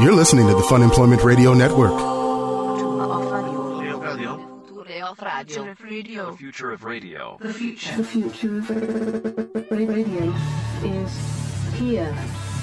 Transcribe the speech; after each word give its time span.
You're 0.00 0.14
listening 0.14 0.46
to 0.46 0.54
the 0.54 0.62
Fun 0.62 0.82
Employment 0.82 1.24
Radio 1.24 1.54
Network. 1.54 1.90
Future 5.48 5.76
radio. 5.82 6.30
The 6.30 6.36
future 6.36 6.70
of 6.70 6.84
radio. 6.84 7.36
The 7.40 7.52
future. 7.52 7.96
The 7.96 8.04
future 8.04 8.58
of 8.58 8.70
radio 9.72 10.32
is 10.84 11.10
here. 11.74 12.14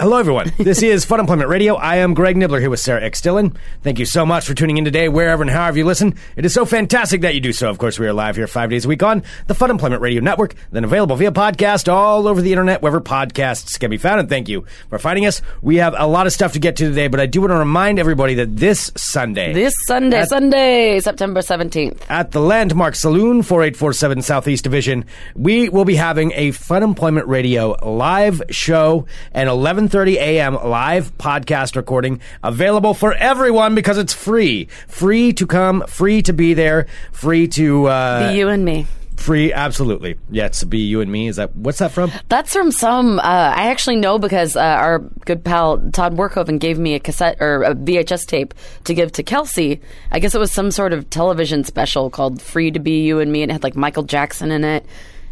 Hello, 0.00 0.16
everyone. 0.16 0.50
This 0.70 0.82
is 0.82 1.04
Fun 1.04 1.20
Employment 1.20 1.50
Radio. 1.50 1.74
I 1.74 1.96
am 1.96 2.14
Greg 2.14 2.36
Nibler 2.36 2.58
here 2.58 2.70
with 2.70 2.80
Sarah 2.80 3.02
X. 3.02 3.20
Dillon. 3.20 3.54
Thank 3.82 3.98
you 3.98 4.06
so 4.06 4.24
much 4.24 4.46
for 4.46 4.54
tuning 4.54 4.78
in 4.78 4.84
today, 4.84 5.08
wherever 5.08 5.42
and 5.42 5.50
however 5.50 5.76
you 5.78 5.84
listen. 5.84 6.14
It 6.36 6.46
is 6.46 6.54
so 6.54 6.64
fantastic 6.64 7.20
that 7.22 7.34
you 7.34 7.40
do 7.40 7.52
so. 7.52 7.68
Of 7.68 7.76
course, 7.76 7.98
we 7.98 8.06
are 8.06 8.12
live 8.12 8.36
here 8.36 8.46
five 8.46 8.70
days 8.70 8.86
a 8.86 8.88
week 8.88 9.02
on 9.02 9.22
the 9.46 9.54
Fun 9.54 9.70
Employment 9.70 10.00
Radio 10.00 10.22
Network, 10.22 10.54
then 10.70 10.84
available 10.84 11.16
via 11.16 11.32
podcast 11.32 11.92
all 11.92 12.28
over 12.28 12.40
the 12.40 12.52
internet, 12.52 12.80
wherever 12.80 13.00
podcasts 13.00 13.78
can 13.78 13.90
be 13.90 13.98
found. 13.98 14.20
And 14.20 14.28
thank 14.28 14.48
you 14.48 14.64
for 14.88 14.98
finding 14.98 15.26
us. 15.26 15.42
We 15.60 15.76
have 15.76 15.94
a 15.98 16.06
lot 16.06 16.26
of 16.26 16.32
stuff 16.32 16.54
to 16.54 16.60
get 16.60 16.76
to 16.76 16.88
today, 16.88 17.08
but 17.08 17.20
I 17.20 17.26
do 17.26 17.40
want 17.42 17.50
to 17.50 17.56
remind 17.56 17.98
everybody 17.98 18.34
that 18.34 18.56
this 18.56 18.90
Sunday, 18.96 19.52
this 19.52 19.74
Sunday, 19.86 20.20
at, 20.20 20.28
Sunday, 20.28 21.00
September 21.00 21.40
17th, 21.40 22.00
at 22.08 22.30
the 22.30 22.40
Landmark 22.40 22.94
Saloon, 22.94 23.42
4847 23.42 24.22
Southeast 24.22 24.64
Division, 24.64 25.04
we 25.34 25.68
will 25.68 25.84
be 25.84 25.96
having 25.96 26.32
a 26.36 26.52
Fun 26.52 26.82
Employment 26.82 27.26
Radio 27.26 27.76
live 27.82 28.40
show 28.50 29.06
at 29.32 29.46
11 29.46 29.89
7:30 29.90 30.14
a.m. 30.14 30.54
live 30.54 31.16
podcast 31.18 31.74
recording 31.74 32.20
available 32.44 32.94
for 32.94 33.12
everyone 33.14 33.74
because 33.74 33.98
it's 33.98 34.12
free. 34.12 34.66
Free 34.86 35.32
to 35.32 35.46
come, 35.46 35.82
free 35.88 36.22
to 36.22 36.32
be 36.32 36.54
there, 36.54 36.86
free 37.10 37.48
to 37.48 37.86
uh, 37.86 38.30
be 38.30 38.38
you 38.38 38.48
and 38.48 38.64
me. 38.64 38.86
Free, 39.16 39.52
absolutely. 39.52 40.16
Yeah, 40.30 40.46
it's 40.46 40.62
be 40.62 40.78
you 40.78 41.00
and 41.00 41.10
me. 41.10 41.26
Is 41.26 41.36
that 41.36 41.56
what's 41.56 41.78
that 41.78 41.90
from? 41.90 42.12
That's 42.28 42.52
from 42.52 42.70
some. 42.70 43.18
Uh, 43.18 43.22
I 43.22 43.66
actually 43.66 43.96
know 43.96 44.18
because 44.18 44.54
uh, 44.54 44.60
our 44.60 45.00
good 45.26 45.44
pal 45.44 45.78
Todd 45.90 46.16
Workhoven 46.16 46.60
gave 46.60 46.78
me 46.78 46.94
a 46.94 47.00
cassette 47.00 47.38
or 47.40 47.64
a 47.64 47.74
VHS 47.74 48.26
tape 48.26 48.54
to 48.84 48.94
give 48.94 49.10
to 49.12 49.24
Kelsey. 49.24 49.80
I 50.12 50.20
guess 50.20 50.36
it 50.36 50.38
was 50.38 50.52
some 50.52 50.70
sort 50.70 50.92
of 50.92 51.10
television 51.10 51.64
special 51.64 52.10
called 52.10 52.40
"Free 52.40 52.70
to 52.70 52.78
Be 52.78 53.02
You 53.02 53.18
and 53.18 53.32
Me," 53.32 53.42
and 53.42 53.50
it 53.50 53.54
had 53.54 53.64
like 53.64 53.74
Michael 53.76 54.04
Jackson 54.04 54.52
in 54.52 54.62
it 54.62 54.86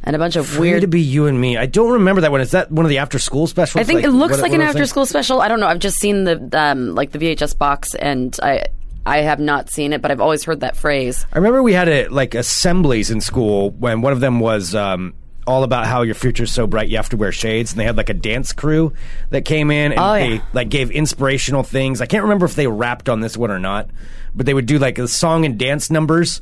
and 0.08 0.16
a 0.16 0.18
bunch 0.18 0.34
of 0.36 0.46
Free 0.46 0.70
weird. 0.70 0.80
to 0.80 0.86
be 0.88 1.00
you 1.00 1.26
and 1.26 1.38
me. 1.40 1.56
I 1.58 1.66
don't 1.66 1.92
remember 1.92 2.22
that 2.22 2.32
one. 2.32 2.40
Is 2.40 2.50
that 2.52 2.72
one 2.72 2.84
of 2.84 2.88
the 2.90 2.98
after 2.98 3.18
school 3.18 3.46
specials? 3.46 3.80
I 3.80 3.84
think 3.84 4.02
it 4.02 4.10
looks 4.10 4.32
what- 4.32 4.40
like 4.40 4.50
what 4.52 4.60
an 4.60 4.66
are 4.66 4.70
after-school 4.70 5.04
special. 5.06 5.40
I 5.42 5.48
don't 5.48 5.60
know. 5.60 5.66
I've 5.68 5.78
just 5.78 5.98
seen 6.00 6.24
the 6.24 6.48
um, 6.58 6.94
like 6.94 7.12
the 7.12 7.18
VHS 7.18 7.56
box, 7.58 7.94
and 7.94 8.36
I 8.42 8.64
I 9.06 9.18
have 9.18 9.38
not 9.38 9.70
seen 9.70 9.92
it, 9.92 10.02
but 10.02 10.10
I've 10.10 10.20
always 10.20 10.44
heard 10.44 10.60
that 10.60 10.76
phrase. 10.76 11.24
I 11.32 11.36
remember 11.36 11.62
we 11.62 11.74
had 11.74 11.88
a, 11.88 12.08
like 12.08 12.34
assemblies 12.34 13.10
in 13.10 13.20
school 13.20 13.70
when 13.70 14.00
one 14.00 14.12
of 14.12 14.20
them 14.20 14.40
was 14.40 14.74
um, 14.74 15.14
all 15.46 15.62
about 15.62 15.86
how 15.86 16.02
your 16.02 16.14
future's 16.14 16.50
so 16.52 16.66
bright 16.66 16.88
you 16.88 16.96
have 16.96 17.08
to 17.10 17.16
wear 17.16 17.30
shades, 17.32 17.72
and 17.72 17.80
they 17.80 17.84
had 17.84 17.96
like 17.96 18.08
a 18.08 18.14
dance 18.14 18.52
crew 18.52 18.92
that 19.30 19.44
came 19.44 19.70
in 19.70 19.92
and 19.92 20.00
Oh, 20.00 20.12
they 20.14 20.42
like 20.54 20.68
gave 20.70 20.90
inspirational 20.90 21.62
things. 21.62 22.00
I 22.00 22.06
can't 22.06 22.22
remember 22.24 22.46
if 22.46 22.54
they 22.54 22.66
rapped 22.66 23.08
on 23.08 23.20
this 23.20 23.36
one 23.36 23.50
or 23.50 23.58
not, 23.58 23.88
but 24.34 24.46
they 24.46 24.54
would 24.54 24.66
do 24.66 24.78
like 24.78 24.98
a 24.98 25.06
song 25.08 25.44
and 25.44 25.58
dance 25.58 25.90
numbers. 25.90 26.40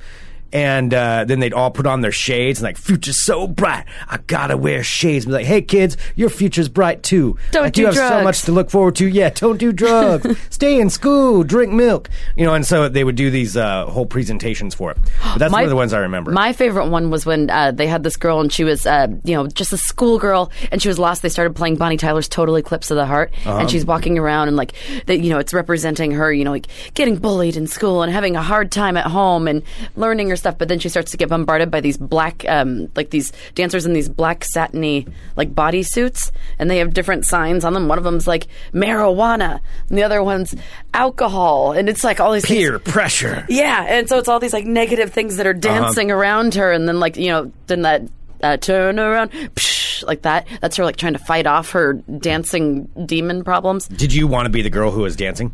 And 0.53 0.95
uh, 0.95 1.25
then 1.25 1.41
they'd 1.41 1.53
all 1.53 1.71
put 1.71 1.87
on 1.87 2.01
their 2.01 2.13
shades 2.13 2.61
and 2.61 2.65
like, 2.65 2.77
future's 2.77 3.25
so 3.25 3.47
bright, 3.47 3.85
I 4.09 4.19
gotta 4.27 4.57
wear 4.57 4.83
shades. 4.83 5.25
And 5.25 5.31
be 5.33 5.39
like, 5.39 5.47
hey 5.47 5.63
kids, 5.63 5.97
your 6.15 6.31
future's 6.31 6.69
bright 6.69 7.03
too. 7.03 7.37
Don't 7.51 7.65
like, 7.65 7.73
do 7.75 7.83
you 7.83 7.87
have 7.87 7.97
so 7.97 8.23
much 8.23 8.43
to 8.43 8.53
look 8.53 8.71
forward 8.71 8.97
to. 8.97 9.07
Yeah, 9.09 9.31
don't 9.31 9.59
do 9.59 9.73
drugs. 9.73 10.39
Stay 10.51 10.81
in 10.81 10.89
school. 10.91 11.43
Drink 11.45 11.73
milk. 11.73 12.09
You 12.37 12.45
know, 12.47 12.55
and 12.55 12.65
so 12.67 12.89
they 12.89 13.05
would 13.05 13.17
do 13.17 13.31
these 13.31 13.57
uh, 13.57 13.87
whole 13.87 14.07
presentations 14.07 14.75
for 14.75 14.93
it. 14.93 14.99
But 15.23 15.39
that's 15.39 15.53
one 15.53 15.65
of 15.65 15.71
the 15.71 15.77
ones 15.77 15.93
I 15.93 15.99
remember. 15.99 16.31
My 16.31 16.53
favorite 16.53 16.89
one 16.89 17.11
was 17.11 17.27
when 17.27 17.51
uh, 17.51 17.73
they 17.73 17.87
had 17.87 18.03
this 18.03 18.17
girl 18.17 18.41
and 18.41 18.53
she 18.53 18.65
was, 18.65 18.87
uh, 18.87 19.09
you 19.25 19.35
know, 19.35 19.47
just 19.49 19.73
a 19.73 19.77
schoolgirl 19.77 20.51
and 20.71 20.81
she 20.81 20.89
was 20.89 20.99
lost. 20.99 21.23
They 21.23 21.29
started 21.29 21.55
playing 21.57 21.77
Bonnie 21.77 21.97
Tyler's 21.97 22.29
"Total 22.29 22.55
Eclipse 22.57 22.91
of 22.91 22.97
the 22.97 23.07
Heart" 23.07 23.33
Uh-huh. 23.45 23.59
and 23.59 23.71
she's 23.71 23.85
walking 23.85 24.19
around 24.19 24.49
and 24.49 24.57
like, 24.57 24.73
that, 25.07 25.19
you 25.21 25.31
know, 25.31 25.39
it's 25.39 25.53
representing 25.53 26.13
her, 26.13 26.33
you 26.33 26.45
know, 26.45 26.53
like 26.53 26.67
getting 26.95 27.17
bullied 27.17 27.57
in 27.57 27.67
school 27.67 28.03
and 28.03 28.13
having 28.13 28.37
a 28.37 28.43
hard 28.43 28.71
time 28.71 28.97
at 28.97 29.07
home 29.07 29.49
and 29.49 29.63
learning 29.97 30.29
her 30.31 30.36
stuff. 30.37 30.59
But 30.59 30.69
then 30.69 30.79
she 30.79 30.89
starts 30.89 31.11
to 31.11 31.17
get 31.17 31.29
bombarded 31.29 31.71
by 31.71 31.81
these 31.81 31.97
black, 31.97 32.45
um, 32.49 32.89
like 32.97 33.11
these 33.11 33.33
dancers 33.55 33.87
in 33.87 33.93
these 33.93 34.09
black 34.09 34.45
satiny 34.45 35.07
like 35.37 35.55
bodysuits, 35.55 36.31
and 36.59 36.71
they 36.71 36.79
have 36.79 36.95
different 36.95 37.25
signs 37.25 37.65
on 37.65 37.73
them. 37.75 37.89
One 37.89 37.99
of 37.99 38.05
them's 38.05 38.27
like 38.27 38.47
marijuana, 38.73 39.61
and 39.89 39.99
the 39.99 40.03
other 40.03 40.23
one's 40.23 40.55
alcohol, 40.95 41.73
and 41.73 41.89
it's 41.89 42.05
like 42.05 42.21
all 42.21 42.33
these 42.33 42.45
things- 42.47 42.59
Peer 42.59 42.79
pressure. 42.79 43.45
yeah, 43.49 43.85
and 43.89 44.09
so 44.09 44.19
it's 44.19 44.29
all 44.29 44.39
these 44.41 44.53
like 44.53 44.65
negative 44.67 45.13
things 45.13 45.37
that 45.37 45.47
are 45.47 45.53
dancing 45.55 46.11
around 46.11 46.55
her, 46.55 46.73
and 46.73 46.89
then 46.89 47.01
like 47.01 47.17
you 47.17 47.29
know, 47.29 47.53
then 47.67 47.83
that 47.83 48.03
uh, 48.43 48.57
turn 48.59 48.99
around, 48.99 49.31
psh, 49.31 50.05
like 50.07 50.23
that. 50.23 50.47
That's 50.61 50.77
her 50.77 50.85
like 50.85 50.97
trying 50.97 51.15
to 51.15 51.19
fight 51.19 51.47
off 51.47 51.71
her 51.71 51.95
dancing 51.95 52.85
demon 53.07 53.45
problems. 53.45 53.89
Did 53.89 54.13
you 54.13 54.27
want 54.27 54.47
to 54.47 54.51
be 54.51 54.63
the 54.63 54.71
girl 54.71 54.91
who 54.91 55.03
was 55.03 55.17
dancing? 55.17 55.53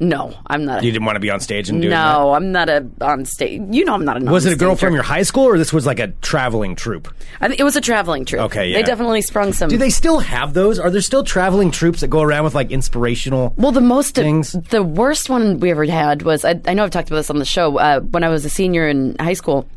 No, 0.00 0.32
I'm 0.46 0.64
not. 0.64 0.82
A, 0.82 0.84
You 0.84 0.92
didn't 0.92 1.06
want 1.06 1.16
to 1.16 1.20
be 1.20 1.30
on 1.30 1.40
stage 1.40 1.68
and 1.68 1.80
doing 1.82 1.90
no, 1.90 2.32
I'm 2.32 2.52
not 2.52 2.68
a 2.68 2.86
on 3.00 3.24
stage. 3.24 3.60
You 3.70 3.84
know, 3.84 3.94
I'm 3.94 4.04
not 4.04 4.22
a. 4.22 4.24
Was 4.24 4.46
it 4.46 4.52
a 4.52 4.56
girl 4.56 4.76
from 4.76 4.94
your 4.94 5.02
high 5.02 5.22
school, 5.22 5.44
or 5.44 5.58
this 5.58 5.72
was 5.72 5.86
like 5.86 5.98
a 5.98 6.08
traveling 6.22 6.76
troupe? 6.76 7.12
I 7.40 7.48
think 7.48 7.58
it 7.58 7.64
was 7.64 7.74
a 7.74 7.80
traveling 7.80 8.24
troupe. 8.24 8.42
Okay, 8.42 8.68
yeah. 8.68 8.78
They 8.78 8.82
definitely 8.84 9.22
sprung 9.22 9.52
some. 9.52 9.68
Do 9.68 9.76
they 9.76 9.90
still 9.90 10.20
have 10.20 10.54
those? 10.54 10.78
Are 10.78 10.90
there 10.90 11.00
still 11.00 11.24
traveling 11.24 11.70
troops 11.72 12.00
that 12.00 12.08
go 12.08 12.22
around 12.22 12.44
with 12.44 12.54
like 12.54 12.70
inspirational? 12.70 13.54
Well, 13.56 13.72
the 13.72 13.80
most, 13.80 14.14
things? 14.14 14.52
the 14.52 14.82
worst 14.82 15.28
one 15.28 15.58
we 15.58 15.70
ever 15.70 15.84
had 15.84 16.22
was 16.22 16.44
I, 16.44 16.60
I 16.66 16.74
know 16.74 16.84
I've 16.84 16.90
talked 16.90 17.08
about 17.08 17.16
this 17.18 17.30
on 17.30 17.38
the 17.38 17.44
show 17.44 17.78
uh, 17.78 18.00
when 18.00 18.22
I 18.22 18.28
was 18.28 18.44
a 18.44 18.50
senior 18.50 18.86
in 18.88 19.16
high 19.18 19.32
school. 19.32 19.68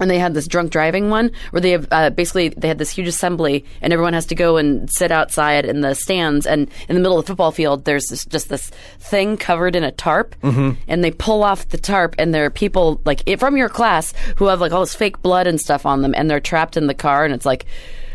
And 0.00 0.10
they 0.10 0.18
had 0.18 0.32
this 0.34 0.48
drunk 0.48 0.70
driving 0.72 1.10
one 1.10 1.30
where 1.50 1.60
they 1.60 1.72
have 1.72 1.86
uh, 1.92 2.08
basically 2.10 2.48
they 2.48 2.68
had 2.68 2.78
this 2.78 2.90
huge 2.90 3.06
assembly 3.06 3.64
and 3.82 3.92
everyone 3.92 4.14
has 4.14 4.24
to 4.26 4.34
go 4.34 4.56
and 4.56 4.90
sit 4.90 5.12
outside 5.12 5.66
in 5.66 5.82
the 5.82 5.94
stands 5.94 6.46
and 6.46 6.70
in 6.88 6.94
the 6.96 7.00
middle 7.02 7.18
of 7.18 7.26
the 7.26 7.30
football 7.30 7.52
field 7.52 7.84
there's 7.84 8.06
this, 8.06 8.24
just 8.24 8.48
this 8.48 8.70
thing 8.98 9.36
covered 9.36 9.76
in 9.76 9.84
a 9.84 9.92
tarp 9.92 10.34
and 10.42 11.04
they 11.04 11.10
pull 11.10 11.44
off 11.44 11.68
the 11.68 11.76
tarp 11.78 12.14
and 12.18 12.32
there 12.34 12.46
are 12.46 12.50
people 12.50 13.00
like 13.04 13.22
i- 13.28 13.36
from 13.36 13.56
your 13.58 13.68
class 13.68 14.14
who 14.36 14.46
have 14.46 14.60
like 14.60 14.72
all 14.72 14.80
this 14.80 14.94
fake 14.94 15.20
blood 15.22 15.46
and 15.46 15.60
stuff 15.60 15.84
on 15.84 16.00
them 16.02 16.14
and 16.16 16.30
they're 16.30 16.40
trapped 16.40 16.76
in 16.78 16.86
the 16.86 16.94
car 16.94 17.24
and 17.26 17.34
it's 17.34 17.44
like 17.46 17.66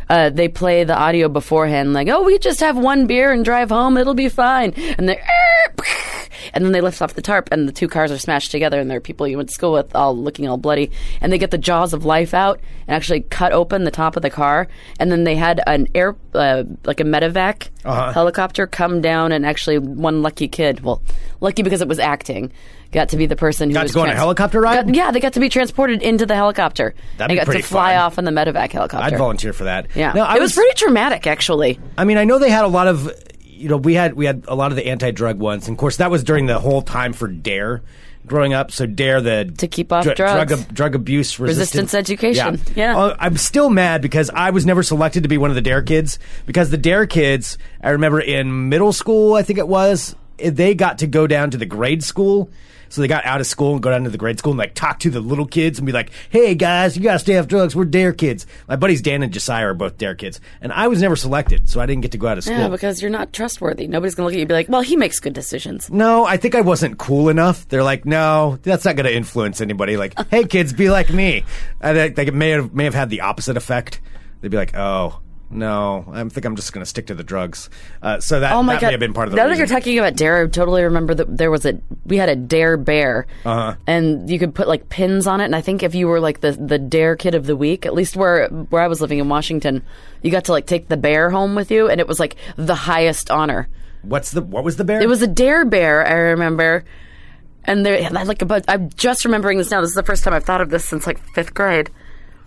uh, 0.09 0.29
they 0.29 0.47
play 0.47 0.83
the 0.83 0.95
audio 0.95 1.27
beforehand, 1.27 1.93
like, 1.93 2.07
"Oh, 2.09 2.21
we 2.21 2.37
just 2.37 2.59
have 2.59 2.77
one 2.77 3.07
beer 3.07 3.31
and 3.31 3.43
drive 3.43 3.71
home; 3.71 3.97
it'll 3.97 4.13
be 4.13 4.29
fine." 4.29 4.71
And 4.99 5.09
they, 5.09 5.19
and 6.53 6.63
then 6.65 6.71
they 6.71 6.81
lift 6.81 7.01
off 7.01 7.13
the 7.13 7.21
tarp, 7.21 7.49
and 7.51 7.67
the 7.67 7.71
two 7.73 7.87
cars 7.87 8.11
are 8.11 8.17
smashed 8.17 8.51
together, 8.51 8.79
and 8.79 8.89
there 8.89 8.97
are 8.97 9.01
people 9.01 9.27
you 9.27 9.37
went 9.37 9.49
to 9.49 9.55
school 9.55 9.73
with, 9.73 9.95
all 9.95 10.15
looking 10.15 10.47
all 10.47 10.57
bloody, 10.57 10.91
and 11.21 11.31
they 11.31 11.37
get 11.37 11.51
the 11.51 11.57
jaws 11.57 11.93
of 11.93 12.05
life 12.05 12.33
out 12.33 12.59
and 12.87 12.95
actually 12.95 13.21
cut 13.21 13.51
open 13.51 13.83
the 13.83 13.91
top 13.91 14.15
of 14.15 14.21
the 14.21 14.29
car, 14.29 14.67
and 14.99 15.11
then 15.11 15.23
they 15.23 15.35
had 15.35 15.61
an 15.67 15.87
air, 15.95 16.15
uh, 16.33 16.63
like 16.85 16.99
a 16.99 17.03
medevac 17.03 17.69
Uh-huh. 17.83 18.11
helicopter, 18.13 18.67
come 18.67 19.01
down, 19.01 19.31
and 19.31 19.45
actually 19.45 19.77
one 19.77 20.21
lucky 20.21 20.47
kid, 20.47 20.81
well, 20.81 21.01
lucky 21.41 21.63
because 21.63 21.81
it 21.81 21.87
was 21.87 21.99
acting. 21.99 22.51
Got 22.91 23.09
to 23.09 23.17
be 23.17 23.25
the 23.25 23.35
person 23.35 23.69
who 23.69 23.73
Got 23.73 23.81
to 23.81 23.85
was 23.85 23.91
go 23.93 24.01
on 24.03 24.09
a 24.09 24.15
helicopter 24.15 24.61
ride? 24.61 24.85
Got- 24.85 24.95
yeah, 24.95 25.11
they 25.11 25.19
got 25.19 25.33
to 25.33 25.39
be 25.41 25.49
transported 25.49 26.01
into 26.01 26.25
the 26.25 26.35
helicopter. 26.35 26.93
Be 27.27 27.35
got 27.35 27.45
pretty 27.45 27.61
to 27.61 27.67
fly 27.67 27.93
fun. 27.95 28.03
off 28.03 28.17
in 28.17 28.23
the 28.25 28.31
medevac 28.31 28.71
helicopter. 28.71 29.05
I'd 29.05 29.17
volunteer 29.17 29.51
for 29.51 29.65
that. 29.65 29.87
Yeah, 29.95 30.13
No, 30.13 30.23
I 30.23 30.37
it 30.37 30.39
was, 30.41 30.53
pretty 30.53 30.73
traumatic, 30.75 31.27
actually. 31.27 31.77
I 31.97 32.05
mean, 32.05 32.17
I 32.17 32.23
know 32.23 32.39
they 32.39 32.49
had 32.49 32.63
a 32.63 32.69
lot 32.69 32.87
of, 32.87 33.11
you 33.55 33.69
know, 33.69 33.77
we 33.77 33.93
had 33.93 34.13
we 34.13 34.25
had 34.25 34.45
a 34.47 34.55
lot 34.55 34.71
of 34.71 34.75
the 34.75 34.87
anti-drug 34.87 35.39
ones, 35.39 35.67
and 35.67 35.75
of 35.75 35.79
course 35.79 35.97
that 35.97 36.11
was 36.11 36.23
during 36.23 36.45
the 36.45 36.59
whole 36.59 36.81
time 36.81 37.13
for 37.13 37.27
Dare. 37.27 37.81
Growing 38.27 38.55
up, 38.55 38.71
so 38.71 38.87
Dare 38.87 39.21
the 39.21 39.53
To 39.59 39.67
keep 39.67 39.91
off 39.91 40.03
dr- 40.03 40.17
drugs. 40.17 40.51
drug, 40.51 40.73
drug 40.73 40.95
abuse 40.95 41.39
Resistance 41.39 41.93
education. 41.93 42.59
Yeah. 42.73 42.97
Uh, 42.97 43.15
I'm 43.19 43.37
still 43.37 43.69
mad 43.69 44.01
because 44.01 44.31
I 44.31 44.49
was 44.49 44.65
never 44.65 44.81
selected 44.81 45.21
to 45.23 45.29
be 45.29 45.37
one 45.37 45.51
of 45.51 45.55
the 45.55 45.61
Dare 45.61 45.83
kids 45.83 46.17
because 46.47 46.71
the 46.71 46.77
Dare 46.77 47.05
kids, 47.05 47.59
I 47.83 47.91
remember 47.91 48.19
in 48.19 48.67
middle 48.69 48.93
school, 48.93 49.35
I 49.35 49.43
think 49.43 49.59
it 49.59 49.67
was, 49.67 50.15
they 50.37 50.73
got 50.73 50.97
to 50.99 51.07
go 51.07 51.27
down 51.27 51.51
to 51.51 51.57
the 51.57 51.67
grade 51.67 52.03
school. 52.03 52.49
So 52.89 53.01
they 53.01 53.07
got 53.07 53.25
out 53.25 53.41
of 53.41 53.47
school 53.47 53.73
and 53.73 53.81
go 53.81 53.91
down 53.91 54.03
to 54.03 54.09
the 54.09 54.17
grade 54.17 54.39
school 54.39 54.51
and 54.51 54.59
like 54.59 54.73
talk 54.73 54.99
to 54.99 55.09
the 55.09 55.21
little 55.21 55.45
kids 55.45 55.79
and 55.79 55.85
be 55.85 55.91
like, 55.91 56.11
"Hey 56.29 56.55
guys, 56.55 56.97
you 56.97 57.03
gotta 57.03 57.19
stay 57.19 57.37
off 57.37 57.47
drugs. 57.47 57.75
We're 57.75 57.85
Dare 57.85 58.13
kids." 58.13 58.45
My 58.67 58.75
buddies 58.75 59.01
Dan 59.01 59.23
and 59.23 59.31
Josiah 59.31 59.67
are 59.67 59.73
both 59.73 59.97
Dare 59.97 60.15
kids, 60.15 60.41
and 60.61 60.73
I 60.73 60.87
was 60.87 61.01
never 61.01 61.15
selected, 61.15 61.69
so 61.69 61.79
I 61.79 61.85
didn't 61.85 62.01
get 62.01 62.11
to 62.11 62.17
go 62.17 62.27
out 62.27 62.37
of 62.37 62.43
school. 62.43 62.57
Yeah, 62.57 62.67
because 62.67 63.01
you're 63.01 63.11
not 63.11 63.33
trustworthy. 63.33 63.87
Nobody's 63.87 64.15
to 64.15 64.23
look 64.23 64.33
at 64.33 64.37
you 64.37 64.41
and 64.41 64.49
be 64.49 64.55
like, 64.55 64.69
well, 64.69 64.81
he 64.81 64.95
makes 64.95 65.19
good 65.19 65.33
decisions. 65.33 65.89
No, 65.89 66.25
I 66.25 66.37
think 66.37 66.55
I 66.55 66.61
wasn't 66.61 66.97
cool 66.97 67.29
enough. 67.29 67.67
They're 67.69 67.83
like, 67.83 68.05
no, 68.05 68.57
that's 68.61 68.85
not 68.85 68.95
to 69.05 69.15
influence 69.15 69.61
anybody. 69.61 69.97
Like, 69.97 70.13
hey, 70.29 70.43
kids, 70.43 70.73
be 70.73 70.89
like 70.89 71.11
me. 71.11 71.43
I 71.81 71.93
think 71.93 72.15
think 72.15 72.27
it 72.27 72.33
may 72.33 72.49
have 72.51 72.73
may 72.73 72.85
have 72.85 72.93
had 72.93 73.09
the 73.09 73.21
opposite 73.21 73.57
effect. 73.57 74.01
They'd 74.41 74.51
be 74.51 74.57
like, 74.57 74.75
oh, 74.75 75.19
No, 75.49 76.05
I 76.11 76.23
think 76.23 76.45
I'm 76.45 76.55
just 76.55 76.73
going 76.73 76.81
to 76.81 76.89
stick 76.89 77.07
to 77.07 77.13
the 77.15 77.23
drugs. 77.23 77.69
Uh, 78.01 78.19
so 78.19 78.39
that, 78.39 78.51
Oh 78.53 78.63
my 78.63 78.73
that 78.73 78.81
god! 78.81 78.87
may 78.87 78.93
have 78.93 78.99
been 78.99 79.13
part 79.13 79.27
of 79.27 79.31
the 79.31 79.37
now 79.37 79.47
that 79.47 79.57
you're 79.57 79.67
talking 79.67 79.97
about 79.99 80.15
Dare, 80.15 80.43
I 80.43 80.47
totally 80.47 80.83
remember 80.83 81.13
that 81.13 81.37
there 81.37 81.51
was 81.51 81.65
a 81.65 81.79
we 82.05 82.17
had 82.17 82.29
a 82.29 82.35
Dare 82.35 82.77
bear, 82.77 83.27
Uh-huh. 83.45 83.75
and 83.85 84.29
you 84.29 84.39
could 84.39 84.55
put 84.55 84.67
like 84.67 84.89
pins 84.89 85.27
on 85.27 85.41
it. 85.41 85.45
And 85.45 85.55
I 85.55 85.61
think 85.61 85.83
if 85.83 85.93
you 85.93 86.07
were 86.07 86.19
like 86.19 86.41
the 86.41 86.51
the 86.53 86.79
Dare 86.79 87.15
kid 87.15 87.35
of 87.35 87.45
the 87.45 87.55
week, 87.55 87.85
at 87.85 87.93
least 87.93 88.15
where 88.15 88.47
where 88.47 88.81
I 88.81 88.87
was 88.87 89.01
living 89.01 89.19
in 89.19 89.29
Washington, 89.29 89.83
you 90.23 90.31
got 90.31 90.45
to 90.45 90.51
like 90.51 90.65
take 90.65 90.87
the 90.87 90.97
bear 90.97 91.29
home 91.29 91.53
with 91.55 91.69
you, 91.71 91.87
and 91.89 92.01
it 92.01 92.07
was 92.07 92.19
like 92.19 92.35
the 92.57 92.75
highest 92.75 93.29
honor. 93.29 93.67
What's 94.01 94.31
the 94.31 94.41
what 94.41 94.63
was 94.63 94.77
the 94.77 94.83
bear? 94.83 95.01
It 95.01 95.07
was 95.07 95.21
a 95.21 95.27
Dare 95.27 95.63
bear, 95.65 96.05
I 96.05 96.13
remember. 96.31 96.83
And 97.67 97.83
there, 97.85 98.09
like, 98.11 98.47
but 98.47 98.63
I'm 98.67 98.89
just 98.91 99.25
remembering 99.25 99.57
this 99.57 99.71
now. 99.71 99.81
This 99.81 99.89
is 99.89 99.95
the 99.95 100.03
first 100.03 100.23
time 100.23 100.33
I've 100.33 100.43
thought 100.43 100.61
of 100.61 100.69
this 100.69 100.85
since 100.85 101.07
like 101.07 101.19
fifth 101.33 101.53
grade. 101.55 101.89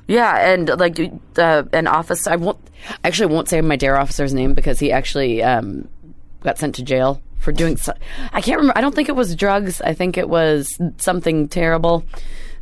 Yeah, 0.09 0.53
and 0.53 0.69
like 0.81 0.99
uh, 1.37 1.65
an 1.73 1.87
office. 1.87 2.27
I 2.27 2.37
won't 2.37 2.59
actually 3.05 3.33
won't 3.33 3.49
say 3.49 3.61
my 3.61 3.77
dare 3.77 3.99
officer's 3.99 4.33
name 4.33 4.55
because 4.55 4.79
he 4.81 4.91
actually 4.91 5.43
um, 5.43 5.87
got 6.43 6.59
sent 6.59 6.75
to 6.77 6.83
jail 6.83 7.23
for 7.39 7.53
doing. 7.53 7.77
So, 7.77 7.93
I 8.33 8.41
can't 8.41 8.59
remember. 8.59 8.77
I 8.77 8.81
don't 8.81 8.95
think 8.95 9.11
it 9.11 9.17
was 9.17 9.37
drugs. 9.37 9.83
I 9.83 9.93
think 9.93 10.17
it 10.17 10.29
was 10.29 10.69
something 10.97 11.47
terrible. 11.47 12.05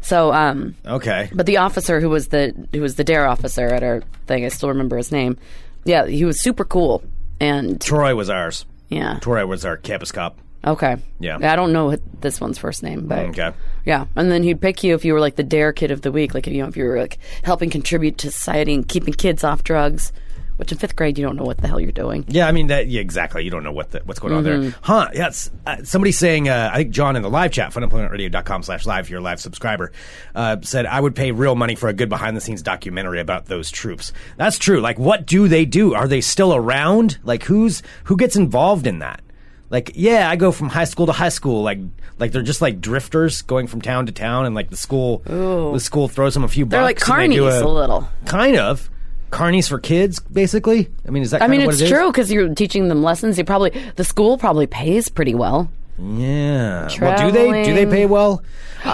So, 0.01 0.33
um, 0.33 0.75
okay. 0.85 1.31
but 1.33 1.47
the 1.47 1.59
officer 1.59 2.01
who 2.01 2.11
was 2.11 2.29
the 2.29 2.53
who 2.73 2.81
was 2.81 2.97
the 2.97 3.05
dare 3.05 3.27
officer 3.27 3.67
at 3.69 3.85
our 3.85 4.03
thing, 4.27 4.45
I 4.45 4.49
still 4.49 4.69
remember 4.69 4.97
his 4.97 5.13
name. 5.13 5.39
Yeah, 5.85 6.07
he 6.07 6.25
was 6.25 6.43
super 6.43 6.65
cool. 6.65 7.05
And 7.39 7.81
Troy 7.81 8.15
was 8.15 8.29
ours. 8.29 8.67
yeah, 8.89 9.19
Troy 9.21 9.47
was 9.47 9.65
our 9.65 9.77
campus 9.77 10.11
cop. 10.11 10.39
Okay. 10.65 10.97
Yeah. 11.21 11.39
I 11.43 11.55
don't 11.57 11.73
know 11.73 11.87
what 11.87 12.01
this 12.21 12.41
one's 12.41 12.59
first 12.59 12.83
name, 12.83 13.07
but 13.07 13.19
Okay. 13.31 13.53
yeah. 13.85 14.07
And 14.17 14.31
then 14.31 14.43
he'd 14.43 14.61
pick 14.61 14.83
you 14.83 14.95
if 14.95 15.05
you 15.05 15.13
were 15.15 15.21
like 15.21 15.37
the 15.37 15.45
dare 15.45 15.73
kid 15.73 15.91
of 15.91 16.03
the 16.03 16.11
week, 16.11 16.35
like 16.35 16.47
you 16.47 16.63
know 16.63 16.69
if 16.69 16.77
you 16.77 16.85
were 16.85 16.99
like 16.99 17.19
helping 17.45 17.71
contribute 17.71 18.19
to 18.19 18.31
society 18.31 18.75
and 18.75 18.87
keeping 18.89 19.15
kids 19.15 19.45
off 19.45 19.63
drugs. 19.65 20.13
Which 20.57 20.73
in 20.73 20.79
fifth 20.79 20.97
grade 20.97 21.19
you 21.19 21.25
don't 21.27 21.37
know 21.37 21.45
what 21.45 21.59
the 21.59 21.69
hell 21.69 21.79
you're 21.79 21.93
doing. 21.93 22.25
Yeah, 22.29 22.49
I 22.49 22.53
mean 22.53 22.69
that. 22.69 22.87
Yeah, 22.87 23.03
exactly. 23.03 23.45
You 23.45 23.51
don't 23.51 23.63
know 23.63 23.73
what 23.73 23.91
the, 23.91 24.01
what's 24.07 24.19
going 24.21 24.33
on 24.33 24.43
Mm-hmm. 24.43 24.63
there, 24.63 24.75
huh? 24.81 25.09
Yeah, 25.13 25.31
uh, 25.67 25.85
somebody 25.85 26.13
saying. 26.13 26.49
Uh, 26.49 26.71
I 26.73 26.79
think 26.79 26.93
John 26.93 27.15
in 27.15 27.21
the 27.21 27.29
live 27.29 27.53
chat, 27.53 27.75
funemploymentradio.com 27.75 28.63
slash 28.63 28.87
live. 28.87 29.05
If 29.05 29.11
you're 29.11 29.21
a 29.21 29.23
live 29.23 29.39
subscriber, 29.39 29.93
uh, 30.35 30.57
said 30.63 30.87
I 30.87 30.99
would 30.99 31.15
pay 31.15 31.31
real 31.31 31.57
money 31.57 31.75
for 31.75 31.91
a 31.91 31.93
good 31.93 32.09
behind 32.09 32.39
the 32.39 32.41
scenes 32.41 32.63
documentary 32.63 33.21
about 33.21 33.45
those 33.45 33.71
troops. 33.71 34.15
That's 34.39 34.57
true. 34.59 34.81
Like, 34.81 34.99
what 34.99 35.27
do 35.27 35.47
they 35.47 35.67
do? 35.67 35.93
Are 35.93 36.09
they 36.09 36.23
still 36.23 36.55
around? 36.55 37.19
Like, 37.23 37.43
who's 37.43 37.83
who 38.05 38.17
gets 38.17 38.35
involved 38.35 38.87
in 38.87 39.01
that? 39.01 39.21
Like, 39.69 39.93
yeah, 39.95 40.31
I 40.31 40.37
go 40.37 40.53
from 40.53 40.69
high 40.69 40.85
school 40.85 41.07
to 41.07 41.13
high 41.13 41.29
school. 41.31 41.63
Like, 41.63 41.79
like 42.19 42.33
they're 42.33 42.43
just 42.43 42.61
like 42.61 42.81
drifters 42.81 43.43
going 43.43 43.67
from 43.67 43.81
town 43.81 44.07
to 44.07 44.13
town, 44.13 44.47
and 44.47 44.55
like 44.55 44.71
the 44.71 44.77
school, 44.77 45.19
the 45.27 45.81
school 45.81 46.09
throws 46.09 46.35
them 46.35 46.45
a 46.45 46.49
few. 46.49 46.65
They're 46.65 46.83
like 46.83 46.99
bucks 47.01 47.11
and 47.11 47.33
they 47.33 47.37
do 47.37 47.43
carnies 47.43 47.63
a 47.63 47.69
little. 47.69 48.09
kind 48.27 48.57
of 48.57 48.89
carnies 49.31 49.69
for 49.69 49.79
kids, 49.79 50.21
basically. 50.21 50.89
I 51.07 51.11
mean, 51.11 51.23
is 51.25 51.33
that? 51.33 51.43
I 51.43 51.47
kind 51.49 51.59
mean, 51.59 51.69
it's 51.69 51.81
it 51.81 51.89
true 51.89 52.11
because 52.13 52.31
you're 52.31 52.55
teaching 52.55 52.89
them 52.89 53.03
lessons. 53.03 53.39
You 53.39 53.45
probably 53.45 53.71
the 53.97 54.05
school 54.05 54.39
probably 54.39 54.67
pays 54.67 55.09
pretty 55.09 55.35
well. 55.35 55.71
Yeah. 55.99 56.89
Well, 57.01 57.27
do 57.27 57.33
they 57.33 57.65
do 57.65 57.75
they 57.75 57.87
pay 57.87 58.07
well? 58.07 58.43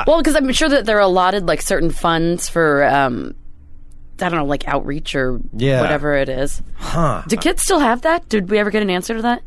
well, 0.07 0.19
because 0.19 0.35
I'm 0.37 0.51
sure 0.53 0.69
that 0.69 0.87
they're 0.87 1.01
allotted 1.01 1.47
like 1.47 1.61
certain 1.61 1.91
funds 1.91 2.49
for 2.49 2.85
um, 2.85 3.35
I 4.21 4.29
don't 4.29 4.39
know, 4.39 4.47
like 4.47 4.67
outreach 4.69 5.15
or 5.15 5.41
Yeah. 5.53 5.81
whatever 5.81 6.15
it 6.15 6.29
is. 6.29 6.63
Huh? 6.77 7.23
Do 7.29 7.37
kids 7.37 7.63
still 7.63 7.81
have 7.81 8.03
that? 8.03 8.29
Did 8.29 8.51
we 8.51 8.59
ever 8.59 8.71
get 8.71 8.83
an 8.83 8.91
answer 8.91 9.15
to 9.17 9.23
that? 9.23 9.43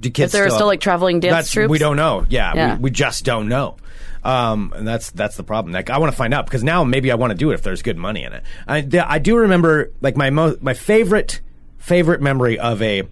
Do 0.00 0.10
kids 0.10 0.32
If 0.32 0.38
there 0.38 0.46
are 0.46 0.50
still 0.50 0.66
like 0.66 0.80
traveling 0.80 1.20
dance 1.20 1.34
That's 1.34 1.52
troops? 1.52 1.70
we 1.70 1.78
don't 1.78 1.96
know. 1.96 2.24
Yeah, 2.28 2.54
Yeah. 2.54 2.74
We, 2.76 2.84
we 2.84 2.90
just 2.90 3.24
don't 3.24 3.48
know. 3.48 3.76
Um, 4.22 4.72
and 4.76 4.86
that's 4.86 5.10
that's 5.10 5.36
the 5.36 5.42
problem. 5.42 5.72
Like, 5.72 5.88
I 5.88 5.98
want 5.98 6.12
to 6.12 6.16
find 6.16 6.34
out 6.34 6.44
because 6.44 6.62
now 6.62 6.84
maybe 6.84 7.10
I 7.10 7.14
want 7.14 7.30
to 7.30 7.36
do 7.36 7.50
it 7.50 7.54
if 7.54 7.62
there's 7.62 7.82
good 7.82 7.96
money 7.96 8.24
in 8.24 8.32
it. 8.32 8.42
I, 8.68 8.86
I 9.06 9.18
do 9.18 9.36
remember 9.36 9.92
like 10.00 10.16
my 10.16 10.30
mo- 10.30 10.56
my 10.60 10.74
favorite 10.74 11.40
favorite 11.78 12.20
memory 12.20 12.58
of 12.58 12.82
a 12.82 13.04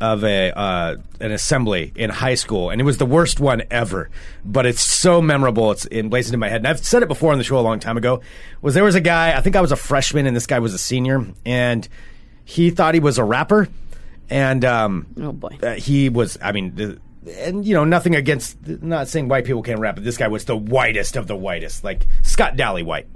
of 0.00 0.24
a 0.24 0.50
uh, 0.50 0.96
an 1.20 1.32
assembly 1.32 1.92
in 1.94 2.10
high 2.10 2.34
school, 2.34 2.70
and 2.70 2.80
it 2.80 2.84
was 2.84 2.98
the 2.98 3.06
worst 3.06 3.40
one 3.40 3.62
ever. 3.70 4.10
But 4.44 4.66
it's 4.66 4.82
so 4.82 5.22
memorable; 5.22 5.70
it's 5.70 5.86
emblazoned 5.90 6.34
in 6.34 6.40
my 6.40 6.48
head. 6.48 6.58
And 6.58 6.68
I've 6.68 6.84
said 6.84 7.02
it 7.02 7.08
before 7.08 7.32
on 7.32 7.38
the 7.38 7.44
show 7.44 7.58
a 7.58 7.60
long 7.60 7.78
time 7.78 7.96
ago. 7.96 8.20
Was 8.62 8.74
there 8.74 8.84
was 8.84 8.94
a 8.94 9.00
guy? 9.00 9.36
I 9.36 9.40
think 9.40 9.56
I 9.56 9.60
was 9.60 9.72
a 9.72 9.76
freshman, 9.76 10.26
and 10.26 10.34
this 10.34 10.46
guy 10.46 10.58
was 10.58 10.74
a 10.74 10.78
senior, 10.78 11.24
and 11.44 11.86
he 12.44 12.70
thought 12.70 12.94
he 12.94 13.00
was 13.00 13.18
a 13.18 13.24
rapper, 13.24 13.68
and 14.30 14.64
um, 14.64 15.06
Oh, 15.20 15.32
boy. 15.32 15.58
uh, 15.62 15.74
he 15.74 16.08
was. 16.08 16.38
I 16.42 16.52
mean. 16.52 16.74
The, 16.74 17.00
and 17.40 17.66
you 17.66 17.74
know 17.74 17.82
nothing 17.82 18.14
against 18.14 18.56
not 18.84 19.08
saying 19.08 19.26
white 19.26 19.44
people 19.44 19.60
can't 19.60 19.80
rap 19.80 19.96
but 19.96 20.04
this 20.04 20.16
guy 20.16 20.28
was 20.28 20.44
the 20.44 20.56
whitest 20.56 21.16
of 21.16 21.26
the 21.26 21.34
whitest 21.34 21.82
like 21.82 22.06
scott 22.22 22.54
dally 22.54 22.84
white 22.84 23.08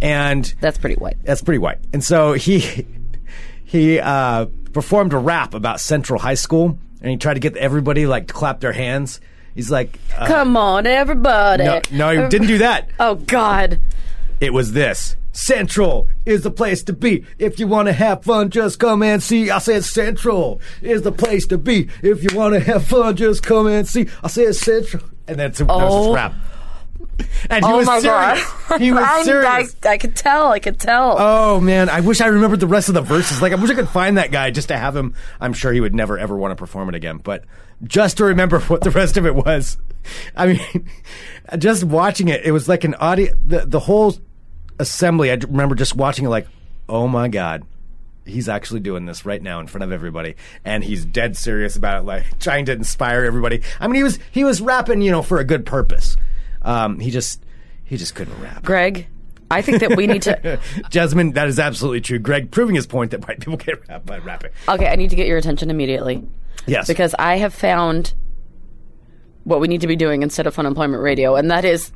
and 0.00 0.52
That's 0.60 0.78
pretty 0.78 0.96
white. 0.96 1.16
that's 1.22 1.42
pretty 1.42 1.60
white. 1.60 1.78
And 1.92 2.02
so 2.02 2.32
he 2.32 2.84
he 3.64 4.00
uh, 4.00 4.46
performed 4.72 5.12
a 5.12 5.16
rap 5.18 5.54
about 5.54 5.78
Central 5.80 6.18
High 6.18 6.34
School, 6.34 6.76
and 7.00 7.10
he 7.10 7.16
tried 7.16 7.34
to 7.34 7.40
get 7.40 7.56
everybody 7.56 8.04
like 8.04 8.26
to 8.26 8.34
clap 8.34 8.58
their 8.58 8.72
hands. 8.72 9.20
He's 9.54 9.70
like, 9.70 9.96
uh, 10.16 10.26
Come 10.26 10.56
on, 10.56 10.84
everybody. 10.88 11.62
no, 11.62 11.80
no, 11.92 12.22
he 12.22 12.28
didn't 12.28 12.48
do 12.48 12.58
that. 12.58 12.90
Oh 12.98 13.14
God. 13.14 13.78
It 14.40 14.52
was 14.52 14.72
this. 14.72 15.14
Central 15.32 16.08
is 16.26 16.42
the 16.42 16.50
place 16.50 16.82
to 16.84 16.92
be. 16.92 17.24
If 17.38 17.58
you 17.58 17.66
want 17.66 17.88
to 17.88 17.92
have 17.92 18.22
fun, 18.24 18.50
just 18.50 18.78
come 18.78 19.02
and 19.02 19.22
see. 19.22 19.50
I 19.50 19.58
said 19.58 19.84
Central 19.84 20.60
is 20.82 21.02
the 21.02 21.12
place 21.12 21.46
to 21.48 21.58
be. 21.58 21.88
If 22.02 22.22
you 22.22 22.36
want 22.36 22.54
to 22.54 22.60
have 22.60 22.86
fun, 22.86 23.16
just 23.16 23.42
come 23.42 23.66
and 23.66 23.88
see. 23.88 24.08
I 24.22 24.28
said 24.28 24.54
Central. 24.54 25.02
And 25.26 25.38
that's 25.38 25.58
that 25.58 25.68
was 25.68 25.92
Oh. 25.94 26.06
his 26.08 26.14
rap. 26.16 26.34
And 27.50 27.64
he 27.64 27.70
oh 27.70 27.76
was 27.78 27.86
my 27.86 28.00
serious. 28.00 28.52
God. 28.68 28.80
He 28.80 28.92
was 28.92 29.04
I, 29.06 29.22
serious. 29.22 29.76
I, 29.84 29.88
I 29.90 29.98
could 29.98 30.16
tell. 30.16 30.50
I 30.50 30.58
could 30.58 30.78
tell. 30.80 31.16
Oh 31.18 31.60
man, 31.60 31.88
I 31.88 32.00
wish 32.00 32.20
I 32.20 32.26
remembered 32.26 32.60
the 32.60 32.66
rest 32.66 32.88
of 32.88 32.94
the 32.94 33.00
verses. 33.00 33.40
Like 33.42 33.52
I 33.52 33.56
wish 33.56 33.70
I 33.70 33.74
could 33.74 33.88
find 33.88 34.18
that 34.18 34.30
guy 34.32 34.50
just 34.50 34.68
to 34.68 34.76
have 34.76 34.96
him. 34.96 35.14
I'm 35.40 35.52
sure 35.52 35.72
he 35.72 35.80
would 35.80 35.94
never 35.94 36.18
ever 36.18 36.36
want 36.36 36.52
to 36.52 36.56
perform 36.56 36.88
it 36.88 36.94
again, 36.94 37.18
but 37.18 37.44
just 37.84 38.16
to 38.18 38.24
remember 38.24 38.60
what 38.62 38.82
the 38.82 38.90
rest 38.90 39.16
of 39.16 39.26
it 39.26 39.34
was. 39.34 39.78
I 40.36 40.46
mean, 40.46 40.88
just 41.58 41.84
watching 41.84 42.28
it, 42.28 42.44
it 42.44 42.52
was 42.52 42.68
like 42.68 42.84
an 42.84 42.94
audio. 42.94 43.34
The 43.44 43.66
the 43.66 43.80
whole 43.80 44.14
assembly. 44.78 45.30
I 45.30 45.34
remember 45.34 45.74
just 45.74 45.94
watching 45.96 46.24
it, 46.24 46.28
like, 46.28 46.46
oh 46.88 47.08
my 47.08 47.28
god. 47.28 47.64
He's 48.24 48.48
actually 48.48 48.78
doing 48.80 49.04
this 49.04 49.26
right 49.26 49.42
now 49.42 49.58
in 49.58 49.66
front 49.66 49.82
of 49.82 49.90
everybody, 49.90 50.36
and 50.64 50.84
he's 50.84 51.04
dead 51.04 51.36
serious 51.36 51.74
about 51.74 52.02
it, 52.02 52.04
like 52.06 52.38
trying 52.40 52.66
to 52.66 52.72
inspire 52.72 53.24
everybody. 53.24 53.62
I 53.80 53.88
mean, 53.88 53.96
he 53.96 54.02
was 54.04 54.18
he 54.30 54.44
was 54.44 54.60
rapping, 54.60 55.02
you 55.02 55.10
know, 55.10 55.22
for 55.22 55.38
a 55.40 55.44
good 55.44 55.66
purpose. 55.66 56.16
Um, 56.62 57.00
he 57.00 57.10
just 57.10 57.44
he 57.82 57.96
just 57.96 58.14
couldn't 58.14 58.40
rap. 58.40 58.62
Greg, 58.62 59.08
I 59.50 59.60
think 59.60 59.80
that 59.80 59.96
we 59.96 60.06
need 60.06 60.22
to. 60.22 60.60
Jasmine, 60.90 61.32
that 61.32 61.48
is 61.48 61.58
absolutely 61.58 62.00
true. 62.00 62.20
Greg 62.20 62.52
proving 62.52 62.76
his 62.76 62.86
point 62.86 63.10
that 63.10 63.26
white 63.26 63.40
people 63.40 63.56
can't 63.58 63.80
rap 63.88 64.06
by 64.06 64.18
rapping. 64.18 64.52
Okay, 64.68 64.86
I 64.86 64.94
need 64.94 65.10
to 65.10 65.16
get 65.16 65.26
your 65.26 65.38
attention 65.38 65.68
immediately 65.68 66.22
Yes. 66.64 66.86
because 66.86 67.16
I 67.18 67.38
have 67.38 67.52
found 67.52 68.14
what 69.42 69.60
we 69.60 69.66
need 69.66 69.80
to 69.80 69.88
be 69.88 69.96
doing 69.96 70.22
instead 70.22 70.46
of 70.46 70.56
unemployment 70.60 71.02
radio, 71.02 71.34
and 71.34 71.50
that 71.50 71.64
is 71.64 71.90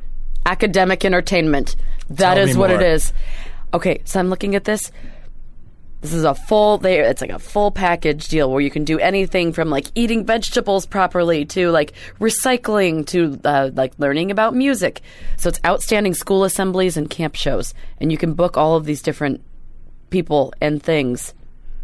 academic 0.45 1.05
entertainment. 1.05 1.77
That 2.11 2.35
Tell 2.35 2.49
is 2.49 2.57
what 2.57 2.71
more. 2.71 2.81
it 2.81 2.87
is. 2.87 3.13
Okay, 3.75 4.01
so 4.05 4.21
I'm 4.21 4.29
looking 4.29 4.55
at 4.55 4.65
this. 4.65 4.91
This 6.03 6.13
is 6.13 6.25
a 6.25 6.35
full 6.35 6.79
there 6.79 7.05
it's 7.05 7.21
like 7.21 7.31
a 7.31 7.39
full 7.39 7.71
package 7.73 8.29
deal 8.29 8.51
where 8.51 8.61
you 8.61 8.71
can 8.71 8.85
do 8.85 8.99
anything 8.99 9.53
from 9.53 9.71
like 9.71 9.87
eating 9.95 10.25
vegetables 10.25 10.87
properly 10.87 11.45
to 11.47 11.71
like 11.71 11.95
recycling 12.21 13.07
to 13.09 13.41
uh, 13.45 13.71
like 13.75 13.93
learning 13.99 14.31
about 14.31 14.55
music. 14.55 15.01
So 15.37 15.49
it's 15.49 15.59
outstanding 15.65 16.15
school 16.15 16.45
assemblies 16.45 16.97
and 16.97 17.11
camp 17.11 17.35
shows 17.35 17.75
and 17.99 18.13
you 18.13 18.19
can 18.19 18.35
book 18.35 18.57
all 18.57 18.77
of 18.77 18.85
these 18.85 19.03
different 19.03 19.43
people 20.11 20.53
and 20.61 20.81
things. 20.81 21.35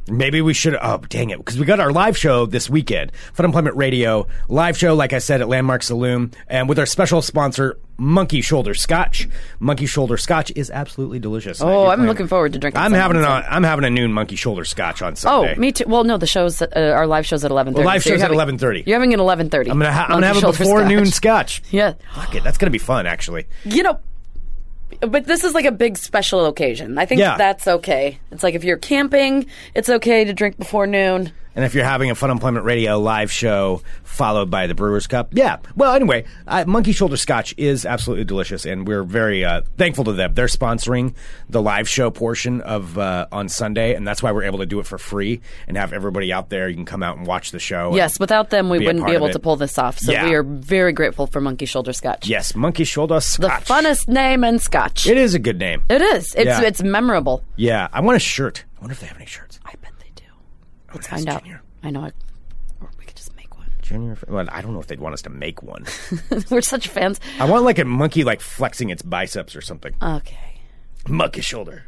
Maybe 0.08 0.40
we 0.42 0.52
should. 0.52 0.76
Oh, 0.80 0.98
dang 1.08 1.30
it! 1.30 1.38
Because 1.38 1.58
we 1.58 1.64
got 1.64 1.78
our 1.78 1.92
live 1.92 2.16
show 2.18 2.44
this 2.46 2.68
weekend, 2.68 3.12
Fun 3.34 3.46
Employment 3.46 3.76
Radio 3.76 4.26
live 4.48 4.76
show. 4.76 4.94
Like 4.94 5.12
I 5.12 5.18
said, 5.18 5.40
at 5.40 5.48
Landmark 5.48 5.82
Saloon, 5.84 6.32
and 6.48 6.68
with 6.68 6.78
our 6.80 6.86
special 6.86 7.22
sponsor, 7.22 7.78
Monkey 7.98 8.40
Shoulder 8.40 8.74
Scotch. 8.74 9.28
Monkey 9.60 9.86
Shoulder 9.86 10.16
Scotch 10.16 10.50
is 10.56 10.72
absolutely 10.72 11.20
delicious. 11.20 11.60
Oh, 11.62 11.86
I'm 11.86 12.04
looking 12.06 12.26
forward 12.26 12.52
to 12.54 12.58
drinking 12.58 12.80
I'm 12.80 12.92
having 12.92 13.16
an. 13.18 13.24
on 13.24 13.44
I'm 13.48 13.62
having 13.62 13.84
a 13.84 13.90
noon 13.90 14.12
Monkey 14.12 14.34
Shoulder 14.34 14.64
Scotch 14.64 15.02
on 15.02 15.14
Sunday. 15.14 15.54
Oh, 15.56 15.60
me 15.60 15.70
too. 15.70 15.84
Well, 15.86 16.02
no, 16.02 16.18
the 16.18 16.26
show's 16.26 16.60
uh, 16.60 16.66
our 16.74 17.06
live 17.06 17.24
show's 17.24 17.44
at 17.44 17.52
eleven 17.52 17.72
thirty. 17.72 17.86
live 17.86 18.02
show's 18.02 18.22
at 18.22 18.30
11:30. 18.32 18.86
You're 18.86 18.96
having 18.96 19.14
an 19.14 19.20
eleven 19.20 19.50
thirty. 19.50 19.70
I'm 19.70 19.78
gonna. 19.78 19.92
Ha- 19.92 20.06
I'm 20.08 20.16
gonna 20.16 20.26
have 20.26 20.42
a 20.42 20.46
before 20.48 20.84
noon 20.84 21.06
Scotch. 21.06 21.62
Yeah, 21.70 21.94
Fuck 22.14 22.34
it. 22.34 22.42
That's 22.44 22.58
gonna 22.58 22.70
be 22.70 22.78
fun, 22.78 23.06
actually. 23.06 23.46
you 23.64 23.82
know, 23.84 23.98
but 25.00 25.26
this 25.26 25.44
is 25.44 25.54
like 25.54 25.64
a 25.64 25.72
big 25.72 25.96
special 25.98 26.46
occasion. 26.46 26.98
I 26.98 27.06
think 27.06 27.20
Yeah. 27.20 27.36
that's 27.36 27.66
okay. 27.66 28.18
It's 28.30 28.42
like 28.42 28.54
if 28.54 28.64
you're 28.64 28.76
camping, 28.76 29.46
it's 29.74 29.88
okay 29.88 30.24
to 30.24 30.32
drink 30.32 30.56
before 30.58 30.86
noon. 30.86 31.32
And 31.54 31.64
if 31.66 31.74
you're 31.74 31.84
having 31.84 32.10
a 32.10 32.14
Fun 32.14 32.30
Employment 32.30 32.64
Radio 32.64 32.98
live 32.98 33.30
show 33.30 33.82
followed 34.04 34.50
by 34.50 34.66
the 34.66 34.74
Brewers 34.74 35.06
Cup, 35.06 35.28
yeah. 35.32 35.58
Well, 35.76 35.94
anyway, 35.94 36.24
uh, 36.46 36.64
Monkey 36.66 36.92
Shoulder 36.92 37.16
Scotch 37.18 37.54
is 37.58 37.84
absolutely 37.84 38.24
delicious, 38.24 38.64
and 38.64 38.88
we're 38.88 39.02
very 39.02 39.44
uh, 39.44 39.60
thankful 39.76 40.04
to 40.04 40.12
them. 40.12 40.32
They're 40.34 40.46
sponsoring 40.46 41.14
the 41.50 41.60
live 41.60 41.88
show 41.88 42.10
portion 42.10 42.62
of 42.62 42.96
uh, 42.96 43.26
on 43.30 43.48
Sunday, 43.50 43.94
and 43.94 44.08
that's 44.08 44.22
why 44.22 44.32
we're 44.32 44.44
able 44.44 44.60
to 44.60 44.66
do 44.66 44.80
it 44.80 44.86
for 44.86 44.96
free 44.96 45.40
and 45.68 45.76
have 45.76 45.92
everybody 45.92 46.32
out 46.32 46.48
there. 46.48 46.68
You 46.70 46.74
can 46.74 46.86
come 46.86 47.02
out 47.02 47.18
and 47.18 47.26
watch 47.26 47.50
the 47.50 47.58
show. 47.58 47.94
Yes, 47.94 48.18
without 48.18 48.48
them, 48.50 48.70
we 48.70 48.78
Be 48.78 48.86
wouldn't 48.86 49.04
be 49.06 49.12
able 49.12 49.28
to 49.30 49.38
pull 49.38 49.56
this 49.56 49.78
off. 49.78 49.98
So 49.98 50.12
Yeah. 50.12 50.24
we 50.24 50.34
are 50.34 50.42
very 50.42 50.92
grateful 50.92 51.26
for 51.26 51.40
Monkey 51.42 51.66
Shoulder 51.66 51.92
Scotch. 51.92 52.26
Yes, 52.26 52.54
Monkey 52.54 52.84
Shoulder 52.84 53.20
Scotch, 53.20 53.66
the 53.66 53.72
funnest 53.74 54.08
name 54.08 54.42
in 54.44 54.58
Scotch. 54.58 55.06
It 55.06 55.18
is 55.18 55.34
a 55.34 55.38
good 55.38 55.58
name. 55.58 55.82
It 55.90 56.00
is. 56.00 56.34
It's 56.34 56.46
Yeah. 56.46 56.62
it's 56.62 56.82
memorable. 56.82 57.42
Yeah, 57.56 57.88
I 57.92 58.00
want 58.00 58.16
a 58.16 58.20
shirt. 58.20 58.64
I 58.78 58.80
wonder 58.80 58.92
if 58.92 59.00
they 59.00 59.06
have 59.06 59.16
any 59.16 59.26
shirts. 59.26 59.60
I 59.66 59.74
Let's 60.94 61.06
find 61.06 61.28
out. 61.28 61.42
Junior. 61.42 61.62
I 61.82 61.90
know. 61.90 62.00
I, 62.02 62.12
or 62.80 62.90
we 62.98 63.04
could 63.04 63.16
just 63.16 63.34
make 63.36 63.56
one. 63.56 63.68
Junior. 63.82 64.16
Well, 64.28 64.46
I 64.50 64.60
don't 64.62 64.72
know 64.74 64.80
if 64.80 64.86
they'd 64.86 65.00
want 65.00 65.14
us 65.14 65.22
to 65.22 65.30
make 65.30 65.62
one. 65.62 65.84
We're 66.50 66.60
such 66.62 66.88
fans. 66.88 67.20
I 67.38 67.44
want 67.48 67.64
like 67.64 67.78
a 67.78 67.84
monkey 67.84 68.24
like 68.24 68.40
flexing 68.40 68.90
its 68.90 69.02
biceps 69.02 69.56
or 69.56 69.60
something. 69.60 69.94
Okay. 70.02 70.60
Monkey 71.08 71.40
shoulder, 71.40 71.84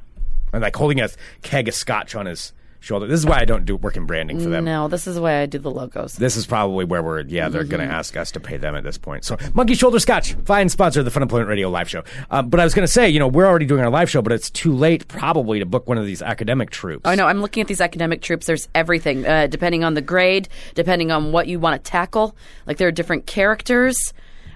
and 0.53 0.63
like 0.63 0.75
holding 0.75 1.01
a 1.01 1.09
keg 1.43 1.69
of 1.69 1.75
scotch 1.75 2.15
on 2.15 2.27
his 2.27 2.53
shoulder. 2.85 3.07
This 3.07 3.19
is 3.21 3.27
why 3.27 3.41
I 3.41 3.45
don't 3.45 3.65
do 3.65 3.77
work 3.77 3.97
in 3.97 4.07
branding 4.07 4.39
for 4.41 4.49
them. 4.49 4.65
No, 4.65 4.89
this 4.89 5.07
is 5.07 5.19
why 5.19 5.41
I 5.41 5.47
do 5.47 5.59
the 5.59 5.71
logos. 5.71 6.15
This 6.15 6.37
is 6.37 6.47
probably 6.47 6.85
where 6.85 7.03
we're, 7.03 7.23
yeah, 7.23 7.49
they're 7.49 7.65
going 7.65 7.81
Mm-hmm. 7.83 7.91
to 7.91 7.97
ask 7.97 8.17
us 8.17 8.31
to 8.33 8.41
pay 8.41 8.57
them 8.57 8.75
at 8.75 8.85
this 8.85 8.99
point. 8.99 9.25
So, 9.25 9.37
Monkey 9.55 9.75
Shoulder 9.75 9.99
Scotch, 9.99 10.35
fine 10.45 10.69
sponsor 10.69 11.01
of 11.01 11.05
the 11.05 11.11
Fun 11.11 11.23
Employment 11.23 11.49
Radio 11.49 11.69
live 11.71 11.89
show. 11.91 12.05
Um, 12.31 12.49
but 12.51 12.61
I 12.61 12.65
was 12.65 12.73
going 12.75 12.87
to 12.87 12.93
say, 12.93 13.09
you 13.09 13.19
know, 13.19 13.29
we're 13.29 13.47
already 13.47 13.67
doing 13.67 13.83
our 13.83 13.91
live 13.91 14.09
show, 14.09 14.23
but 14.23 14.33
it's 14.33 14.51
too 14.51 14.73
late 14.75 15.09
probably 15.09 15.59
to 15.59 15.67
book 15.67 15.89
one 15.89 15.99
of 15.99 16.07
these 16.07 16.23
academic 16.23 16.71
troops. 16.71 17.03
I 17.05 17.15
know. 17.15 17.27
I'm 17.27 17.41
looking 17.41 17.61
at 17.63 17.67
these 17.69 17.81
academic 17.81 18.23
troops. 18.23 18.47
There's 18.47 18.69
everything, 18.75 19.27
uh, 19.27 19.47
depending 19.49 19.83
on 19.85 19.95
the 19.95 20.03
grade, 20.03 20.49
depending 20.75 21.11
on 21.11 21.33
what 21.33 21.49
you 21.49 21.59
want 21.59 21.83
to 21.83 21.91
tackle. 21.91 22.37
Like 22.67 22.77
there 22.77 22.89
are 22.89 22.93
different 22.93 23.27
characters. 23.27 23.97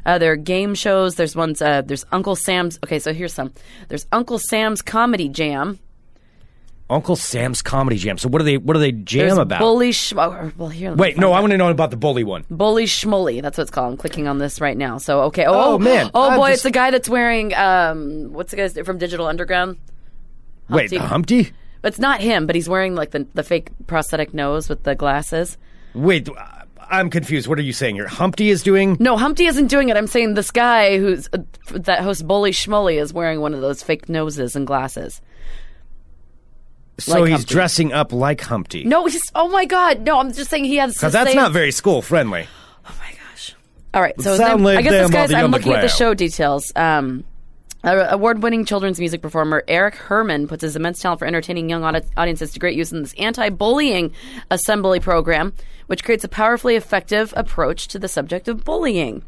Uh, 0.06 0.16
there 0.18 0.32
are 0.32 0.37
game 0.37 0.75
shows. 0.75 1.16
There's 1.16 1.35
ones. 1.37 1.61
Uh, 1.61 1.82
there's 1.82 2.06
Uncle 2.12 2.37
Sam's. 2.37 2.78
Okay, 2.85 2.99
so 2.99 3.12
here's 3.12 3.35
some. 3.35 3.52
There's 3.88 4.06
Uncle 4.12 4.38
Sam's 4.38 4.80
Comedy 4.80 5.28
Jam. 5.28 5.78
Uncle 6.90 7.16
Sam's 7.16 7.61
Comedy 7.61 7.97
Jam. 7.99 8.16
So, 8.18 8.28
what 8.28 8.38
do 8.38 8.45
they, 8.45 8.57
what 8.57 8.75
do 8.75 8.80
they 8.80 8.92
jam 8.92 9.26
There's 9.26 9.38
about? 9.38 9.61
Bully. 9.61 9.92
Sh- 9.92 10.14
oh, 10.16 10.50
well, 10.57 10.68
here. 10.71 10.95
Wait, 10.95 11.18
no, 11.18 11.33
I 11.33 11.40
want 11.40 11.50
to 11.50 11.57
know 11.59 11.68
about 11.68 11.90
the 11.90 11.97
bully 11.97 12.25
one. 12.25 12.45
Bully 12.50 12.85
Schmully. 12.87 13.42
That's 13.42 13.59
what 13.59 13.62
it's 13.62 13.71
called. 13.71 13.92
I'm 13.92 13.97
clicking 13.99 14.26
on 14.26 14.38
this 14.38 14.61
right 14.61 14.76
now. 14.76 14.97
So 14.99 15.23
okay. 15.25 15.45
Oh, 15.45 15.75
Oh, 15.75 15.78
man. 15.78 16.11
Oh 16.14 16.37
boy, 16.37 16.49
just- 16.49 16.54
it's 16.54 16.62
the 16.62 16.71
guy 16.71 16.90
that's 16.90 17.09
wearing 17.09 17.54
um. 17.54 18.33
What's 18.33 18.52
the 18.52 18.57
guy's 18.57 18.78
from 18.78 18.99
Digital 18.99 19.26
Underground? 19.26 19.76
Wait, 20.71 20.95
Humpty? 20.97 21.52
But 21.83 21.88
it's 21.88 21.99
not 21.99 22.21
him. 22.21 22.47
But 22.47 22.54
he's 22.57 22.68
wearing 22.68 22.95
like 22.95 23.11
the 23.11 23.26
the 23.35 23.42
fake 23.42 23.71
prosthetic 23.87 24.33
nose 24.35 24.68
with 24.68 24.83
the 24.85 24.95
glasses. 24.95 25.57
Wait, 25.95 26.28
I'm 26.90 27.11
confused. 27.11 27.49
What 27.49 27.59
are 27.59 27.62
you 27.62 27.73
saying 27.73 27.97
here? 27.97 28.09
Humpty 28.09 28.50
is 28.50 28.62
doing. 28.62 28.97
No, 28.99 29.16
Humpty 29.16 29.47
isn't 29.47 29.66
doing 29.68 29.88
it. 29.90 29.97
I'm 29.97 30.07
saying 30.07 30.35
this 30.35 30.50
guy 30.50 30.99
who's 30.99 31.28
uh, 31.33 31.38
that 31.73 32.00
hosts 32.00 32.23
Bully 32.23 32.50
Schmully 32.50 33.00
is 33.00 33.12
wearing 33.12 33.40
one 33.40 33.54
of 33.54 33.61
those 33.61 33.83
fake 33.83 34.09
noses 34.09 34.57
and 34.57 34.66
glasses. 34.66 35.21
So 37.00 37.21
like 37.21 37.28
he's 37.28 37.38
Humpty. 37.38 37.55
dressing 37.55 37.93
up 37.93 38.12
like 38.12 38.40
Humpty. 38.40 38.85
No, 38.85 39.07
he's 39.07 39.23
oh 39.35 39.49
my 39.49 39.64
god. 39.64 40.00
No, 40.05 40.19
I'm 40.19 40.33
just 40.33 40.50
saying 40.50 40.64
he 40.64 40.76
has. 40.76 40.95
Because 40.95 41.12
that's 41.12 41.31
same- 41.31 41.37
not 41.37 41.52
very 41.52 41.71
school 41.73 42.02
friendly. 42.02 42.47
Oh 42.85 42.95
my 42.99 43.12
gosh. 43.12 43.55
All 43.95 44.02
right, 44.02 44.21
so 44.21 44.37
name- 44.37 44.64
like 44.64 44.78
I 44.78 44.83
guess 44.83 44.93
this 44.93 45.11
guy's. 45.11 45.33
I'm 45.33 45.50
looking 45.50 45.73
at 45.73 45.83
the 45.83 45.88
show 45.88 46.14
details. 46.14 46.73
Um, 46.75 47.25
award-winning 47.85 48.64
children's 48.64 48.99
music 48.99 49.23
performer 49.23 49.62
Eric 49.69 49.95
Herman 49.95 50.49
puts 50.49 50.62
his 50.62 50.75
immense 50.76 51.00
talent 51.00 51.21
for 51.21 51.26
entertaining 51.26 51.71
young 51.71 51.85
audi- 51.85 52.07
audiences 52.17 52.50
to 52.52 52.59
great 52.59 52.76
use 52.76 52.93
in 52.93 53.02
this 53.02 53.14
anti-bullying 53.19 54.12
assembly 54.50 54.99
program, 55.00 55.52
which 55.87 56.02
creates 56.05 56.25
a 56.25 56.28
powerfully 56.28 56.75
effective 56.75 57.33
approach 57.37 57.88
to 57.88 57.99
the 57.99 58.09
subject 58.09 58.49
of 58.49 58.64
bullying. 58.64 59.23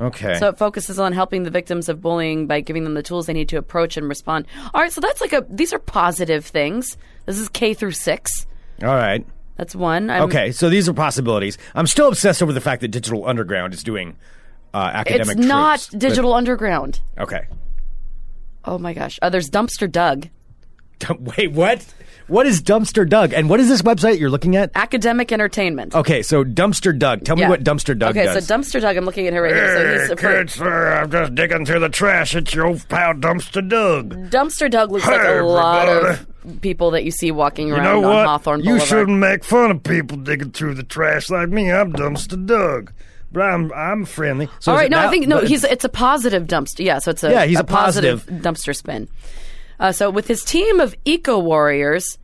Okay. 0.00 0.38
So 0.38 0.48
it 0.48 0.58
focuses 0.58 0.98
on 1.00 1.12
helping 1.12 1.42
the 1.42 1.50
victims 1.50 1.88
of 1.88 2.00
bullying 2.00 2.46
by 2.46 2.60
giving 2.60 2.84
them 2.84 2.94
the 2.94 3.02
tools 3.02 3.26
they 3.26 3.32
need 3.32 3.48
to 3.48 3.56
approach 3.56 3.96
and 3.96 4.08
respond. 4.08 4.46
All 4.72 4.80
right, 4.80 4.92
so 4.92 5.00
that's 5.00 5.20
like 5.20 5.32
a. 5.32 5.44
These 5.50 5.72
are 5.72 5.78
positive 5.80 6.46
things. 6.46 6.96
This 7.26 7.38
is 7.38 7.48
K 7.48 7.74
through 7.74 7.92
six. 7.92 8.46
All 8.82 8.94
right. 8.94 9.26
That's 9.56 9.74
one. 9.74 10.08
I'm, 10.08 10.22
Okay, 10.22 10.52
so 10.52 10.70
these 10.70 10.88
are 10.88 10.92
possibilities. 10.92 11.58
I'm 11.74 11.88
still 11.88 12.06
obsessed 12.06 12.42
over 12.44 12.52
the 12.52 12.60
fact 12.60 12.80
that 12.82 12.88
Digital 12.88 13.26
Underground 13.26 13.74
is 13.74 13.82
doing 13.82 14.16
uh, 14.72 15.02
It's 15.04 15.10
academic. 15.10 15.38
not 15.38 15.78
troops, 15.80 15.88
but- 15.90 15.98
Digital 15.98 16.32
Underground. 16.34 17.00
Okay. 17.18 17.48
Oh 18.64 18.78
my 18.78 18.92
gosh. 18.94 19.18
Uh, 19.20 19.30
there's 19.30 19.50
Dumpster 19.50 19.90
Doug. 19.90 20.28
Wait, 21.18 21.50
what? 21.52 21.84
What 22.28 22.46
is 22.46 22.60
Dumpster 22.62 23.08
Doug? 23.08 23.32
And 23.32 23.48
what 23.48 23.58
is 23.58 23.68
this 23.68 23.80
website 23.82 24.18
you're 24.18 24.28
looking 24.30 24.54
at? 24.54 24.70
Academic 24.74 25.32
entertainment. 25.32 25.94
Okay, 25.94 26.22
so 26.22 26.44
Dumpster 26.44 26.96
Doug. 26.96 27.24
Tell 27.24 27.36
me 27.36 27.42
Yeah. 27.42 27.48
what 27.48 27.64
Dumpster 27.64 27.98
Doug 27.98 28.10
okay, 28.16 28.26
does. 28.26 28.46
so 28.46 28.54
Dumpster 28.54 28.80
Doug, 28.82 28.96
I'm 28.98 29.06
looking 29.06 29.26
at 29.26 29.32
her 29.32 29.40
right 29.42 29.54
here. 29.54 30.08
So 30.08 30.14
he's 30.44 30.54
for, 30.54 30.88
uh, 30.88 31.00
I'm 31.02 31.10
just 31.10 31.34
digging 31.34 31.64
through 31.64 31.80
the 31.80 31.88
trash. 31.88 32.36
It's 32.36 32.52
your 32.54 32.66
old 32.66 32.86
pal 32.90 33.14
Dumpster 33.14 33.66
Doug. 33.66 34.30
Dumpster 34.30 34.70
Doug 34.70 34.92
looks 34.92 35.06
like 35.06 35.20
Hey, 35.22 35.38
a 35.38 35.44
lot 35.44 35.88
of 35.88 36.26
people 36.60 36.90
that 36.90 37.04
you 37.04 37.10
see 37.10 37.30
walking 37.30 37.68
You 37.68 37.74
around 37.76 37.84
know 37.84 38.04
on 38.04 38.14
what? 38.14 38.26
Hawthorne 38.26 38.60
you 38.60 38.66
Boulevard. 38.66 38.88
shouldn't 38.88 39.18
make 39.18 39.42
fun 39.42 39.70
of 39.70 39.82
people 39.82 40.18
digging 40.18 40.50
through 40.50 40.74
the 40.74 40.82
trash 40.82 41.30
like 41.30 41.48
me. 41.48 41.72
I'm 41.72 41.92
Dumpster 41.94 42.44
Doug. 42.46 42.92
But 43.32 43.40
I'm 43.42 43.72
I'm 43.74 44.04
friendly. 44.06 44.48
So 44.60 44.72
All 44.72 44.78
is 44.78 44.80
right, 44.82 44.86
it 44.86 44.90
no, 44.90 44.98
I 44.98 45.04
now- 45.04 45.10
think 45.10 45.28
no. 45.28 45.40
but- 45.40 45.48
He's 45.48 45.62
it's 45.64 45.84
a 45.84 45.88
positive 45.90 46.44
dumpster. 46.46 46.84
Yeah, 46.84 46.98
so 46.98 47.10
it's 47.10 47.22
a 47.24 47.30
Yeah, 47.30 47.44
he's 47.44 47.58
a 47.60 47.64
positive 47.64 48.20
positive. 48.26 48.42
dumpster 48.42 48.74
spin. 48.76 49.08
Uh, 49.80 49.92
so 49.92 50.10
with 50.10 50.26
his 50.28 50.42
team 50.44 50.80
of 50.80 50.94
eco 51.04 51.38
warriors, 51.38 52.18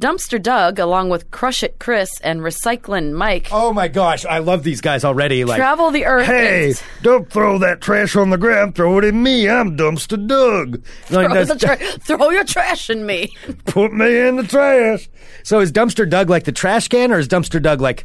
Dumpster 0.00 0.42
Doug, 0.42 0.78
along 0.78 1.08
with 1.08 1.30
Crush 1.30 1.62
It 1.62 1.78
Chris 1.78 2.20
and 2.20 2.40
Recyclin' 2.40 3.12
Mike, 3.14 3.48
Oh 3.50 3.72
my 3.72 3.88
gosh, 3.88 4.26
I 4.26 4.38
love 4.40 4.62
these 4.62 4.82
guys 4.82 5.04
already. 5.04 5.44
Like, 5.44 5.56
travel 5.56 5.90
the 5.90 6.04
earth. 6.04 6.26
Hey, 6.26 6.66
and- 6.68 6.82
don't 7.02 7.30
throw 7.30 7.58
that 7.60 7.80
trash 7.80 8.14
on 8.14 8.28
the 8.28 8.36
ground. 8.36 8.74
Throw 8.74 8.98
it 8.98 9.04
in 9.04 9.22
me. 9.22 9.48
I'm 9.48 9.74
Dumpster 9.76 10.26
Doug. 10.26 10.82
like, 11.10 11.46
throw, 11.46 11.56
tra- 11.56 11.76
throw 12.00 12.28
your 12.30 12.44
trash 12.44 12.90
in 12.90 13.06
me. 13.06 13.34
Put 13.64 13.94
me 13.94 14.18
in 14.28 14.36
the 14.36 14.42
trash. 14.42 15.08
so 15.42 15.60
is 15.60 15.72
Dumpster 15.72 16.08
Doug 16.08 16.28
like 16.28 16.44
the 16.44 16.52
trash 16.52 16.88
can, 16.88 17.10
or 17.10 17.18
is 17.18 17.28
Dumpster 17.28 17.62
Doug 17.62 17.80
like? 17.80 18.04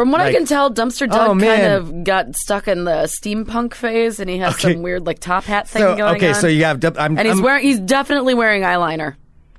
From 0.00 0.12
what 0.12 0.22
I 0.22 0.32
can 0.32 0.46
tell, 0.46 0.70
Dumpster 0.70 1.06
Oh, 1.10 1.34
Doug 1.34 1.40
kind 1.40 1.62
of 1.74 2.04
got 2.04 2.34
stuck 2.34 2.68
in 2.68 2.84
the 2.84 3.02
steampunk 3.02 3.74
phase, 3.74 4.18
and 4.18 4.30
he 4.30 4.38
has 4.38 4.54
Okay. 4.54 4.72
some 4.72 4.82
weird 4.82 5.06
like 5.06 5.18
top 5.18 5.44
hat 5.44 5.68
thing 5.68 5.82
So 5.82 5.94
going 5.94 6.16
okay, 6.16 6.30
on. 6.30 6.34
so 6.36 6.46
you 6.46 6.64
have. 6.64 6.82
I'm, 6.96 7.18
and 7.18 7.28
he's 7.28 7.36
I'm- 7.36 7.42
wearing 7.42 7.62
he's 7.66 7.78
definitely 7.80 8.32
wearing 8.32 8.62
eyeliner. 8.62 9.16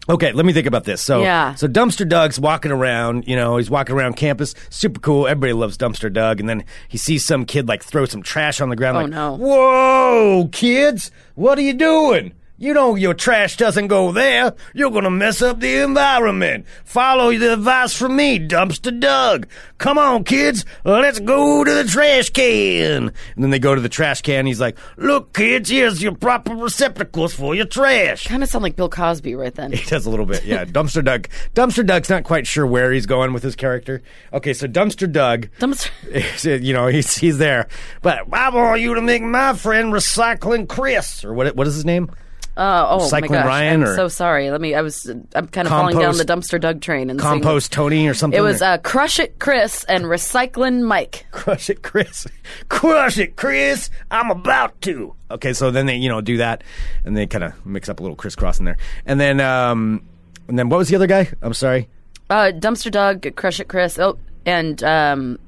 Okay, 0.09 0.31
let 0.31 0.43
me 0.47 0.51
think 0.51 0.65
about 0.65 0.83
this. 0.83 0.99
So, 0.99 1.21
Yeah. 1.21 1.53
so 1.53 1.67
Dumpster 1.67 2.09
Doug's 2.09 2.39
walking 2.39 2.71
around. 2.71 3.27
You 3.27 3.35
know, 3.35 3.57
he's 3.57 3.69
walking 3.69 3.93
around 3.95 4.15
campus, 4.15 4.55
super 4.71 4.99
cool. 4.99 5.27
Everybody 5.27 5.53
loves 5.53 5.77
Dumpster 5.77 6.11
Doug, 6.11 6.39
and 6.39 6.49
then 6.49 6.63
he 6.87 6.97
sees 6.97 7.23
some 7.23 7.45
kid 7.45 7.67
like 7.67 7.83
throw 7.83 8.05
some 8.05 8.23
trash 8.23 8.59
on 8.61 8.69
the 8.69 8.75
ground. 8.75 8.97
Oh, 8.97 9.01
like, 9.01 9.11
no. 9.11 9.35
Whoa, 9.37 10.49
kids, 10.51 11.11
what 11.35 11.59
are 11.59 11.61
you 11.61 11.73
doing? 11.73 12.31
You 12.61 12.75
know 12.75 12.93
your 12.93 13.15
trash 13.15 13.57
doesn't 13.57 13.87
go 13.87 14.11
there. 14.11 14.53
You're 14.75 14.91
gonna 14.91 15.09
mess 15.09 15.41
up 15.41 15.59
the 15.59 15.81
environment. 15.81 16.67
Follow 16.85 17.35
the 17.35 17.53
advice 17.53 17.97
from 17.97 18.15
me, 18.15 18.37
Dumpster 18.37 18.99
Doug. 18.99 19.47
Come 19.79 19.97
on, 19.97 20.23
kids, 20.23 20.63
let's 20.83 21.19
go 21.19 21.63
to 21.63 21.73
the 21.73 21.85
trash 21.85 22.29
can. 22.29 23.05
And 23.07 23.43
then 23.43 23.49
they 23.49 23.57
go 23.57 23.73
to 23.73 23.81
the 23.81 23.89
trash 23.89 24.21
can. 24.21 24.45
He's 24.45 24.61
like, 24.61 24.77
"Look, 24.95 25.33
kids, 25.33 25.71
here's 25.71 26.03
your 26.03 26.13
proper 26.13 26.53
receptacles 26.53 27.33
for 27.33 27.55
your 27.55 27.65
trash." 27.65 28.27
Kind 28.27 28.43
of 28.43 28.49
sound 28.49 28.61
like 28.61 28.75
Bill 28.75 28.89
Cosby 28.89 29.33
right 29.33 29.55
then. 29.55 29.71
He 29.81 29.83
does 29.89 30.05
a 30.05 30.11
little 30.11 30.27
bit, 30.27 30.45
yeah. 30.45 30.63
Dumpster 30.63 31.03
Doug. 31.03 31.29
Dumpster 31.55 31.83
Doug's 31.83 32.11
not 32.11 32.25
quite 32.25 32.45
sure 32.45 32.67
where 32.67 32.91
he's 32.91 33.07
going 33.07 33.33
with 33.33 33.41
his 33.41 33.55
character. 33.55 34.03
Okay, 34.33 34.53
so 34.53 34.67
Dumpster 34.67 35.11
Doug, 35.11 35.47
Dumpster. 35.59 36.63
you 36.63 36.73
know, 36.73 36.85
he's 36.85 37.17
he's 37.17 37.39
there, 37.39 37.67
but 38.03 38.31
I 38.31 38.49
want 38.51 38.81
you 38.81 38.93
to 38.93 39.01
make 39.01 39.23
my 39.23 39.55
friend 39.55 39.91
Recycling 39.91 40.69
Chris, 40.69 41.25
or 41.25 41.33
what? 41.33 41.55
What 41.55 41.65
is 41.65 41.73
his 41.73 41.85
name? 41.85 42.11
Uh, 42.57 42.85
oh 42.89 42.97
my 43.09 43.21
Recycling 43.21 43.29
gosh! 43.29 43.45
Ryan 43.45 43.83
I'm 43.83 43.89
or- 43.89 43.95
so 43.95 44.07
sorry. 44.09 44.51
Let 44.51 44.59
me. 44.59 44.75
I 44.75 44.81
was. 44.81 45.05
I'm 45.05 45.47
kind 45.47 45.67
of 45.67 45.69
falling 45.69 45.97
down 45.97 46.17
the 46.17 46.25
Dumpster 46.25 46.59
Doug 46.59 46.81
train 46.81 47.09
and. 47.09 47.17
Compost 47.19 47.71
Tony 47.71 48.07
or 48.07 48.13
something? 48.13 48.37
It 48.37 48.41
was 48.41 48.61
or- 48.61 48.65
uh, 48.65 48.77
Crush 48.79 49.19
It 49.19 49.39
Chris 49.39 49.85
and 49.85 50.03
Recycling 50.05 50.81
Mike. 50.83 51.25
Crush 51.31 51.69
it, 51.69 51.81
Chris. 51.81 52.27
Crush 52.67 53.17
it, 53.17 53.37
Chris. 53.37 53.89
I'm 54.11 54.31
about 54.31 54.79
to. 54.81 55.15
Okay, 55.31 55.53
so 55.53 55.71
then 55.71 55.85
they, 55.85 55.95
you 55.95 56.09
know, 56.09 56.19
do 56.19 56.37
that, 56.37 56.63
and 57.05 57.15
they 57.15 57.25
kind 57.25 57.45
of 57.45 57.65
mix 57.65 57.87
up 57.87 57.99
a 57.99 58.03
little 58.03 58.17
crisscross 58.17 58.59
in 58.59 58.65
there, 58.65 58.77
and 59.05 59.17
then, 59.19 59.39
um, 59.39 60.03
and 60.49 60.59
then 60.59 60.67
what 60.67 60.77
was 60.77 60.89
the 60.89 60.95
other 60.95 61.07
guy? 61.07 61.29
I'm 61.41 61.53
sorry. 61.53 61.87
Uh, 62.29 62.51
Dumpster 62.53 62.91
Doug, 62.91 63.33
Crush 63.37 63.61
It 63.61 63.69
Chris. 63.69 63.97
Oh, 63.97 64.17
and 64.45 64.83
um, 64.83 65.39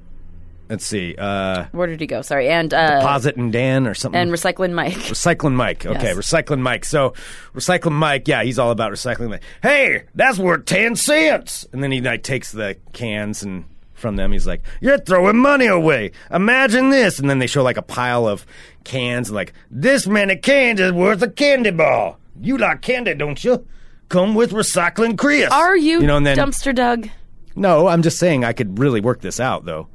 Let's 0.74 0.88
see. 0.88 1.13
Uh, 1.15 1.65
where 1.72 1.86
did 1.86 2.01
he 2.01 2.08
go? 2.08 2.24
Sorry, 2.24 2.50
and 2.50 2.74
uh, 2.74 3.00
Deposit 3.00 3.36
and 3.38 3.53
Dan 3.53 3.86
or 3.86 3.94
something. 3.94 4.20
and 4.20 4.32
recycling 4.32 4.74
Mike. 4.74 4.94
Recycling 4.94 5.53
Mike. 5.53 5.86
Okay, 5.94 6.01
Yes. 6.01 6.18
Recycling 6.18 6.62
Mike. 6.62 6.84
So, 6.84 7.13
Recycling 7.53 7.92
Mike, 7.92 8.27
yeah, 8.27 8.42
he's 8.42 8.58
all 8.58 8.72
about 8.72 8.92
recycling. 8.92 9.30
Mike. 9.30 9.44
Hey, 9.62 10.06
that's 10.15 10.39
worth 10.39 10.65
10 10.65 10.96
cents. 10.96 11.68
And 11.72 11.84
then 11.84 11.92
he 11.92 12.01
like 12.01 12.24
takes 12.24 12.51
the 12.51 12.75
cans 12.92 13.44
and 13.44 13.65
from 13.94 14.15
them 14.15 14.32
he's 14.32 14.48
like, 14.48 14.63
"You're 14.82 14.98
throwing 14.98 15.38
money 15.38 15.68
away. 15.68 16.12
Imagine 16.32 16.89
this." 16.89 17.20
And 17.20 17.30
then 17.30 17.38
they 17.38 17.46
show 17.46 17.62
like 17.62 17.77
a 17.77 17.84
pile 17.84 18.27
of 18.27 18.48
cans 18.84 19.30
and 19.30 19.36
like, 19.36 19.53
"This 19.70 20.08
many 20.08 20.38
cans 20.38 20.80
is 20.80 20.92
worth 20.92 21.22
a 21.22 21.30
candy 21.30 21.70
bar. 21.70 22.18
You 22.42 22.58
like 22.58 22.82
candy, 22.82 23.13
don't 23.13 23.44
you? 23.44 23.63
Come 24.10 24.34
with 24.34 24.51
Recycling 24.53 25.20
Chris." 25.20 25.51
Are 25.51 25.77
you, 25.77 26.01
You 26.01 26.08
know, 26.08 26.18
and 26.18 26.25
then 26.25 26.36
Dumpster 26.36 26.74
Doug? 26.74 27.10
No, 27.56 27.86
I'm 27.88 28.01
just 28.01 28.18
saying 28.18 28.44
I 28.44 28.53
could 28.53 28.80
really 28.80 29.00
work 29.01 29.22
this 29.22 29.39
out, 29.39 29.65
though. 29.65 29.88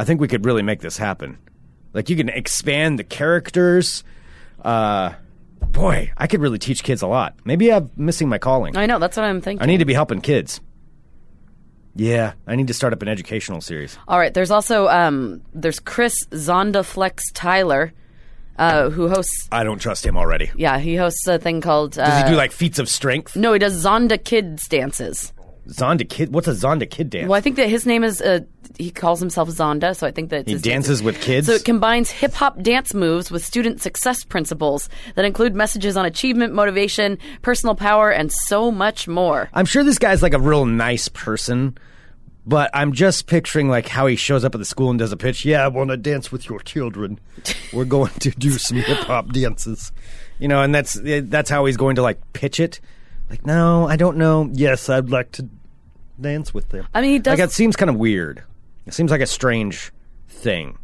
I 0.00 0.04
think 0.04 0.18
we 0.18 0.28
could 0.28 0.46
really 0.46 0.62
make 0.62 0.80
this 0.80 0.96
happen. 0.96 1.36
Like 1.92 2.08
you 2.08 2.16
can 2.16 2.30
expand 2.30 2.98
the 2.98 3.04
characters. 3.04 4.02
Uh, 4.64 5.12
boy, 5.60 6.10
I 6.16 6.26
could 6.26 6.40
really 6.40 6.58
teach 6.58 6.82
kids 6.82 7.02
a 7.02 7.06
lot. 7.06 7.34
Maybe 7.44 7.70
I'm 7.70 7.90
missing 7.96 8.26
my 8.26 8.38
calling. 8.38 8.78
I 8.78 8.86
know 8.86 8.98
that's 8.98 9.18
what 9.18 9.24
I'm 9.24 9.42
thinking. 9.42 9.62
I 9.62 9.66
need 9.66 9.78
to 9.78 9.84
be 9.84 9.92
helping 9.92 10.22
kids. 10.22 10.62
Yeah, 11.94 12.32
I 12.46 12.56
need 12.56 12.68
to 12.68 12.72
start 12.74 12.94
up 12.94 13.02
an 13.02 13.08
educational 13.08 13.60
series. 13.60 13.98
All 14.08 14.18
right. 14.18 14.32
There's 14.32 14.50
also 14.50 14.88
um, 14.88 15.42
there's 15.52 15.80
Chris 15.80 16.14
Zondaflex 16.30 17.20
Tyler, 17.34 17.92
uh, 18.56 18.88
who 18.88 19.06
hosts. 19.10 19.50
I 19.52 19.64
don't 19.64 19.80
trust 19.82 20.06
him 20.06 20.16
already. 20.16 20.50
Yeah, 20.56 20.78
he 20.78 20.96
hosts 20.96 21.26
a 21.26 21.38
thing 21.38 21.60
called. 21.60 21.98
Uh, 21.98 22.06
Does 22.06 22.22
he 22.22 22.30
do 22.30 22.36
like 22.36 22.52
feats 22.52 22.78
of 22.78 22.88
strength? 22.88 23.36
No, 23.36 23.52
he 23.52 23.58
does 23.58 23.84
Zonda 23.84 24.22
Kids 24.24 24.66
dances. 24.66 25.34
Zonda 25.68 26.08
kid. 26.08 26.32
What's 26.32 26.48
a 26.48 26.52
Zonda 26.52 26.88
kid 26.88 27.10
dance? 27.10 27.28
Well, 27.28 27.36
I 27.36 27.40
think 27.40 27.56
that 27.56 27.68
his 27.68 27.86
name 27.86 28.04
is. 28.04 28.20
Uh, 28.20 28.40
he 28.78 28.90
calls 28.90 29.20
himself 29.20 29.48
Zonda, 29.50 29.94
so 29.94 30.06
I 30.06 30.10
think 30.10 30.30
that 30.30 30.46
He 30.46 30.52
his 30.52 30.62
dances 30.62 31.02
with 31.02 31.20
kids? 31.20 31.46
So 31.46 31.52
it 31.52 31.64
combines 31.64 32.10
hip 32.10 32.32
hop 32.32 32.60
dance 32.62 32.94
moves 32.94 33.30
with 33.30 33.44
student 33.44 33.80
success 33.82 34.24
principles 34.24 34.88
that 35.16 35.24
include 35.24 35.54
messages 35.54 35.96
on 35.96 36.06
achievement, 36.06 36.54
motivation, 36.54 37.18
personal 37.42 37.74
power, 37.74 38.10
and 38.10 38.32
so 38.32 38.70
much 38.70 39.06
more. 39.06 39.50
I'm 39.52 39.66
sure 39.66 39.84
this 39.84 39.98
guy's 39.98 40.22
like 40.22 40.32
a 40.32 40.38
real 40.38 40.64
nice 40.64 41.08
person, 41.08 41.76
but 42.46 42.70
I'm 42.72 42.92
just 42.92 43.26
picturing 43.26 43.68
like 43.68 43.86
how 43.86 44.06
he 44.06 44.16
shows 44.16 44.44
up 44.44 44.54
at 44.54 44.58
the 44.58 44.64
school 44.64 44.88
and 44.90 44.98
does 44.98 45.12
a 45.12 45.16
pitch. 45.16 45.44
Yeah, 45.44 45.64
I 45.64 45.68
want 45.68 45.90
to 45.90 45.96
dance 45.96 46.32
with 46.32 46.48
your 46.48 46.60
children. 46.60 47.20
We're 47.72 47.84
going 47.84 48.12
to 48.20 48.30
do 48.30 48.52
some 48.52 48.78
hip 48.78 48.98
hop 48.98 49.32
dances, 49.32 49.92
you 50.38 50.48
know, 50.48 50.62
and 50.62 50.74
that's 50.74 50.98
that's 51.02 51.50
how 51.50 51.66
he's 51.66 51.76
going 51.76 51.96
to 51.96 52.02
like 52.02 52.20
pitch 52.32 52.60
it. 52.60 52.80
Like, 53.30 53.46
no, 53.46 53.88
I 53.88 53.96
don't 53.96 54.16
know. 54.16 54.50
Yes, 54.52 54.88
I'd 54.90 55.08
like 55.08 55.32
to 55.32 55.48
dance 56.20 56.52
with 56.52 56.68
them. 56.70 56.86
I 56.92 57.00
mean, 57.00 57.12
he 57.12 57.18
does- 57.20 57.38
Like, 57.38 57.48
it 57.48 57.52
seems 57.52 57.76
kind 57.76 57.88
of 57.88 57.96
weird. 57.96 58.42
It 58.86 58.92
seems 58.94 59.10
like 59.10 59.20
a 59.20 59.26
strange 59.26 59.92
thing 60.28 60.76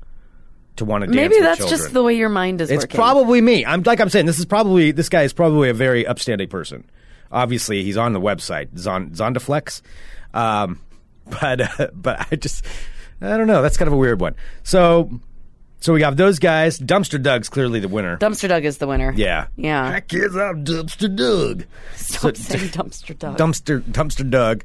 to 0.76 0.85
want 0.85 1.03
to 1.03 1.07
dance. 1.09 1.17
Maybe 1.17 1.41
that's 1.41 1.59
children. 1.59 1.79
just 1.79 1.93
the 1.93 2.03
way 2.03 2.15
your 2.17 2.29
mind 2.29 2.61
is 2.61 2.71
It's 2.71 2.85
working. 2.85 2.97
probably 2.97 3.41
me. 3.41 3.65
I'm 3.67 3.83
like 3.83 4.00
I'm 4.00 4.09
saying. 4.11 4.26
This 4.26 4.38
is 4.38 4.45
probably 4.45 4.93
this 4.93 5.09
guy 5.09 5.23
is 5.23 5.33
probably 5.33 5.69
a 5.71 5.75
very 5.75 6.07
upstanding 6.07 6.49
person. 6.49 6.85
Obviously, 7.33 7.83
he's 7.83 7.97
on 7.97 8.12
the 8.12 8.21
website 8.21 8.76
Zon, 8.79 9.11
Zondaflex, 9.11 9.81
um, 10.35 10.79
but 11.41 11.81
uh, 11.81 11.88
but 11.95 12.26
I 12.31 12.37
just 12.37 12.65
I 13.21 13.37
don't 13.37 13.47
know. 13.49 13.62
That's 13.62 13.76
kind 13.76 13.88
of 13.88 13.95
a 13.95 13.97
weird 13.97 14.21
one. 14.21 14.35
So 14.62 15.19
so 15.87 15.93
we 15.93 16.00
got 16.00 16.16
those 16.16 16.40
guys. 16.40 16.81
Dumpster 16.81 17.23
Doug's 17.23 17.49
clearly 17.49 17.78
the 17.78 17.87
winner. 17.87 18.16
Dumpster 18.16 18.49
Doug 18.49 18.64
is 18.64 18.78
the 18.78 18.88
winner. 18.88 19.12
yeah, 19.14 19.47
Yeah. 19.55 19.93
That 19.93 20.09
kid's 20.09 20.37
out 20.37 20.64
Dumpster 20.64 21.14
Doug. 21.14 21.64
Stop 21.95 22.37
saying 22.37 22.71
Dumpster 22.71 23.16
Doug. 23.16 23.38
dumpster 23.38 23.81
dumpster 23.83 24.28
Doug. 24.28 24.64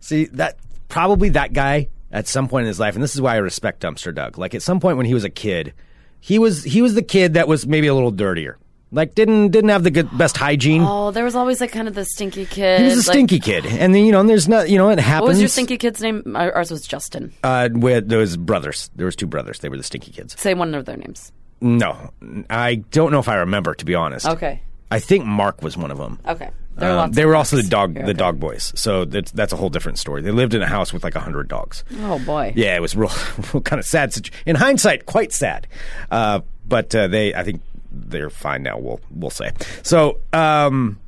See 0.00 0.24
that 0.32 0.56
probably 0.88 1.28
that 1.28 1.52
guy 1.52 1.88
at 2.10 2.26
some 2.26 2.48
point 2.48 2.62
in 2.62 2.68
his 2.68 2.80
life, 2.80 2.94
and 2.94 3.02
this 3.04 3.14
is 3.14 3.20
why 3.20 3.34
I 3.34 3.36
respect 3.36 3.82
Dumpster 3.82 4.14
Doug. 4.14 4.38
Like 4.38 4.54
at 4.54 4.62
some 4.62 4.80
point 4.80 4.96
when 4.96 5.04
he 5.04 5.12
was 5.12 5.24
a 5.24 5.28
kid, 5.30 5.74
he 6.20 6.38
was 6.38 6.64
he 6.64 6.80
was 6.80 6.94
the 6.94 7.02
kid 7.02 7.34
that 7.34 7.48
was 7.48 7.66
maybe 7.66 7.88
a 7.88 7.94
little 7.94 8.10
dirtier. 8.10 8.56
Like 8.96 9.14
didn't 9.14 9.50
didn't 9.50 9.68
have 9.68 9.84
the 9.84 9.90
good 9.90 10.08
best 10.16 10.38
hygiene. 10.38 10.82
Oh, 10.82 11.10
there 11.10 11.22
was 11.22 11.36
always 11.36 11.60
like 11.60 11.70
kind 11.70 11.86
of 11.86 11.94
the 11.94 12.06
stinky 12.06 12.46
kid. 12.46 12.80
He 12.80 12.84
was 12.86 12.94
a 12.94 12.96
like- 13.10 13.14
stinky 13.14 13.38
kid, 13.38 13.66
and 13.66 13.94
then 13.94 14.04
you 14.06 14.10
know, 14.10 14.20
and 14.20 14.28
there's 14.28 14.48
not, 14.48 14.70
you 14.70 14.78
know, 14.78 14.88
it 14.88 14.98
happens. 14.98 15.20
What 15.22 15.28
was 15.28 15.40
your 15.40 15.48
stinky 15.50 15.76
kid's 15.76 16.00
name? 16.00 16.34
Ours 16.34 16.70
was 16.70 16.86
Justin. 16.86 17.32
Uh, 17.44 17.68
with 17.72 18.08
those 18.08 18.38
brothers, 18.38 18.90
there 18.96 19.04
was 19.04 19.14
two 19.14 19.26
brothers. 19.26 19.58
They 19.58 19.68
were 19.68 19.76
the 19.76 19.82
stinky 19.82 20.12
kids. 20.12 20.34
Say 20.40 20.54
one 20.54 20.74
of 20.74 20.86
their 20.86 20.96
names. 20.96 21.30
No, 21.60 22.10
I 22.50 22.76
don't 22.90 23.12
know 23.12 23.18
if 23.18 23.28
I 23.28 23.36
remember 23.36 23.74
to 23.74 23.84
be 23.84 23.94
honest. 23.94 24.26
Okay. 24.26 24.62
I 24.90 24.98
think 24.98 25.26
Mark 25.26 25.62
was 25.62 25.76
one 25.76 25.90
of 25.90 25.98
them. 25.98 26.18
Okay. 26.26 26.48
There 26.76 26.98
Um, 26.98 27.12
they 27.12 27.26
were 27.26 27.36
also 27.36 27.56
the 27.56 27.62
dog, 27.64 27.96
You're 27.96 28.04
the 28.04 28.10
okay. 28.12 28.18
dog 28.18 28.38
boys. 28.40 28.72
So 28.76 29.04
that's 29.04 29.30
that's 29.32 29.52
a 29.52 29.56
whole 29.56 29.68
different 29.70 29.98
story. 29.98 30.22
They 30.22 30.30
lived 30.30 30.54
in 30.54 30.62
a 30.62 30.66
house 30.66 30.92
with 30.94 31.04
like 31.04 31.14
a 31.16 31.20
hundred 31.20 31.48
dogs. 31.48 31.84
Oh 32.02 32.18
boy. 32.20 32.54
Yeah, 32.56 32.76
it 32.76 32.80
was 32.80 32.96
real, 32.96 33.10
real 33.52 33.60
kind 33.62 33.78
of 33.80 33.84
sad. 33.86 34.14
In 34.46 34.56
hindsight, 34.56 35.04
quite 35.06 35.32
sad. 35.32 35.66
Uh, 36.10 36.40
but 36.66 36.94
uh, 36.94 37.08
they, 37.08 37.34
I 37.34 37.42
think 37.44 37.60
they're 37.90 38.30
fine 38.30 38.62
now. 38.62 38.78
We'll 38.78 39.00
we'll 39.10 39.30
say. 39.30 39.52
So, 39.82 40.20
um, 40.32 40.98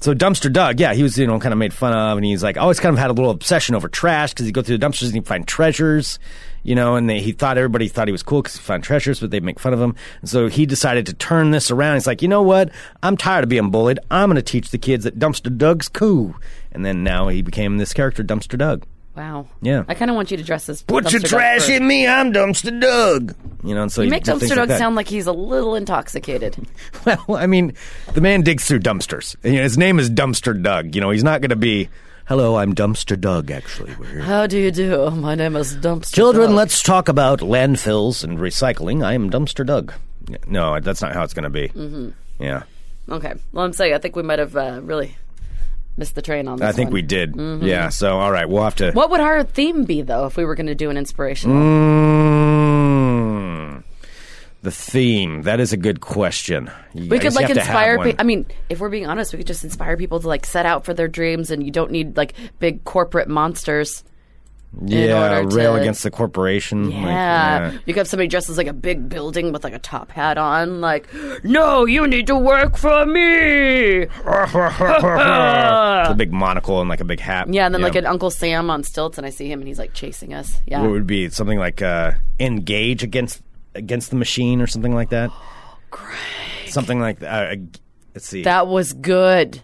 so 0.00 0.14
dumpster 0.14 0.52
Doug, 0.52 0.78
yeah, 0.80 0.94
he 0.94 1.02
was 1.02 1.18
you 1.18 1.26
know 1.26 1.38
kind 1.38 1.52
of 1.52 1.58
made 1.58 1.72
fun 1.72 1.92
of, 1.92 2.18
and 2.18 2.24
he's 2.24 2.42
like 2.42 2.56
always 2.56 2.80
kind 2.80 2.92
of 2.92 2.98
had 2.98 3.10
a 3.10 3.12
little 3.12 3.30
obsession 3.30 3.74
over 3.74 3.88
trash 3.88 4.32
because 4.32 4.46
he'd 4.46 4.52
go 4.52 4.62
through 4.62 4.78
the 4.78 4.86
dumpsters 4.86 5.06
and 5.06 5.14
he'd 5.14 5.26
find 5.26 5.46
treasures. 5.46 6.18
You 6.64 6.74
know, 6.74 6.96
and 6.96 7.08
they, 7.08 7.20
he 7.20 7.32
thought 7.32 7.56
everybody 7.56 7.88
thought 7.88 8.08
he 8.08 8.12
was 8.12 8.22
cool 8.22 8.42
because 8.42 8.56
he 8.56 8.62
found 8.62 8.82
treasures, 8.82 9.20
but 9.20 9.30
they'd 9.30 9.44
make 9.44 9.60
fun 9.60 9.72
of 9.72 9.80
him. 9.80 9.94
And 10.20 10.28
so 10.28 10.48
he 10.48 10.66
decided 10.66 11.06
to 11.06 11.14
turn 11.14 11.50
this 11.50 11.70
around. 11.70 11.94
He's 11.94 12.06
like, 12.06 12.20
you 12.20 12.28
know 12.28 12.42
what? 12.42 12.70
I'm 13.02 13.16
tired 13.16 13.44
of 13.44 13.48
being 13.48 13.70
bullied. 13.70 14.00
I'm 14.10 14.28
going 14.28 14.36
to 14.36 14.42
teach 14.42 14.70
the 14.70 14.76
kids 14.76 15.04
that 15.04 15.18
Dumpster 15.18 15.56
Doug's 15.56 15.88
cool. 15.88 16.34
And 16.72 16.84
then 16.84 17.04
now 17.04 17.28
he 17.28 17.42
became 17.42 17.78
this 17.78 17.94
character, 17.94 18.22
Dumpster 18.22 18.58
Doug. 18.58 18.84
Wow. 19.18 19.46
Yeah. 19.60 19.82
I 19.88 19.94
kind 19.94 20.10
of 20.10 20.14
want 20.14 20.30
you 20.30 20.36
to 20.36 20.44
dress 20.44 20.68
as 20.68 20.82
Put 20.82 21.10
your 21.12 21.20
Dumpster 21.20 21.22
Doug 21.24 21.30
trash 21.30 21.66
for- 21.66 21.72
in 21.72 21.86
me, 21.86 22.06
I'm 22.06 22.32
Dumpster 22.32 22.80
Doug. 22.80 23.34
You 23.64 23.74
know, 23.74 23.82
and 23.82 23.90
so 23.92 24.02
You 24.02 24.06
he 24.06 24.10
make 24.12 24.22
did 24.24 24.38
things 24.38 24.52
Dumpster 24.52 24.54
Doug 24.54 24.68
that. 24.68 24.78
sound 24.78 24.94
like 24.94 25.08
he's 25.08 25.26
a 25.26 25.32
little 25.32 25.74
intoxicated. 25.74 26.56
Well, 27.04 27.36
I 27.36 27.46
mean, 27.46 27.74
the 28.14 28.20
man 28.20 28.42
digs 28.42 28.66
through 28.66 28.80
dumpsters. 28.80 29.34
And, 29.42 29.54
you 29.54 29.58
know, 29.58 29.64
his 29.64 29.76
name 29.78 29.98
is 29.98 30.08
Dumpster 30.10 30.60
Doug. 30.62 30.94
You 30.94 31.00
know, 31.00 31.10
he's 31.10 31.24
not 31.24 31.40
going 31.40 31.50
to 31.50 31.56
be, 31.56 31.88
hello, 32.26 32.56
I'm 32.56 32.74
Dumpster 32.74 33.18
Doug, 33.20 33.50
actually. 33.50 33.94
We're 33.98 34.06
here. 34.06 34.20
How 34.20 34.46
do 34.46 34.58
you 34.58 34.70
do? 34.70 35.10
My 35.10 35.34
name 35.34 35.56
is 35.56 35.74
Dumpster 35.76 36.14
Children, 36.14 36.48
Doug. 36.50 36.56
let's 36.56 36.82
talk 36.82 37.08
about 37.08 37.40
landfills 37.40 38.22
and 38.24 38.38
recycling. 38.38 39.04
I 39.04 39.14
am 39.14 39.30
Dumpster 39.30 39.64
Doug. 39.66 39.92
No, 40.46 40.78
that's 40.80 41.00
not 41.02 41.12
how 41.14 41.24
it's 41.24 41.34
going 41.34 41.44
to 41.44 41.50
be. 41.50 41.68
Mm-hmm. 41.70 42.10
Yeah. 42.40 42.62
Okay. 43.08 43.32
Well, 43.52 43.64
I'm 43.64 43.72
saying 43.72 43.94
I 43.94 43.98
think 43.98 44.14
we 44.14 44.22
might 44.22 44.38
have 44.38 44.54
uh, 44.54 44.80
really 44.82 45.16
missed 45.98 46.14
the 46.14 46.22
train 46.22 46.48
on 46.48 46.58
this 46.58 46.68
I 46.68 46.72
think 46.72 46.86
one. 46.86 46.94
we 46.94 47.02
did. 47.02 47.36
Yeah. 47.36 47.88
So, 47.90 48.18
all 48.18 48.30
right, 48.30 48.48
we'll 48.48 48.62
have 48.62 48.76
to. 48.76 48.92
What 48.92 49.10
would 49.10 49.20
our 49.20 49.42
theme 49.42 49.84
be, 49.84 50.00
though, 50.02 50.26
if 50.26 50.36
we 50.36 50.44
were 50.44 50.54
going 50.54 50.66
to 50.68 50.74
do 50.74 50.88
an 50.90 50.96
inspirational? 50.96 51.56
Mm, 52.98 53.82
the 54.62 54.70
theme. 54.70 55.42
That 55.42 55.60
is 55.60 55.72
a 55.72 55.76
good 55.76 56.00
question. 56.00 56.70
We 56.94 57.16
I 57.16 57.18
could 57.18 57.34
like 57.34 57.48
have 57.48 57.56
to 57.56 57.60
have 57.62 57.68
inspire. 57.68 57.98
Pe- 57.98 58.14
I 58.18 58.22
mean, 58.22 58.46
if 58.68 58.80
we're 58.80 58.88
being 58.88 59.06
honest, 59.06 59.32
we 59.32 59.38
could 59.38 59.46
just 59.46 59.64
inspire 59.64 59.96
people 59.96 60.20
to 60.20 60.28
like 60.28 60.46
set 60.46 60.66
out 60.66 60.84
for 60.84 60.94
their 60.94 61.08
dreams, 61.08 61.50
and 61.50 61.64
you 61.64 61.70
don't 61.70 61.90
need 61.90 62.16
like 62.16 62.34
big 62.58 62.84
corporate 62.84 63.28
monsters. 63.28 64.04
Yeah, 64.84 65.38
rail 65.50 65.74
to- 65.74 65.80
against 65.80 66.02
the 66.02 66.10
corporation. 66.10 66.90
like, 66.90 66.94
Yeah. 67.04 67.72
you 67.86 67.94
have 67.94 68.06
somebody 68.06 68.28
dressed 68.28 68.48
as 68.50 68.56
like 68.58 68.66
a 68.66 68.72
big 68.72 69.08
building 69.08 69.52
with 69.52 69.64
like 69.64 69.72
a 69.74 69.78
top 69.78 70.10
hat 70.10 70.38
on, 70.38 70.80
like, 70.80 71.08
no, 71.44 71.84
you 71.86 72.06
need 72.06 72.26
to 72.28 72.36
work 72.36 72.76
for 72.76 73.06
me. 73.06 74.02
a 74.26 76.14
big 76.16 76.32
monocle 76.32 76.80
and 76.80 76.88
like 76.88 77.00
a 77.00 77.04
big 77.04 77.20
hat. 77.20 77.52
Yeah, 77.52 77.66
and 77.66 77.74
then 77.74 77.82
like 77.82 77.94
an 77.96 78.06
Uncle 78.06 78.30
Sam 78.30 78.70
on 78.70 78.82
stilts, 78.82 79.18
and 79.18 79.26
I 79.26 79.30
see 79.30 79.50
him, 79.50 79.60
and 79.60 79.68
he's 79.68 79.78
like 79.78 79.94
chasing 79.94 80.34
us. 80.34 80.60
Yeah, 80.66 80.82
What 80.82 80.90
would 80.90 81.06
be 81.06 81.28
something 81.30 81.58
like 81.58 81.82
uh, 81.82 82.12
engage 82.40 83.02
against 83.02 83.42
against 83.74 84.10
the 84.10 84.16
machine 84.16 84.60
or 84.60 84.66
something 84.66 84.94
like 84.94 85.10
that? 85.10 85.30
Great. 85.90 86.16
Something 86.66 87.00
like 87.00 87.20
that. 87.20 87.52
Uh, 87.52 87.60
let's 88.14 88.26
see. 88.28 88.42
that 88.42 88.66
was 88.66 88.92
good. 88.92 89.62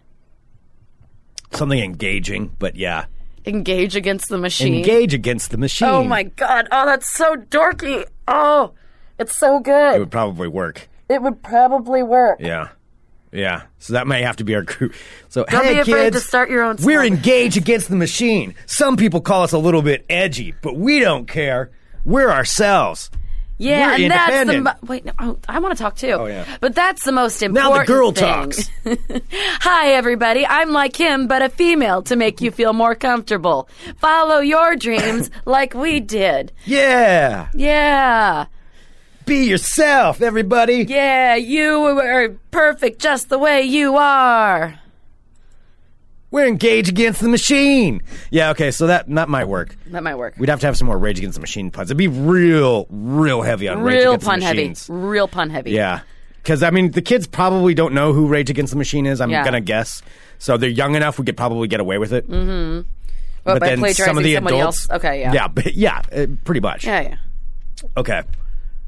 something 1.53 1.79
engaging, 1.79 2.55
but 2.59 2.75
yeah, 2.77 3.05
Engage 3.47 3.95
against 3.97 4.29
the 4.29 4.39
machine. 4.39 4.75
engage 4.77 5.13
against 5.13 5.51
the 5.51 5.59
machine. 5.59 5.89
Oh 5.89 6.03
my 6.03 6.23
god! 6.23 6.67
Oh, 6.73 6.87
that's 6.87 7.13
so 7.13 7.37
dorky. 7.37 8.05
Oh, 8.27 8.73
it's 9.19 9.37
so 9.37 9.61
good. 9.61 9.97
It 9.97 9.99
would 9.99 10.11
probably 10.11 10.49
work. 10.49 10.89
It 11.09 11.21
would 11.21 11.43
probably 11.43 12.03
work. 12.03 12.39
Yeah, 12.41 12.71
yeah. 13.33 13.65
So 13.79 13.93
that 13.93 14.07
may 14.07 14.23
have 14.23 14.37
to 14.37 14.45
be 14.45 14.55
our 14.55 14.63
group. 14.63 14.95
So 15.29 15.45
Don't 15.45 15.63
hey, 15.63 15.75
be 15.75 15.81
afraid 15.81 16.05
kids, 16.05 16.17
to 16.17 16.27
start 16.27 16.49
your 16.49 16.63
own. 16.63 16.77
We're 16.81 17.05
stuff. 17.05 17.17
engaged 17.19 17.57
against 17.59 17.91
the 17.91 17.97
machine. 17.97 18.55
Some 18.65 18.97
people 18.97 19.21
call 19.21 19.43
us 19.43 19.53
a 19.53 19.59
little 19.59 19.83
bit 19.83 20.07
edgy, 20.09 20.55
but 20.63 20.77
we 20.77 21.01
don't 21.01 21.27
care. 21.29 21.71
We're 22.05 22.31
ourselves. 22.31 23.11
Yeah, 23.57 23.97
We're 23.97 24.03
and 24.05 24.11
that's 24.11 24.51
the 24.51 24.61
mo- 24.61 24.73
wait. 24.87 25.05
No, 25.05 25.13
oh, 25.21 25.39
I 25.49 25.61
want 25.61 25.77
to 25.77 25.83
talk 25.83 25.95
too. 25.97 26.11
Oh, 26.11 26.27
yeah. 26.27 26.45
but 26.61 26.75
that's 26.75 27.05
the 27.05 27.13
most 27.13 27.41
important. 27.43 27.73
Now 27.73 27.79
the 27.81 27.87
girl 27.87 28.11
thing. 28.13 28.25
talks. 28.25 28.69
Hi, 29.61 29.93
everybody. 29.93 30.45
I'm 30.47 30.71
like 30.73 30.97
him, 30.97 31.29
but 31.29 31.41
a 31.43 31.49
female 31.49 32.03
to 32.03 32.17
make 32.17 32.41
you 32.41 32.51
feel 32.51 32.73
more 32.73 32.95
comfortable. 32.97 33.69
Follow 33.99 34.41
your 34.41 34.75
dreams 34.75 35.31
like 35.45 35.73
we 35.75 36.01
did. 36.01 36.51
Yeah, 36.65 37.49
Yeah, 37.55 38.47
be 39.25 39.45
yourself, 39.47 40.21
everybody. 40.21 40.85
yeah. 40.89 41.37
You 41.37 41.85
are 41.99 42.31
perfect 42.51 43.01
just 43.01 43.29
the 43.29 43.39
way 43.39 43.63
you 43.63 43.97
are. 43.97 44.81
We're 46.35 46.49
engaged 46.49 46.89
against 46.89 47.21
the 47.21 47.29
machine. 47.29 48.03
Yeah, 48.33 48.51
okay, 48.51 48.73
so 48.73 48.89
that 48.89 49.09
that 49.09 49.29
might 49.29 49.45
work. 49.47 49.77
That 49.87 50.03
might 50.03 50.17
work. 50.17 50.35
We'd 50.37 50.49
have 50.49 50.59
to 50.63 50.67
have 50.67 50.77
some 50.77 50.89
more 50.89 50.99
Rage 50.99 51.19
Against 51.19 51.37
the 51.37 51.41
Machine 51.41 51.71
puns. 51.71 51.93
It'd 51.93 51.97
be 51.97 52.09
real, 52.09 52.89
real 52.91 53.43
heavy 53.43 53.69
on 53.69 53.83
Rage 53.83 53.99
Real 54.01 54.11
Against 54.15 54.27
pun 54.27 54.41
the 54.41 54.47
heavy. 54.47 54.59
Machines. 54.63 54.89
Real 54.91 55.29
pun 55.29 55.49
heavy. 55.51 55.71
Yeah, 55.71 56.01
because 56.43 56.65
I 56.65 56.71
mean, 56.71 56.91
the 56.91 57.03
kids 57.03 57.29
probably 57.29 57.73
don't 57.73 57.95
know 57.95 58.13
who 58.13 58.27
Rage 58.27 58.51
Against 58.51 58.73
the 58.73 58.77
Machine 58.79 59.07
is. 59.07 59.21
I'm 59.21 59.31
Yeah. 59.31 59.45
gonna 59.45 59.61
guess. 59.61 60.03
So 60.41 60.57
they're 60.57 60.69
young 60.69 60.97
enough. 60.97 61.21
We 61.21 61.25
could 61.25 61.37
probably 61.37 61.69
get 61.69 61.79
away 61.79 61.99
with 61.99 62.13
it. 62.13 62.29
Mm-hmm. 62.29 62.81
But, 63.45 63.61
by 63.61 63.69
then 63.69 63.79
plagiarizing 63.79 64.05
some 64.05 64.19
of 64.19 64.25
the 64.25 64.35
somebody 64.35 64.57
adults, 64.59 64.91
else. 64.91 64.99
Okay. 64.99 65.21
Yeah. 65.21 65.33
yeah, 65.35 65.47
but 65.47 65.73
yeah, 65.75 66.03
uh, 66.13 66.27
pretty 66.43 66.61
much. 66.63 66.85
Yeah. 66.85 67.01
Yeah. 67.01 67.17
Okay, 67.97 68.23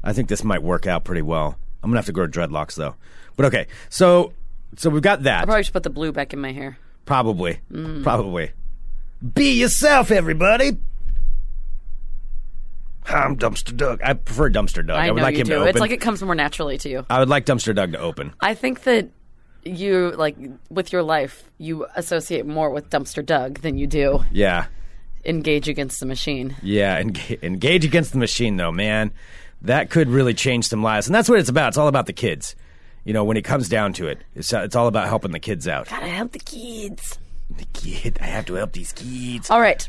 I 0.03 0.11
think 0.11 0.27
this 0.27 0.43
might 0.43 0.63
work 0.63 0.85
out 0.85 1.05
pretty 1.05 1.21
well. 1.21 1.57
I'm 1.81 1.89
gonna 1.91 1.99
have 1.99 2.07
to 2.07 2.11
grow 2.11 2.27
dreadlocks 2.27 2.75
though. 2.75 2.95
But 3.37 3.45
okay, 3.45 3.67
so 3.87 4.33
so 4.75 4.89
we've 4.89 5.01
got 5.01 5.23
that. 5.23 5.43
I 5.43 5.45
probably 5.45 5.63
should 5.63 5.71
put 5.71 5.83
the 5.83 5.89
blue 5.89 6.11
back 6.11 6.33
in 6.33 6.41
my 6.41 6.51
hair. 6.51 6.77
Probably. 7.07 7.59
Mm. 7.71 8.03
Probably. 8.03 8.51
Be 9.33 9.53
yourself, 9.53 10.11
everybody. 10.11 10.77
I'm 13.05 13.37
Dumpster 13.37 13.75
Doug. 13.75 14.01
I 14.03 14.13
prefer 14.13 14.49
Dumpster 14.49 14.85
Doug. 14.85 14.97
I, 14.97 15.07
I 15.07 15.11
would 15.11 15.23
like 15.23 15.35
him 15.35 15.47
do. 15.47 15.53
to 15.53 15.59
open. 15.59 15.69
It's 15.69 15.79
like 15.79 15.91
it 15.91 16.01
comes 16.01 16.21
more 16.21 16.35
naturally 16.35 16.77
to 16.79 16.89
you. 16.89 17.05
I 17.09 17.19
would 17.19 17.29
like 17.29 17.45
Dumpster 17.45 17.73
Doug 17.73 17.93
to 17.93 17.99
open. 17.99 18.33
I 18.41 18.53
think 18.53 18.83
that 18.83 19.09
you 19.63 20.11
like 20.11 20.35
with 20.69 20.91
your 20.91 21.03
life, 21.03 21.49
you 21.57 21.87
associate 21.95 22.45
more 22.45 22.69
with 22.69 22.89
Dumpster 22.89 23.25
Doug 23.25 23.61
than 23.61 23.77
you 23.77 23.87
do 23.87 24.23
Yeah. 24.31 24.65
engage 25.25 25.69
against 25.69 25.99
the 26.01 26.05
machine. 26.05 26.55
Yeah. 26.61 26.99
Engage, 26.99 27.39
engage 27.41 27.85
against 27.85 28.11
the 28.11 28.17
machine, 28.19 28.57
though, 28.57 28.71
man. 28.73 29.11
That 29.61 29.89
could 29.89 30.09
really 30.09 30.33
change 30.33 30.67
some 30.67 30.83
lives. 30.83 31.07
And 31.07 31.15
that's 31.15 31.29
what 31.29 31.39
it's 31.39 31.49
about. 31.49 31.69
It's 31.69 31.77
all 31.77 31.87
about 31.87 32.05
the 32.07 32.13
kids. 32.13 32.55
You 33.07 33.13
know, 33.13 33.23
when 33.23 33.37
it 33.37 33.43
comes 33.43 33.69
down 33.69 33.93
to 33.93 34.07
it, 34.07 34.19
it's, 34.35 34.51
it's 34.51 34.75
all 34.75 34.87
about 34.87 35.07
helping 35.07 35.31
the 35.31 35.39
kids 35.39 35.65
out. 35.65 35.87
Gotta 35.87 36.07
help 36.07 36.33
the 36.33 36.39
kids. 36.39 37.17
The 37.49 37.63
kid, 37.71 38.17
I 38.19 38.25
have 38.25 38.45
to 38.47 38.55
help 38.55 38.73
these 38.73 38.91
kids. 38.91 39.49
All 39.49 39.61
right. 39.61 39.87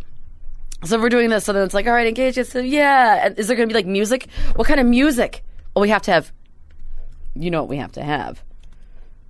So 0.84 1.00
we're 1.00 1.08
doing 1.08 1.28
this, 1.28 1.44
so 1.44 1.52
then 1.52 1.64
it's 1.64 1.74
like, 1.74 1.88
all 1.88 1.92
right, 1.92 2.06
engage. 2.06 2.36
So 2.46 2.60
yeah, 2.60 3.26
And 3.26 3.36
is 3.36 3.48
there 3.48 3.56
going 3.56 3.68
to 3.68 3.72
be 3.72 3.76
like 3.76 3.86
music? 3.86 4.28
What 4.54 4.68
kind 4.68 4.78
of 4.78 4.86
music? 4.86 5.42
Well, 5.74 5.80
we 5.82 5.88
have 5.88 6.02
to 6.02 6.12
have. 6.12 6.30
You 7.34 7.50
know 7.50 7.62
what 7.62 7.68
we 7.68 7.78
have 7.78 7.90
to 7.92 8.04
have? 8.04 8.40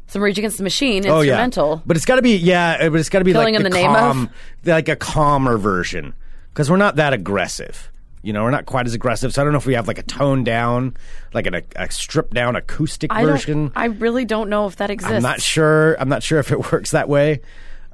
Some 0.09 0.23
Rage 0.23 0.37
Against 0.39 0.59
the 0.59 0.65
Machine 0.65 1.07
Oh 1.07 1.23
yeah, 1.23 1.33
instrumental. 1.43 1.83
but 1.87 1.97
it's 1.97 2.05
got 2.05 2.17
to 2.17 2.23
be 2.23 2.37
yeah, 2.37 2.91
but 2.91 3.01
it's 3.01 3.09
got 3.09 3.21
to 3.21 3.25
be 3.25 3.33
Killing 3.33 3.55
like 3.55 3.57
in 3.57 3.63
the, 3.63 3.71
the 3.71 3.75
name 3.75 3.91
of? 3.91 3.97
calm, 3.97 4.31
like 4.67 4.91
a 4.91 4.97
calmer 4.97 5.57
version 5.57 6.13
because 6.51 6.71
we're 6.71 6.77
not 6.77 6.97
that 6.97 7.15
aggressive. 7.15 7.91
You 8.23 8.33
know, 8.33 8.43
we're 8.43 8.51
not 8.51 8.67
quite 8.67 8.87
as 8.87 8.95
aggressive. 8.95 9.33
So 9.33 9.41
I 9.41 9.45
don't 9.45 9.53
know 9.53 9.59
if 9.59 9.67
we 9.67 9.75
have 9.75 9.87
like 9.87 9.99
a 9.99 10.03
toned 10.03 10.45
down, 10.45 10.97
like 11.33 11.47
an, 11.47 11.55
a, 11.55 11.63
a 11.77 11.91
stripped 11.91 12.35
down 12.35 12.57
acoustic 12.57 13.13
I 13.13 13.25
version. 13.25 13.73
I 13.77 13.87
really 13.87 14.25
don't 14.25 14.51
know 14.51 14.67
if 14.67 14.77
that 14.77 14.91
exists. 14.91 15.15
I'm 15.15 15.23
not 15.23 15.41
sure. 15.41 15.95
I'm 16.01 16.09
not 16.09 16.23
sure 16.23 16.39
if 16.39 16.51
it 16.51 16.73
works 16.73 16.91
that 16.91 17.09
way. 17.09 17.41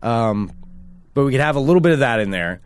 Um, 0.03 0.53
but 1.15 1.25
we 1.25 1.33
could 1.33 1.41
have 1.41 1.57
a 1.57 1.61
little 1.61 1.81
bit 1.81 1.93
of 1.93 2.01
that 2.01 2.21
in 2.21 2.31
there, 2.31 2.61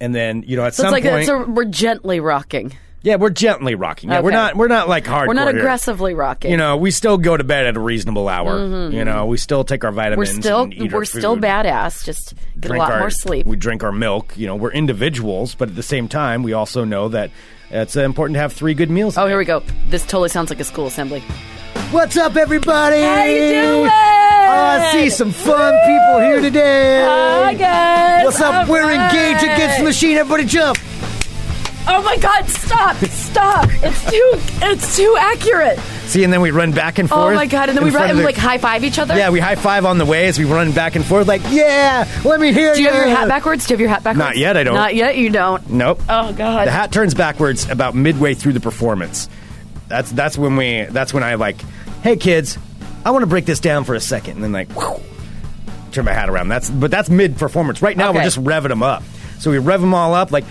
and 0.00 0.14
then 0.14 0.42
you 0.46 0.56
know 0.56 0.64
at 0.64 0.74
So 0.74 0.84
some 0.84 0.94
it's 0.94 1.04
like 1.04 1.12
point, 1.12 1.26
so 1.26 1.44
we're 1.46 1.66
gently 1.66 2.20
rocking. 2.20 2.72
Yeah, 3.04 3.16
we're 3.16 3.30
gently 3.30 3.74
rocking. 3.76 4.10
Yeah, 4.10 4.20
we're 4.20 4.30
Okay. 4.30 4.36
not. 4.36 4.56
We're 4.56 4.66
not 4.68 4.88
like 4.88 5.04
hardcore. 5.04 5.28
We're 5.28 5.34
not 5.34 5.48
here. 5.48 5.58
aggressively 5.58 6.14
rocking. 6.14 6.50
You 6.50 6.56
know, 6.56 6.76
we 6.76 6.90
still 6.90 7.16
go 7.18 7.36
to 7.36 7.44
bed 7.44 7.66
at 7.66 7.76
a 7.76 7.80
reasonable 7.80 8.28
hour. 8.28 8.90
You 8.90 9.04
know, 9.04 9.26
we 9.26 9.36
still 9.36 9.62
take 9.62 9.84
our 9.84 9.90
Mm-hmm. 9.90 9.98
we're 10.16 10.24
vitamins. 10.26 10.34
still 10.44 10.62
and 10.62 10.74
eat 10.74 10.92
our 10.92 10.98
we're 11.00 11.04
still 11.04 11.34
food. 11.34 11.44
badass. 11.44 12.04
Just 12.04 12.34
get 12.58 12.64
a 12.64 12.68
drink 12.68 12.80
lot 12.82 12.92
our, 12.92 12.98
more 13.00 13.10
sleep. 13.10 13.46
We 13.46 13.56
drink 13.56 13.84
our 13.84 13.92
milk. 13.92 14.32
You 14.36 14.46
know, 14.48 14.56
we're 14.56 14.72
individuals, 14.72 15.54
but 15.54 15.68
at 15.68 15.76
the 15.76 15.82
same 15.82 16.08
time, 16.08 16.42
we 16.42 16.52
also 16.54 16.84
know 16.84 17.08
that 17.10 17.30
it's 17.70 17.96
uh, 17.96 18.00
important 18.00 18.34
to 18.36 18.40
have 18.40 18.52
three 18.52 18.74
good 18.74 18.90
meals. 18.90 19.16
Oh, 19.18 19.26
here 19.28 19.38
we 19.38 19.44
go. 19.44 19.62
This 19.88 20.02
totally 20.02 20.30
sounds 20.30 20.50
like 20.50 20.58
a 20.60 20.64
school 20.64 20.86
assembly. 20.86 21.20
What's 21.90 22.16
up, 22.16 22.36
everybody? 22.36 23.00
How 23.00 23.24
you 23.24 23.38
doing? 23.40 23.86
Oh, 23.86 23.90
I 23.90 24.90
see 24.92 25.10
some 25.10 25.30
fun 25.32 25.74
people 25.86 26.20
here 26.20 26.40
today. 26.40 27.02
Hi 27.04 27.54
guys. 27.54 28.24
What's 28.24 28.40
up? 28.40 28.66
All 28.66 28.72
We're 28.72 28.82
right. 28.82 29.12
engaged 29.12 29.42
against 29.44 29.78
the 29.78 29.84
machine. 29.84 30.16
Everybody 30.16 30.44
jump. 30.44 30.78
Oh 31.86 32.02
my 32.02 32.16
God! 32.16 32.48
Stop! 32.48 32.96
Stop! 32.96 33.68
It's 33.82 34.10
too 34.10 34.32
it's 34.62 34.96
too 34.96 35.16
accurate. 35.18 35.78
See, 36.06 36.24
and 36.24 36.32
then 36.32 36.40
we 36.40 36.50
run 36.50 36.72
back 36.72 36.98
and 36.98 37.10
oh 37.12 37.14
forth. 37.14 37.32
Oh 37.32 37.36
my 37.36 37.46
God! 37.46 37.68
And 37.68 37.76
then 37.76 37.84
we 37.84 37.90
run 37.90 38.10
and 38.10 38.18
the- 38.18 38.24
like 38.24 38.36
high 38.36 38.58
five 38.58 38.84
each 38.84 38.98
other. 38.98 39.16
Yeah, 39.16 39.30
we 39.30 39.40
high 39.40 39.54
five 39.54 39.84
on 39.84 39.98
the 39.98 40.04
way 40.06 40.26
as 40.26 40.38
we 40.38 40.44
run 40.46 40.72
back 40.72 40.96
and 40.96 41.04
forth, 41.04 41.28
like, 41.28 41.42
yeah, 41.50 42.08
let 42.24 42.40
me 42.40 42.52
hear 42.52 42.74
Do 42.74 42.82
you 42.82 42.88
have 42.88 43.06
your 43.06 43.14
hat 43.16 43.28
backwards? 43.28 43.66
Do 43.66 43.72
you 43.72 43.76
have 43.76 43.80
your 43.80 43.90
hat 43.90 44.02
backwards? 44.02 44.18
Not 44.18 44.36
yet, 44.38 44.56
I 44.56 44.62
don't. 44.64 44.74
Not 44.74 44.94
yet. 44.94 45.16
You 45.18 45.28
don't. 45.30 45.68
Nope. 45.70 46.00
Oh 46.08 46.32
God. 46.32 46.66
The 46.66 46.72
hat 46.72 46.90
turns 46.90 47.14
backwards 47.14 47.68
about 47.68 47.94
midway 47.94 48.34
through 48.34 48.54
the 48.54 48.60
performance. 48.60 49.28
That's 49.88 50.10
that's 50.10 50.38
when 50.38 50.56
we 50.56 50.84
that's 50.84 51.12
when 51.12 51.22
I 51.22 51.34
like, 51.34 51.60
hey 52.02 52.16
kids, 52.16 52.58
I 53.04 53.10
want 53.10 53.22
to 53.22 53.26
break 53.26 53.44
this 53.44 53.60
down 53.60 53.84
for 53.84 53.94
a 53.94 54.00
second, 54.00 54.36
and 54.36 54.44
then 54.44 54.52
like, 54.52 54.72
whew, 54.72 55.00
turn 55.92 56.06
my 56.06 56.12
hat 56.12 56.30
around. 56.30 56.48
That's 56.48 56.70
but 56.70 56.90
that's 56.90 57.10
mid 57.10 57.36
performance. 57.36 57.82
Right 57.82 57.96
now 57.96 58.12
we're 58.12 58.24
just 58.24 58.42
revving 58.42 58.68
them 58.68 58.82
up. 58.82 59.02
So 59.38 59.50
we 59.50 59.58
rev 59.58 59.80
them 59.82 59.92
all 59.92 60.14
up 60.14 60.32
like, 60.32 60.44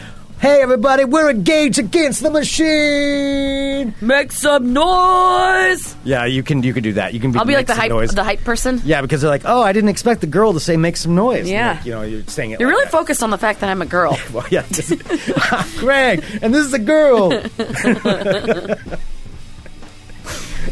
hey 0.44 0.62
everybody, 0.62 1.06
we're 1.06 1.32
engaged 1.32 1.80
against 1.80 2.22
the 2.22 2.30
machine. 2.30 3.96
Make 4.02 4.34
some 4.34 4.74
noise. 4.74 5.96
Yeah, 6.04 6.26
you 6.26 6.44
can 6.44 6.62
you 6.64 6.74
can 6.74 6.84
do 6.84 6.92
that. 6.94 7.14
You 7.14 7.22
can 7.22 7.32
be 7.32 7.40
I'll 7.40 7.46
be 7.46 7.56
like 7.56 7.68
the 7.68 7.74
hype 7.74 7.90
noise. 7.90 8.12
the 8.12 8.26
hype 8.26 8.44
person. 8.44 8.82
Yeah, 8.84 9.02
because 9.02 9.22
they're 9.22 9.30
like, 9.30 9.44
oh, 9.46 9.62
I 9.62 9.72
didn't 9.72 9.90
expect 9.90 10.20
the 10.20 10.28
girl 10.28 10.52
to 10.52 10.60
say 10.60 10.76
make 10.76 10.98
some 10.98 11.16
noise. 11.16 11.50
Yeah. 11.50 11.76
Like, 11.76 11.86
you 11.86 11.94
know, 11.94 12.02
you're 12.02 12.24
saying 12.24 12.52
it. 12.52 12.60
You're 12.60 12.68
like 12.68 12.76
really 12.76 12.86
that. 12.88 12.92
focused 12.92 13.24
on 13.24 13.30
the 13.30 13.38
fact 13.38 13.62
that 13.62 13.70
I'm 13.70 13.82
a 13.82 13.86
girl. 13.86 14.20
Well, 14.34 14.46
yeah, 14.50 14.66
just, 14.72 14.92
Greg, 15.78 16.24
and 16.42 16.54
this 16.54 16.66
is 16.66 16.74
a 16.74 16.80
girl. 16.80 17.32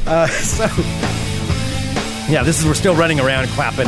uh, 0.07 0.27
so, 0.27 0.65
yeah, 2.27 2.41
this 2.43 2.59
is 2.59 2.65
we're 2.65 2.73
still 2.73 2.95
running 2.95 3.19
around 3.19 3.47
clapping. 3.49 3.87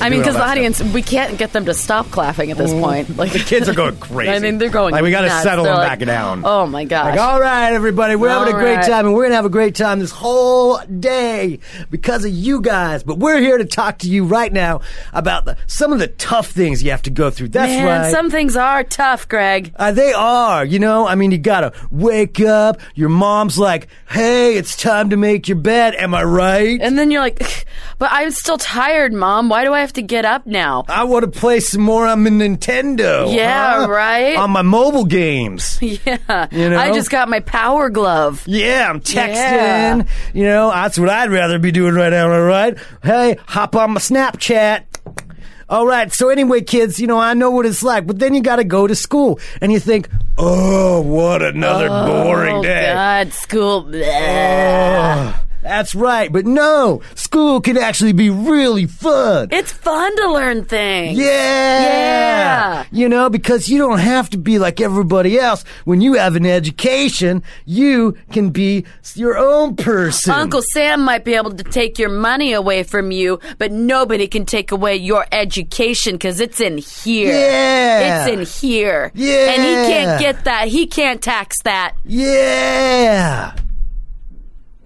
I 0.00 0.10
mean, 0.10 0.20
because 0.20 0.34
the 0.34 0.44
audience, 0.46 0.82
we 0.82 1.02
can't 1.02 1.38
get 1.38 1.52
them 1.52 1.64
to 1.66 1.74
stop 1.74 2.10
clapping 2.10 2.50
at 2.50 2.58
this 2.58 2.72
point. 2.72 3.16
Like 3.16 3.32
The 3.32 3.38
kids 3.38 3.68
are 3.68 3.74
going 3.74 3.96
crazy. 3.96 4.30
I 4.32 4.38
mean, 4.38 4.58
they're 4.58 4.68
going. 4.70 4.92
Like 4.92 5.02
we 5.02 5.10
got 5.10 5.22
to 5.22 5.30
settle 5.30 5.64
them 5.64 5.76
like, 5.76 5.98
back 5.98 6.06
down. 6.06 6.42
Oh 6.56 6.66
my 6.66 6.84
gosh! 6.84 7.16
Like, 7.16 7.20
all 7.20 7.40
right, 7.40 7.72
everybody, 7.72 8.16
we're 8.16 8.28
having 8.28 8.52
a 8.52 8.56
All 8.56 8.60
great 8.62 8.76
right. 8.76 8.86
time, 8.86 9.06
and 9.06 9.14
we're 9.14 9.24
gonna 9.24 9.34
have 9.34 9.44
a 9.44 9.50
great 9.50 9.74
time 9.74 9.98
this 9.98 10.10
whole 10.10 10.78
day 10.86 11.58
because 11.90 12.24
of 12.24 12.30
you 12.30 12.60
guys. 12.60 13.02
But 13.02 13.18
we're 13.18 13.40
here 13.40 13.58
to 13.58 13.64
talk 13.64 13.98
to 13.98 14.08
you 14.08 14.24
right 14.24 14.52
now 14.52 14.80
about 15.12 15.44
the, 15.44 15.56
some 15.66 15.92
of 15.92 15.98
the 15.98 16.06
tough 16.06 16.50
things 16.50 16.82
you 16.82 16.90
have 16.92 17.02
to 17.02 17.10
go 17.10 17.30
through. 17.30 17.48
That's 17.48 17.70
Man, 17.72 17.84
right. 18.02 18.10
some 18.10 18.30
things 18.30 18.56
are 18.56 18.84
tough, 18.84 19.28
Greg. 19.28 19.72
Uh, 19.76 19.92
they 19.92 20.12
are, 20.12 20.64
you 20.64 20.78
know. 20.78 21.06
I 21.06 21.14
mean, 21.14 21.30
you 21.30 21.38
gotta 21.38 21.72
wake 21.90 22.40
up. 22.40 22.80
Your 22.94 23.08
mom's 23.08 23.58
like, 23.58 23.88
"Hey, 24.08 24.56
it's 24.56 24.76
time 24.76 25.10
to 25.10 25.16
make 25.16 25.48
your 25.48 25.58
bed." 25.58 25.94
Am 25.96 26.14
I 26.14 26.22
right? 26.24 26.80
And 26.80 26.98
then 26.98 27.10
you're 27.10 27.20
like, 27.20 27.66
but 27.98 28.10
I'm 28.12 28.30
still 28.30 28.58
tired, 28.58 29.12
Mom. 29.12 29.48
Why 29.48 29.64
do 29.64 29.72
I 29.74 29.75
have 29.80 29.92
to 29.94 30.02
get 30.02 30.24
up 30.24 30.46
now? 30.46 30.84
I 30.88 31.04
want 31.04 31.24
to 31.24 31.30
play 31.30 31.60
some 31.60 31.82
more 31.82 32.06
on 32.06 32.24
my 32.24 32.30
Nintendo. 32.30 33.32
Yeah, 33.34 33.80
huh? 33.80 33.88
right? 33.88 34.36
On 34.36 34.50
my 34.50 34.62
mobile 34.62 35.04
games. 35.04 35.78
Yeah. 36.06 36.46
You 36.50 36.70
know? 36.70 36.78
I 36.78 36.92
just 36.92 37.10
got 37.10 37.28
my 37.28 37.40
power 37.40 37.88
glove. 37.88 38.44
Yeah, 38.46 38.88
I'm 38.88 39.00
texting. 39.00 39.28
Yeah. 39.28 40.02
You 40.34 40.44
know, 40.44 40.70
that's 40.70 40.98
what 40.98 41.08
I'd 41.08 41.30
rather 41.30 41.58
be 41.58 41.72
doing 41.72 41.94
right 41.94 42.10
now. 42.10 42.30
All 42.30 42.42
right. 42.42 42.76
Hey, 43.02 43.38
hop 43.46 43.74
on 43.76 43.92
my 43.92 44.00
Snapchat. 44.00 44.84
All 45.68 45.86
right. 45.86 46.12
So 46.12 46.28
anyway, 46.28 46.60
kids, 46.60 47.00
you 47.00 47.06
know 47.06 47.18
I 47.18 47.34
know 47.34 47.50
what 47.50 47.66
it's 47.66 47.82
like, 47.82 48.06
but 48.06 48.18
then 48.18 48.34
you 48.34 48.40
got 48.40 48.56
to 48.56 48.64
go 48.64 48.86
to 48.86 48.94
school, 48.94 49.40
and 49.60 49.72
you 49.72 49.80
think, 49.80 50.08
"Oh, 50.38 51.00
what 51.00 51.42
another 51.42 51.88
oh, 51.90 52.24
boring 52.24 52.56
oh, 52.56 52.62
day." 52.62 52.92
God, 52.92 53.32
school. 53.32 53.90
Oh, 53.92 55.45
that's 55.66 55.94
right. 55.94 56.32
But 56.32 56.46
no, 56.46 57.02
school 57.14 57.60
can 57.60 57.76
actually 57.76 58.12
be 58.12 58.30
really 58.30 58.86
fun. 58.86 59.48
It's 59.50 59.72
fun 59.72 60.16
to 60.16 60.32
learn 60.32 60.64
things. 60.64 61.18
Yeah. 61.18 61.26
Yeah. 61.26 62.84
You 62.92 63.08
know, 63.08 63.28
because 63.28 63.68
you 63.68 63.78
don't 63.78 63.98
have 63.98 64.30
to 64.30 64.38
be 64.38 64.58
like 64.58 64.80
everybody 64.80 65.38
else. 65.38 65.64
When 65.84 66.00
you 66.00 66.14
have 66.14 66.36
an 66.36 66.46
education, 66.46 67.42
you 67.64 68.16
can 68.32 68.50
be 68.50 68.84
your 69.14 69.36
own 69.36 69.76
person. 69.76 70.32
Uncle 70.32 70.62
Sam 70.72 71.02
might 71.02 71.24
be 71.24 71.34
able 71.34 71.54
to 71.54 71.64
take 71.64 71.98
your 71.98 72.10
money 72.10 72.52
away 72.52 72.82
from 72.82 73.10
you, 73.10 73.40
but 73.58 73.72
nobody 73.72 74.28
can 74.28 74.46
take 74.46 74.70
away 74.70 74.96
your 74.96 75.26
education 75.32 76.14
because 76.14 76.40
it's 76.40 76.60
in 76.60 76.78
here. 76.78 77.32
Yeah. 77.32 78.26
It's 78.26 78.32
in 78.32 78.60
here. 78.60 79.10
Yeah. 79.14 79.50
And 79.50 79.62
he 79.62 79.92
can't 79.92 80.20
get 80.20 80.44
that. 80.44 80.68
He 80.68 80.86
can't 80.86 81.20
tax 81.20 81.56
that. 81.64 81.94
Yeah. 82.04 83.35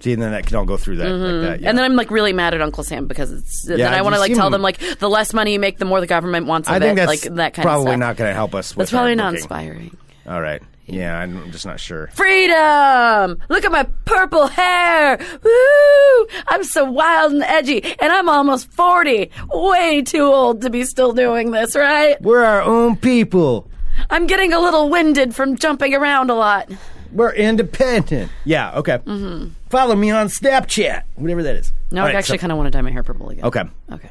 See, 0.00 0.12
and 0.12 0.22
then 0.22 0.32
that 0.32 0.46
can 0.46 0.56
all 0.56 0.64
go 0.64 0.76
through 0.76 0.96
that 0.96 1.08
like 1.08 1.20
that. 1.20 1.30
Yeah. 1.30 1.56
Mm-hmm. 1.56 1.66
And 1.66 1.78
then 1.78 1.84
I'm 1.84 1.96
like 1.96 2.10
really 2.10 2.32
mad 2.32 2.54
at 2.54 2.62
Uncle 2.62 2.82
Sam 2.84 3.06
because 3.06 3.30
it's. 3.32 3.62
then 3.62 3.80
I 3.80 4.02
want 4.02 4.14
to 4.14 4.20
like 4.20 4.34
tell 4.34 4.50
them 4.50 4.62
like 4.62 4.78
the 4.98 5.08
less 5.08 5.32
money 5.34 5.52
you 5.52 5.60
make, 5.60 5.78
the 5.78 5.84
more 5.84 6.00
the 6.00 6.06
government 6.06 6.46
wants 6.46 6.68
of 6.68 6.74
I 6.74 6.78
think 6.78 6.92
it. 6.92 6.96
that's 7.06 7.24
like 7.24 7.34
that 7.36 7.54
kind 7.54 7.64
probably 7.66 7.82
of 7.82 7.86
probably 7.86 7.96
not 7.98 8.16
going 8.16 8.30
to 8.30 8.34
help 8.34 8.54
us. 8.54 8.74
With 8.74 8.78
That's 8.78 8.90
probably 8.90 9.14
not 9.14 9.32
booking. 9.32 9.42
inspiring. 9.42 9.96
All 10.26 10.40
right. 10.40 10.62
Yeah, 10.86 11.16
I'm 11.16 11.52
just 11.52 11.66
not 11.66 11.78
sure. 11.78 12.08
Freedom! 12.14 13.38
Look 13.48 13.64
at 13.64 13.70
my 13.70 13.86
purple 14.06 14.48
hair! 14.48 15.18
Woo! 15.42 16.26
I'm 16.48 16.64
so 16.64 16.84
wild 16.90 17.32
and 17.32 17.44
edgy, 17.44 17.80
and 18.00 18.12
I'm 18.12 18.28
almost 18.28 18.72
40. 18.72 19.30
Way 19.52 20.02
too 20.02 20.24
old 20.24 20.62
to 20.62 20.70
be 20.70 20.84
still 20.84 21.12
doing 21.12 21.52
this, 21.52 21.76
right? 21.76 22.20
We're 22.22 22.44
our 22.44 22.62
own 22.62 22.96
people. 22.96 23.70
I'm 24.08 24.26
getting 24.26 24.52
a 24.52 24.58
little 24.58 24.88
winded 24.88 25.32
from 25.34 25.56
jumping 25.56 25.94
around 25.94 26.30
a 26.30 26.34
lot. 26.34 26.68
We're 27.12 27.34
independent. 27.34 28.32
Yeah. 28.44 28.78
Okay. 28.78 28.98
Mm-hmm. 28.98 29.50
Follow 29.70 29.94
me 29.94 30.10
on 30.10 30.26
Snapchat, 30.26 31.04
whatever 31.14 31.42
that 31.44 31.54
is. 31.56 31.72
All 31.92 32.00
I 32.00 32.02
right, 32.02 32.14
actually 32.16 32.38
so- 32.38 32.42
kind 32.42 32.52
of 32.52 32.58
want 32.58 32.66
to 32.66 32.70
dye 32.76 32.82
my 32.82 32.90
hair 32.90 33.02
purple 33.04 33.30
again. 33.30 33.44
Okay. 33.44 33.62
Okay. 33.92 34.10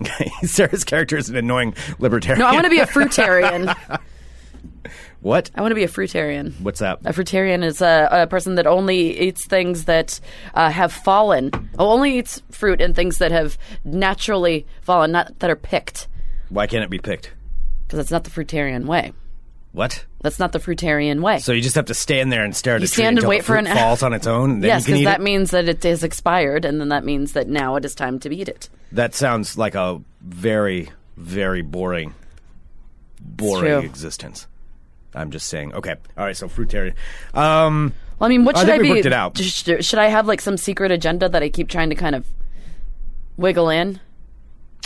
Okay. 0.00 0.30
Sarah's 0.46 0.84
character 0.84 1.16
is 1.16 1.28
an 1.28 1.36
annoying 1.36 1.74
libertarian. 1.98 2.38
No, 2.40 2.46
I 2.46 2.52
want 2.52 2.64
to 2.64 2.70
be 2.70 2.78
a 2.78 2.86
fruitarian. 2.86 3.74
what? 5.20 5.50
I 5.54 5.60
want 5.62 5.72
to 5.72 5.74
be 5.74 5.82
a 5.82 5.88
fruitarian. 5.88 6.60
What's 6.60 6.78
that? 6.80 6.98
A 7.04 7.12
fruitarian 7.12 7.64
is 7.64 7.80
a, 7.80 8.08
a 8.12 8.26
person 8.26 8.54
that 8.56 8.66
only 8.66 9.18
eats 9.18 9.46
things 9.46 9.86
that 9.86 10.20
uh, 10.54 10.70
have 10.70 10.92
fallen. 10.92 11.50
Oh, 11.78 11.90
only 11.90 12.18
eats 12.18 12.42
fruit 12.50 12.80
and 12.80 12.94
things 12.94 13.18
that 13.18 13.32
have 13.32 13.58
naturally 13.84 14.66
fallen, 14.82 15.10
not 15.10 15.38
that 15.40 15.50
are 15.50 15.56
picked. 15.56 16.06
Why 16.50 16.66
can't 16.66 16.84
it 16.84 16.90
be 16.90 16.98
picked? 16.98 17.32
Because 17.86 17.96
that's 17.96 18.10
not 18.10 18.24
the 18.24 18.30
fruitarian 18.30 18.84
way. 18.84 19.12
What? 19.78 20.04
That's 20.22 20.40
not 20.40 20.50
the 20.50 20.58
fruitarian 20.58 21.20
way. 21.20 21.38
So 21.38 21.52
you 21.52 21.60
just 21.62 21.76
have 21.76 21.84
to 21.86 21.94
stand 21.94 22.32
there 22.32 22.42
and 22.44 22.54
stare 22.56 22.74
at 22.74 22.80
You 22.80 22.86
a 22.86 22.88
tree 22.88 22.94
stand 23.04 23.08
and 23.10 23.18
until 23.18 23.30
wait 23.30 23.38
the 23.38 23.44
for 23.44 23.52
fruit 23.54 23.68
an- 23.68 23.76
falls 23.76 24.02
on 24.06 24.12
its 24.12 24.26
own, 24.26 24.50
and 24.50 24.62
then 24.62 24.68
yes, 24.68 24.82
you 24.82 24.86
can 24.86 24.92
because 24.94 25.00
eat 25.02 25.04
that 25.04 25.20
it. 25.20 25.22
means 25.22 25.50
that 25.52 25.68
it 25.68 25.84
is 25.84 26.02
expired, 26.02 26.64
and 26.64 26.80
then 26.80 26.88
that 26.88 27.04
means 27.04 27.32
that 27.34 27.48
now 27.48 27.76
it 27.76 27.84
is 27.84 27.94
time 27.94 28.18
to 28.18 28.34
eat 28.34 28.48
it. 28.48 28.68
that 28.90 29.14
sounds 29.14 29.56
like 29.56 29.76
a 29.76 30.00
very, 30.20 30.90
very 31.16 31.62
boring, 31.62 32.12
boring 33.20 33.62
true. 33.62 33.78
existence. 33.78 34.48
I'm 35.14 35.30
just 35.30 35.46
saying. 35.46 35.72
Okay. 35.74 35.94
All 36.16 36.24
right. 36.24 36.36
So 36.36 36.48
fruitarian. 36.48 36.94
Um, 37.32 37.94
Well, 38.18 38.26
I 38.26 38.30
mean, 38.30 38.44
what 38.44 38.56
I 38.56 38.60
should 38.60 38.66
think 38.68 38.78
I, 38.80 38.82
we 38.82 38.88
be? 38.88 38.94
worked 38.94 39.06
it 39.06 39.12
out. 39.12 39.38
Should 39.38 39.98
I 40.00 40.08
have 40.08 40.26
like 40.26 40.40
some 40.40 40.56
secret 40.56 40.90
agenda 40.90 41.28
that 41.28 41.42
I 41.42 41.48
keep 41.50 41.68
trying 41.68 41.90
to 41.90 41.94
kind 41.96 42.16
of 42.16 42.26
wiggle 43.36 43.68
in? 43.70 44.00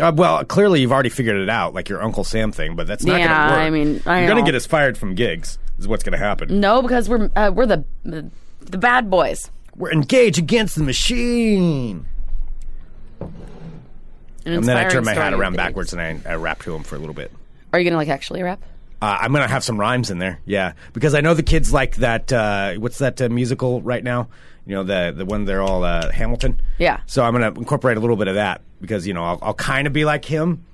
Uh, 0.00 0.12
well, 0.14 0.44
clearly 0.44 0.80
you've 0.80 0.92
already 0.92 1.08
figured 1.10 1.36
it 1.36 1.48
out, 1.50 1.74
like 1.74 1.88
your 1.88 2.02
Uncle 2.02 2.24
Sam 2.24 2.52
thing, 2.52 2.76
but 2.76 2.86
that's 2.86 3.04
not 3.04 3.18
going 3.18 3.28
to 3.28 3.34
work. 3.34 3.60
I 3.60 3.70
mean, 3.70 4.02
I 4.06 4.20
you're 4.20 4.28
going 4.28 4.44
to 4.44 4.48
get 4.48 4.54
us 4.54 4.66
fired 4.66 4.96
from 4.96 5.14
gigs. 5.14 5.58
Is 5.78 5.88
what's 5.88 6.04
going 6.04 6.12
to 6.12 6.18
happen. 6.18 6.60
No, 6.60 6.80
because 6.82 7.08
we're 7.08 7.30
uh, 7.34 7.50
we're 7.52 7.66
the, 7.66 7.84
the 8.04 8.78
bad 8.78 9.10
boys. 9.10 9.50
We're 9.74 9.90
engaged 9.90 10.38
against 10.38 10.76
the 10.76 10.84
machine. 10.84 12.06
An 14.44 14.54
and 14.54 14.64
then 14.64 14.76
I 14.76 14.88
turn 14.88 15.04
my 15.04 15.14
hat 15.14 15.32
around 15.34 15.56
backwards 15.56 15.92
and 15.92 16.02
I, 16.02 16.18
I 16.30 16.34
rap 16.34 16.62
to 16.62 16.74
him 16.74 16.82
for 16.82 16.96
a 16.96 16.98
little 16.98 17.14
bit. 17.14 17.32
Are 17.72 17.78
you 17.78 17.84
gonna 17.84 17.96
like 17.96 18.08
actually 18.08 18.42
rap? 18.42 18.60
Uh, 19.02 19.18
I'm 19.20 19.32
gonna 19.32 19.48
have 19.48 19.64
some 19.64 19.80
rhymes 19.80 20.12
in 20.12 20.18
there, 20.18 20.40
yeah, 20.46 20.74
because 20.92 21.12
I 21.12 21.20
know 21.22 21.34
the 21.34 21.42
kids 21.42 21.72
like 21.72 21.96
that. 21.96 22.32
Uh, 22.32 22.74
what's 22.74 22.98
that 22.98 23.20
uh, 23.20 23.28
musical 23.28 23.82
right 23.82 24.04
now? 24.04 24.28
You 24.64 24.76
know, 24.76 24.84
the 24.84 25.12
the 25.16 25.24
one 25.24 25.44
they're 25.44 25.60
all 25.60 25.82
uh, 25.82 26.08
Hamilton. 26.12 26.60
Yeah. 26.78 27.00
So 27.06 27.24
I'm 27.24 27.32
gonna 27.32 27.48
incorporate 27.48 27.96
a 27.96 28.00
little 28.00 28.14
bit 28.14 28.28
of 28.28 28.36
that 28.36 28.60
because 28.80 29.04
you 29.04 29.12
know 29.12 29.24
I'll, 29.24 29.38
I'll 29.42 29.54
kind 29.54 29.88
of 29.88 29.92
be 29.92 30.04
like 30.04 30.24
him, 30.24 30.64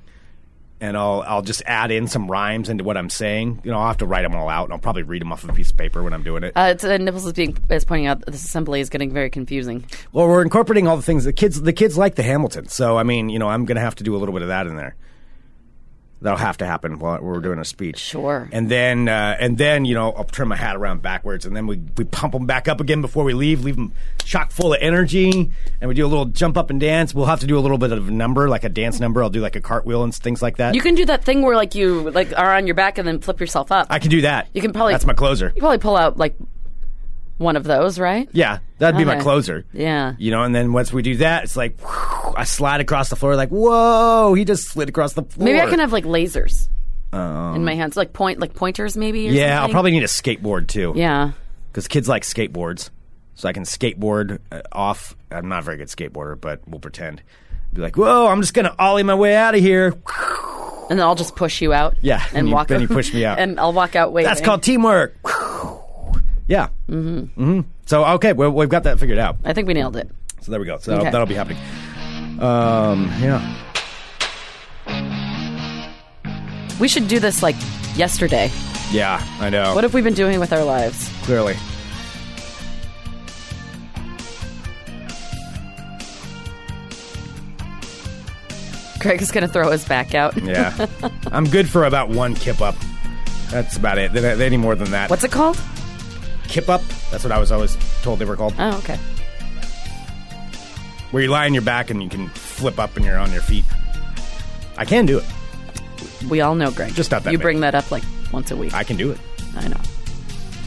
and 0.79 0.95
I'll 0.95 1.25
I'll 1.27 1.41
just 1.41 1.62
add 1.64 1.91
in 1.91 2.07
some 2.07 2.31
rhymes 2.31 2.69
into 2.69 2.85
what 2.85 2.99
I'm 2.99 3.09
saying. 3.09 3.62
You 3.64 3.71
know, 3.71 3.79
I'll 3.79 3.88
have 3.88 3.97
to 3.99 4.07
write 4.07 4.25
them 4.25 4.35
all 4.35 4.51
out, 4.51 4.64
and 4.64 4.75
I'll 4.75 4.79
probably 4.79 5.05
read 5.05 5.23
them 5.23 5.33
off 5.33 5.43
of 5.43 5.49
a 5.49 5.55
piece 5.55 5.71
of 5.71 5.79
paper 5.79 6.03
when 6.03 6.12
I'm 6.12 6.23
doing 6.23 6.45
it. 6.45 6.53
Uh, 6.55 6.73
it's, 6.75 6.85
uh, 6.85 6.99
Nipples 6.99 7.25
is 7.25 7.33
being 7.33 7.57
is 7.71 7.87
pointing 7.87 8.09
out 8.09 8.21
that 8.21 8.31
this 8.31 8.45
assembly 8.45 8.83
is 8.83 8.91
getting 8.91 9.11
very 9.11 9.31
confusing. 9.31 9.87
well, 10.12 10.29
we're 10.29 10.43
incorporating 10.43 10.87
all 10.87 10.99
the 10.99 11.03
things 11.03 11.25
the 11.25 11.33
kids 11.33 11.62
the 11.62 11.73
kids 11.73 11.97
like 11.97 12.17
the 12.17 12.23
Hamilton. 12.23 12.69
So 12.69 12.99
I 12.99 13.05
mean, 13.05 13.31
you 13.31 13.38
know, 13.38 13.49
I'm 13.49 13.64
gonna 13.64 13.81
have 13.81 13.95
to 13.95 14.05
do 14.05 14.14
a 14.14 14.19
little 14.19 14.35
bit 14.35 14.43
of 14.43 14.49
that 14.49 14.67
in 14.67 14.77
there. 14.77 14.97
That'll 16.21 16.39
have 16.39 16.57
to 16.59 16.67
happen 16.67 16.99
while 16.99 17.21
we're 17.21 17.39
doing 17.39 17.61
a 17.61 17.65
speech. 17.65 17.99
Sure. 17.99 18.49
And 18.51 18.69
then, 18.69 19.09
uh, 19.09 19.37
and 19.39 19.57
then, 19.57 19.85
you 19.85 19.95
know, 19.95 20.11
I'll 20.11 20.25
turn 20.25 20.49
my 20.49 20.57
hat 20.57 20.75
around 20.75 21.01
backwards, 21.01 21.47
and 21.47 21.55
then 21.55 21.69
we, 21.69 21.81
we 21.97 22.03
pump 22.05 22.33
them 22.33 22.45
back 22.45 22.67
up 22.67 22.81
again 22.81 23.01
before 23.01 23.23
we 23.23 23.35
leave. 23.35 23.63
Leave 23.63 23.77
them 23.77 23.93
chock 24.25 24.51
full 24.51 24.75
of 24.75 24.79
energy, 24.83 25.51
and 25.81 25.89
we 25.89 25.95
do 25.95 26.05
a 26.05 26.09
little 26.09 26.25
jump 26.25 26.59
up 26.59 26.71
and 26.71 26.81
dance. 26.81 27.15
We'll 27.15 27.27
have 27.27 27.39
to 27.41 27.47
do 27.47 27.57
a 27.57 27.61
little 27.61 27.79
bit 27.79 27.93
of 27.93 28.09
a 28.09 28.11
number, 28.11 28.49
like 28.49 28.65
a 28.65 28.69
dance 28.69 28.99
number. 28.99 29.23
I'll 29.23 29.31
do 29.31 29.41
like 29.41 29.55
a 29.55 29.61
cartwheel 29.61 30.03
and 30.03 30.13
things 30.13 30.43
like 30.43 30.57
that. 30.57 30.75
You 30.75 30.81
can 30.81 30.97
do 30.97 31.07
that 31.07 31.25
thing 31.25 31.43
where 31.43 31.55
like 31.55 31.77
you 31.77 32.11
like 32.11 32.37
are 32.37 32.53
on 32.57 32.67
your 32.67 32.75
back 32.75 32.99
and 32.99 33.07
then 33.07 33.21
flip 33.21 33.39
yourself 33.39 33.71
up. 33.71 33.87
I 33.89 34.01
can 34.01 34.11
do 34.11 34.23
that. 34.23 34.49
You 34.53 34.61
can 34.61 34.73
probably- 34.73 34.95
That's 34.95 35.07
my 35.07 35.15
closer. 35.15 35.53
you 35.55 35.61
probably 35.61 35.79
pull 35.79 35.97
out 35.97 36.17
like 36.17 36.35
one 37.38 37.57
of 37.57 37.64
those, 37.64 37.98
right? 37.98 38.29
Yeah, 38.33 38.59
that'd 38.79 38.98
be 38.98 39.05
my 39.05 39.14
Okay. 39.14 39.22
closer. 39.22 39.64
Yeah. 39.72 40.14
You 40.18 40.31
know, 40.31 40.42
and 40.42 40.55
then 40.55 40.72
once 40.72 40.92
we 40.92 41.03
do 41.03 41.16
that, 41.18 41.44
it's 41.44 41.57
like 41.57 41.79
I 42.37 42.44
slide 42.44 42.81
across 42.81 43.09
the 43.09 43.16
floor, 43.16 43.35
like 43.37 43.48
whoa, 43.51 44.35
he 44.35 44.44
just 44.44 44.68
slid 44.68 44.88
across 44.88 45.14
the 45.14 45.22
floor. 45.22 45.44
Maybe 45.44 45.61
I 45.61 45.66
can 45.66 45.79
have 45.81 45.92
like 45.92 46.05
lasers 46.05 46.68
in 47.12 47.64
my 47.64 47.74
hands, 47.74 47.96
like 47.96 48.12
point 48.12 48.38
like 48.40 48.55
pointers, 48.55 48.96
maybe. 48.96 49.27
Or 49.29 49.31
Um, 49.31 49.37
Yeah, 49.37 49.55
I'll 49.55 49.61
something? 49.62 49.72
probably 49.72 49.90
need 49.92 50.03
a 50.05 50.07
skateboard 50.09 50.66
too. 50.68 50.92
Yeah. 50.96 51.33
because 51.72 51.87
kids 51.88 52.09
like 52.09 52.22
skateboards, 52.24 52.90
so 53.35 53.48
I 53.48 53.53
can 53.53 53.62
skateboard 53.62 54.38
uh, 54.51 54.62
off. 54.72 55.14
I'm 55.31 55.48
not 55.48 55.61
a 55.61 55.62
very 55.62 55.77
good 55.77 55.88
skateboarder, 55.88 56.40
but 56.40 56.61
we'll 56.66 56.81
pretend. 56.81 57.22
Be 57.72 57.83
like, 57.83 57.96
whoa, 57.96 58.27
I'm 58.27 58.40
just 58.40 58.55
gonna 58.55 58.74
ollie 58.79 59.03
my 59.05 59.14
way 59.14 59.37
out 59.37 59.55
of 59.55 59.61
here. 59.61 59.94
And 60.90 60.98
then 60.98 61.07
I'll 61.07 61.14
just 61.14 61.37
push 61.37 61.61
you 61.61 61.72
out. 61.74 61.96
Yeah, 62.01 62.22
and 62.31 62.38
and 62.38 62.48
you- 62.48 62.55
walk. 62.55 62.68
then 62.68 62.81
you 62.81 62.88
push 63.01 63.12
me 63.12 63.24
out. 63.24 63.38
and 63.38 63.61
I'll 63.61 63.74
walk 63.74 63.94
out 63.94 64.12
waving. 64.12 64.27
That's 64.29 64.40
called 64.40 64.62
teamwork. 64.62 65.14
Yeah. 66.49 66.69
Mm-hmm. 66.89 67.19
Mm-hmm. 67.43 67.61
So 67.87 68.05
okay, 68.05 68.33
well, 68.33 68.51
we've 68.51 68.69
got 68.69 68.83
that 68.85 68.99
figured 68.99 69.19
out. 69.19 69.37
I 69.45 69.53
think 69.53 69.69
we 69.69 69.75
nailed 69.75 69.97
it. 69.97 70.11
So 70.41 70.51
there 70.51 70.59
we 70.61 70.67
go. 70.67 70.79
So 70.79 70.95
Okay. 70.95 71.05
that'll, 71.05 71.13
that'll 71.13 71.27
be 71.27 71.35
happening. 71.35 71.59
Um, 72.43 73.11
yeah. 73.21 73.65
We 76.81 76.89
should 76.89 77.09
do 77.09 77.19
this 77.21 77.43
like 77.43 77.57
yesterday. 77.97 78.51
Yeah, 78.91 79.23
I 79.41 79.51
know. 79.51 79.75
What 79.75 79.85
have 79.85 79.93
we 79.95 80.01
been 80.01 80.15
doing 80.15 80.41
with 80.41 80.53
our 80.53 80.65
lives? 80.65 81.11
Clearly. 81.25 81.55
Greg 89.01 89.23
is 89.23 89.31
going 89.31 89.47
to 89.47 89.53
throw 89.53 89.71
his 89.71 89.85
back 89.85 90.15
out. 90.15 90.37
Yeah. 90.43 90.87
I'm 91.33 91.45
good 91.45 91.69
for 91.69 91.85
about 91.85 92.09
one 92.09 92.35
kip 92.35 92.61
up. 92.61 92.75
That's 93.51 93.77
about 93.77 93.99
it. 93.99 94.15
Any 94.17 94.57
more 94.57 94.75
than 94.75 94.91
that. 94.91 95.09
What's 95.09 95.25
it 95.25 95.31
called? 95.31 95.59
Kip 96.49 96.69
up? 96.69 96.83
That's 97.11 97.23
what 97.25 97.33
I 97.33 97.39
was 97.39 97.53
always 97.53 97.77
told 98.03 98.19
they 98.19 98.25
were 98.25 98.37
called. 98.37 98.55
Oh, 98.59 98.79
okay. 98.79 98.97
Where 101.11 101.23
you 101.23 101.31
lie 101.31 101.47
on 101.47 101.55
your 101.55 101.63
back 101.63 101.91
and 101.91 102.03
you 102.03 102.09
can 102.09 102.29
flip 102.29 102.79
up 102.79 102.97
and 102.97 103.05
you're 103.05 103.19
on 103.19 103.33
your 103.33 103.43
feet. 103.43 103.65
I 104.77 104.85
can 104.85 105.07
do 105.07 105.19
it. 105.19 105.25
We 106.29 106.41
all 106.41 106.55
know 106.55 106.71
Greg. 106.71 106.95
Just 106.95 107.11
not 107.11 107.25
that 107.25 107.33
You 107.33 107.39
big. 107.39 107.43
bring 107.45 107.61
that 107.61 107.75
up 107.75 107.91
like 107.91 108.03
once 108.33 108.51
a 108.51 108.57
week. 108.57 108.75
I 108.75 108.85
can 108.85 108.97
do 108.97 109.11
it. 109.11 109.19
I 109.57 109.69
know. 109.69 109.81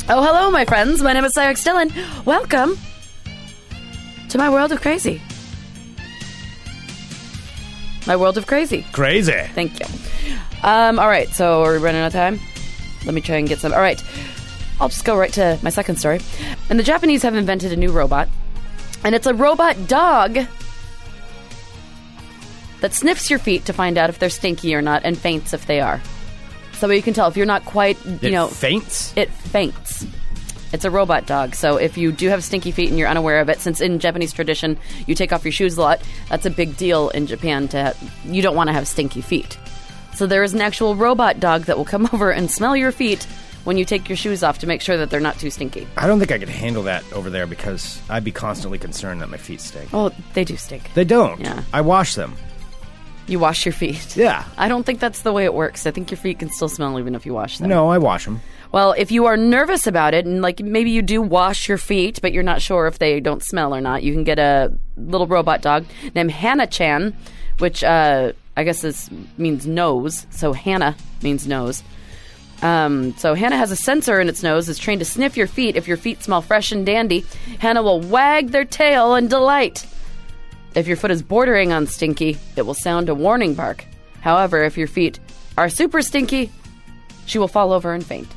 Oh, 0.09 0.21
hello, 0.23 0.51
my 0.51 0.65
friends. 0.65 1.01
My 1.01 1.13
name 1.13 1.23
is 1.25 1.33
Sarah 1.33 1.49
X. 1.51 1.63
Dillon. 1.63 1.91
Welcome 2.25 2.77
to 4.29 4.37
my 4.37 4.49
world 4.49 4.71
of 4.71 4.81
crazy. 4.81 5.21
My 8.07 8.15
world 8.15 8.37
of 8.37 8.47
crazy. 8.47 8.85
Crazy. 8.91 9.31
Thank 9.53 9.79
you. 9.79 9.85
Um, 10.63 10.99
all 10.99 11.07
right, 11.07 11.29
so 11.29 11.63
are 11.63 11.73
we 11.73 11.77
running 11.77 12.01
out 12.01 12.07
of 12.07 12.13
time? 12.13 12.39
Let 13.05 13.13
me 13.13 13.21
try 13.21 13.37
and 13.37 13.47
get 13.47 13.59
some. 13.59 13.73
All 13.73 13.79
right, 13.79 14.03
I'll 14.81 14.89
just 14.89 15.05
go 15.05 15.15
right 15.15 15.31
to 15.33 15.59
my 15.61 15.69
second 15.69 15.97
story. 15.97 16.19
And 16.71 16.79
the 16.79 16.83
Japanese 16.83 17.21
have 17.21 17.35
invented 17.35 17.71
a 17.71 17.75
new 17.75 17.91
robot, 17.91 18.27
and 19.03 19.13
it's 19.13 19.27
a 19.27 19.33
robot 19.33 19.87
dog 19.87 20.39
that 22.79 22.95
sniffs 22.95 23.29
your 23.29 23.37
feet 23.37 23.65
to 23.65 23.73
find 23.73 23.99
out 23.99 24.09
if 24.09 24.17
they're 24.17 24.31
stinky 24.31 24.73
or 24.73 24.81
not, 24.81 25.03
and 25.05 25.15
faints 25.15 25.53
if 25.53 25.67
they 25.67 25.81
are. 25.81 26.01
So 26.73 26.89
you 26.89 27.03
can 27.03 27.13
tell 27.13 27.27
if 27.27 27.37
you're 27.37 27.45
not 27.45 27.63
quite, 27.63 28.03
you 28.03 28.17
it 28.23 28.31
know, 28.31 28.47
faints? 28.47 29.13
it 29.15 29.29
faints. 29.29 30.03
It's 30.73 30.83
a 30.83 30.89
robot 30.89 31.27
dog, 31.27 31.53
so 31.53 31.75
if 31.77 31.95
you 31.95 32.11
do 32.11 32.29
have 32.29 32.43
stinky 32.43 32.71
feet 32.71 32.89
and 32.89 32.97
you're 32.97 33.07
unaware 33.07 33.39
of 33.39 33.49
it, 33.49 33.59
since 33.59 33.81
in 33.81 33.99
Japanese 33.99 34.33
tradition 34.33 34.79
you 35.05 35.13
take 35.13 35.31
off 35.31 35.45
your 35.45 35.51
shoes 35.51 35.77
a 35.77 35.81
lot, 35.81 36.01
that's 36.27 36.47
a 36.47 36.49
big 36.49 36.75
deal 36.75 37.09
in 37.09 37.27
Japan. 37.27 37.67
To 37.67 37.95
you 38.25 38.41
don't 38.41 38.55
want 38.55 38.69
to 38.69 38.73
have 38.73 38.87
stinky 38.87 39.21
feet, 39.21 39.59
so 40.15 40.25
there 40.25 40.41
is 40.41 40.55
an 40.55 40.61
actual 40.61 40.95
robot 40.95 41.39
dog 41.39 41.65
that 41.65 41.77
will 41.77 41.85
come 41.85 42.09
over 42.13 42.31
and 42.31 42.49
smell 42.49 42.75
your 42.75 42.91
feet 42.91 43.27
when 43.63 43.77
you 43.77 43.85
take 43.85 44.09
your 44.09 44.15
shoes 44.15 44.43
off 44.43 44.59
to 44.59 44.67
make 44.67 44.81
sure 44.81 44.97
that 44.97 45.09
they're 45.09 45.19
not 45.19 45.37
too 45.39 45.49
stinky. 45.49 45.87
I 45.97 46.07
don't 46.07 46.19
think 46.19 46.31
I 46.31 46.39
could 46.39 46.49
handle 46.49 46.83
that 46.83 47.03
over 47.13 47.29
there 47.29 47.47
because 47.47 48.01
I'd 48.09 48.23
be 48.23 48.31
constantly 48.31 48.79
concerned 48.79 49.21
that 49.21 49.29
my 49.29 49.37
feet 49.37 49.61
stink. 49.61 49.89
Oh, 49.93 50.11
they 50.33 50.43
do 50.43 50.57
stink. 50.57 50.93
They 50.93 51.03
don't. 51.05 51.39
Yeah. 51.39 51.63
I 51.73 51.81
wash 51.81 52.15
them. 52.15 52.35
You 53.27 53.39
wash 53.39 53.65
your 53.65 53.73
feet. 53.73 54.17
Yeah. 54.17 54.43
I 54.57 54.67
don't 54.67 54.83
think 54.85 54.99
that's 54.99 55.21
the 55.21 55.31
way 55.31 55.45
it 55.45 55.53
works. 55.53 55.85
I 55.85 55.91
think 55.91 56.11
your 56.11 56.17
feet 56.17 56.39
can 56.39 56.49
still 56.49 56.69
smell 56.69 56.99
even 56.99 57.15
if 57.15 57.25
you 57.25 57.33
wash 57.33 57.59
them. 57.59 57.69
No, 57.69 57.89
I 57.89 57.97
wash 57.97 58.25
them. 58.25 58.41
Well, 58.71 58.93
if 58.97 59.11
you 59.11 59.25
are 59.25 59.35
nervous 59.37 59.85
about 59.85 60.13
it, 60.13 60.25
and 60.25 60.41
like 60.41 60.59
maybe 60.61 60.91
you 60.91 61.01
do 61.01 61.21
wash 61.21 61.67
your 61.67 61.77
feet, 61.77 62.19
but 62.21 62.31
you're 62.33 62.43
not 62.43 62.61
sure 62.61 62.87
if 62.87 62.99
they 62.99 63.19
don't 63.19 63.43
smell 63.43 63.75
or 63.75 63.81
not, 63.81 64.01
you 64.01 64.13
can 64.13 64.23
get 64.23 64.39
a 64.39 64.73
little 64.97 65.27
robot 65.27 65.61
dog 65.61 65.85
named 66.15 66.31
Hannah 66.31 66.67
Chan, 66.67 67.15
which 67.59 67.83
uh, 67.83 68.31
I 68.55 68.63
guess 68.63 68.83
is 68.83 69.09
means 69.37 69.67
nose. 69.67 70.25
So 70.29 70.53
Hannah 70.53 70.95
means 71.21 71.47
nose. 71.47 71.83
Um, 72.61 73.15
so 73.17 73.33
Hannah 73.33 73.57
has 73.57 73.71
a 73.71 73.75
sensor 73.75 74.19
in 74.19 74.29
its 74.29 74.43
nose, 74.43 74.69
is 74.69 74.77
trained 74.77 74.99
to 74.99 75.05
sniff 75.05 75.35
your 75.35 75.47
feet. 75.47 75.75
If 75.75 75.87
your 75.87 75.97
feet 75.97 76.21
smell 76.21 76.41
fresh 76.41 76.71
and 76.71 76.85
dandy, 76.85 77.25
Hannah 77.59 77.81
will 77.81 78.01
wag 78.01 78.49
their 78.51 78.65
tail 78.65 79.15
in 79.15 79.27
delight. 79.27 79.85
If 80.75 80.87
your 80.87 80.97
foot 80.97 81.11
is 81.11 81.23
bordering 81.23 81.73
on 81.73 81.87
stinky, 81.87 82.37
it 82.55 82.61
will 82.61 82.73
sound 82.73 83.09
a 83.09 83.15
warning 83.15 83.55
bark. 83.55 83.85
However, 84.21 84.63
if 84.63 84.77
your 84.77 84.87
feet 84.87 85.19
are 85.57 85.69
super 85.69 86.01
stinky, 86.01 86.51
she 87.25 87.39
will 87.39 87.47
fall 87.47 87.73
over 87.73 87.93
and 87.93 88.05
faint. 88.05 88.27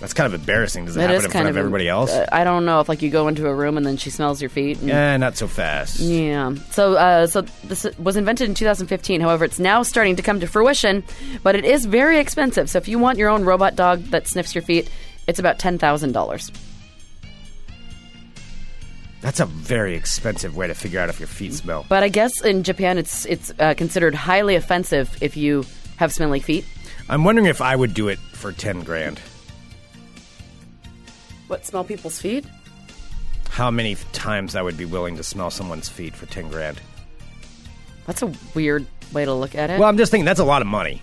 That's 0.00 0.14
kind 0.14 0.32
of 0.32 0.38
embarrassing. 0.40 0.84
Does 0.84 0.96
it, 0.96 1.00
It 1.00 1.10
happen 1.10 1.24
in 1.24 1.30
front 1.30 1.46
of 1.48 1.50
of 1.50 1.56
everybody 1.56 1.88
else? 1.88 2.12
uh, 2.12 2.24
I 2.30 2.44
don't 2.44 2.64
know 2.64 2.78
if 2.80 2.88
like 2.88 3.02
you 3.02 3.10
go 3.10 3.26
into 3.26 3.46
a 3.48 3.54
room 3.54 3.76
and 3.76 3.84
then 3.84 3.96
she 3.96 4.10
smells 4.10 4.40
your 4.40 4.48
feet. 4.48 4.80
And, 4.80 4.90
Eh, 4.90 5.16
not 5.16 5.36
so 5.36 5.48
fast. 5.48 5.98
Yeah. 5.98 6.54
So, 6.70 6.94
uh, 6.94 7.26
so 7.26 7.40
this 7.64 7.84
was 7.98 8.16
invented 8.16 8.48
in 8.48 8.54
2015. 8.54 9.20
However, 9.20 9.44
it's 9.44 9.58
now 9.58 9.82
starting 9.82 10.14
to 10.16 10.22
come 10.22 10.38
to 10.38 10.46
fruition, 10.46 11.02
but 11.42 11.56
it 11.56 11.64
is 11.64 11.84
very 11.84 12.18
expensive. 12.20 12.70
So, 12.70 12.78
if 12.78 12.86
you 12.86 12.98
want 13.00 13.18
your 13.18 13.28
own 13.28 13.44
robot 13.44 13.74
dog 13.74 14.04
that 14.10 14.28
sniffs 14.28 14.54
your 14.54 14.62
feet, 14.62 14.88
it's 15.26 15.40
about 15.40 15.58
ten 15.58 15.78
thousand 15.78 16.12
dollars. 16.12 16.52
That's 19.20 19.40
a 19.40 19.46
very 19.46 19.96
expensive 19.96 20.56
way 20.56 20.68
to 20.68 20.74
figure 20.74 21.00
out 21.00 21.08
if 21.08 21.18
your 21.18 21.26
feet 21.26 21.52
smell. 21.52 21.84
But 21.88 22.04
I 22.04 22.08
guess 22.08 22.40
in 22.40 22.62
Japan, 22.62 22.98
it's 22.98 23.26
it's 23.26 23.52
uh, 23.58 23.74
considered 23.74 24.14
highly 24.14 24.54
offensive 24.54 25.16
if 25.20 25.36
you 25.36 25.64
have 25.96 26.12
smelly 26.12 26.38
feet. 26.38 26.64
I'm 27.08 27.24
wondering 27.24 27.46
if 27.48 27.60
I 27.60 27.74
would 27.74 27.94
do 27.94 28.06
it 28.08 28.18
for 28.18 28.52
10 28.52 28.82
grand. 28.84 29.20
What 31.48 31.66
smell 31.66 31.84
people's 31.84 32.20
feet? 32.20 32.44
How 33.50 33.70
many 33.70 33.96
times 34.12 34.54
I 34.54 34.62
would 34.62 34.76
be 34.76 34.84
willing 34.84 35.16
to 35.16 35.22
smell 35.22 35.50
someone's 35.50 35.88
feet 35.88 36.14
for 36.14 36.26
10 36.26 36.48
grand? 36.50 36.80
That's 38.06 38.22
a 38.22 38.32
weird 38.54 38.86
way 39.12 39.24
to 39.24 39.34
look 39.34 39.54
at 39.54 39.70
it. 39.70 39.80
Well, 39.80 39.88
I'm 39.88 39.96
just 39.98 40.10
thinking 40.10 40.24
that's 40.26 40.40
a 40.40 40.44
lot 40.44 40.62
of 40.62 40.68
money. 40.68 41.02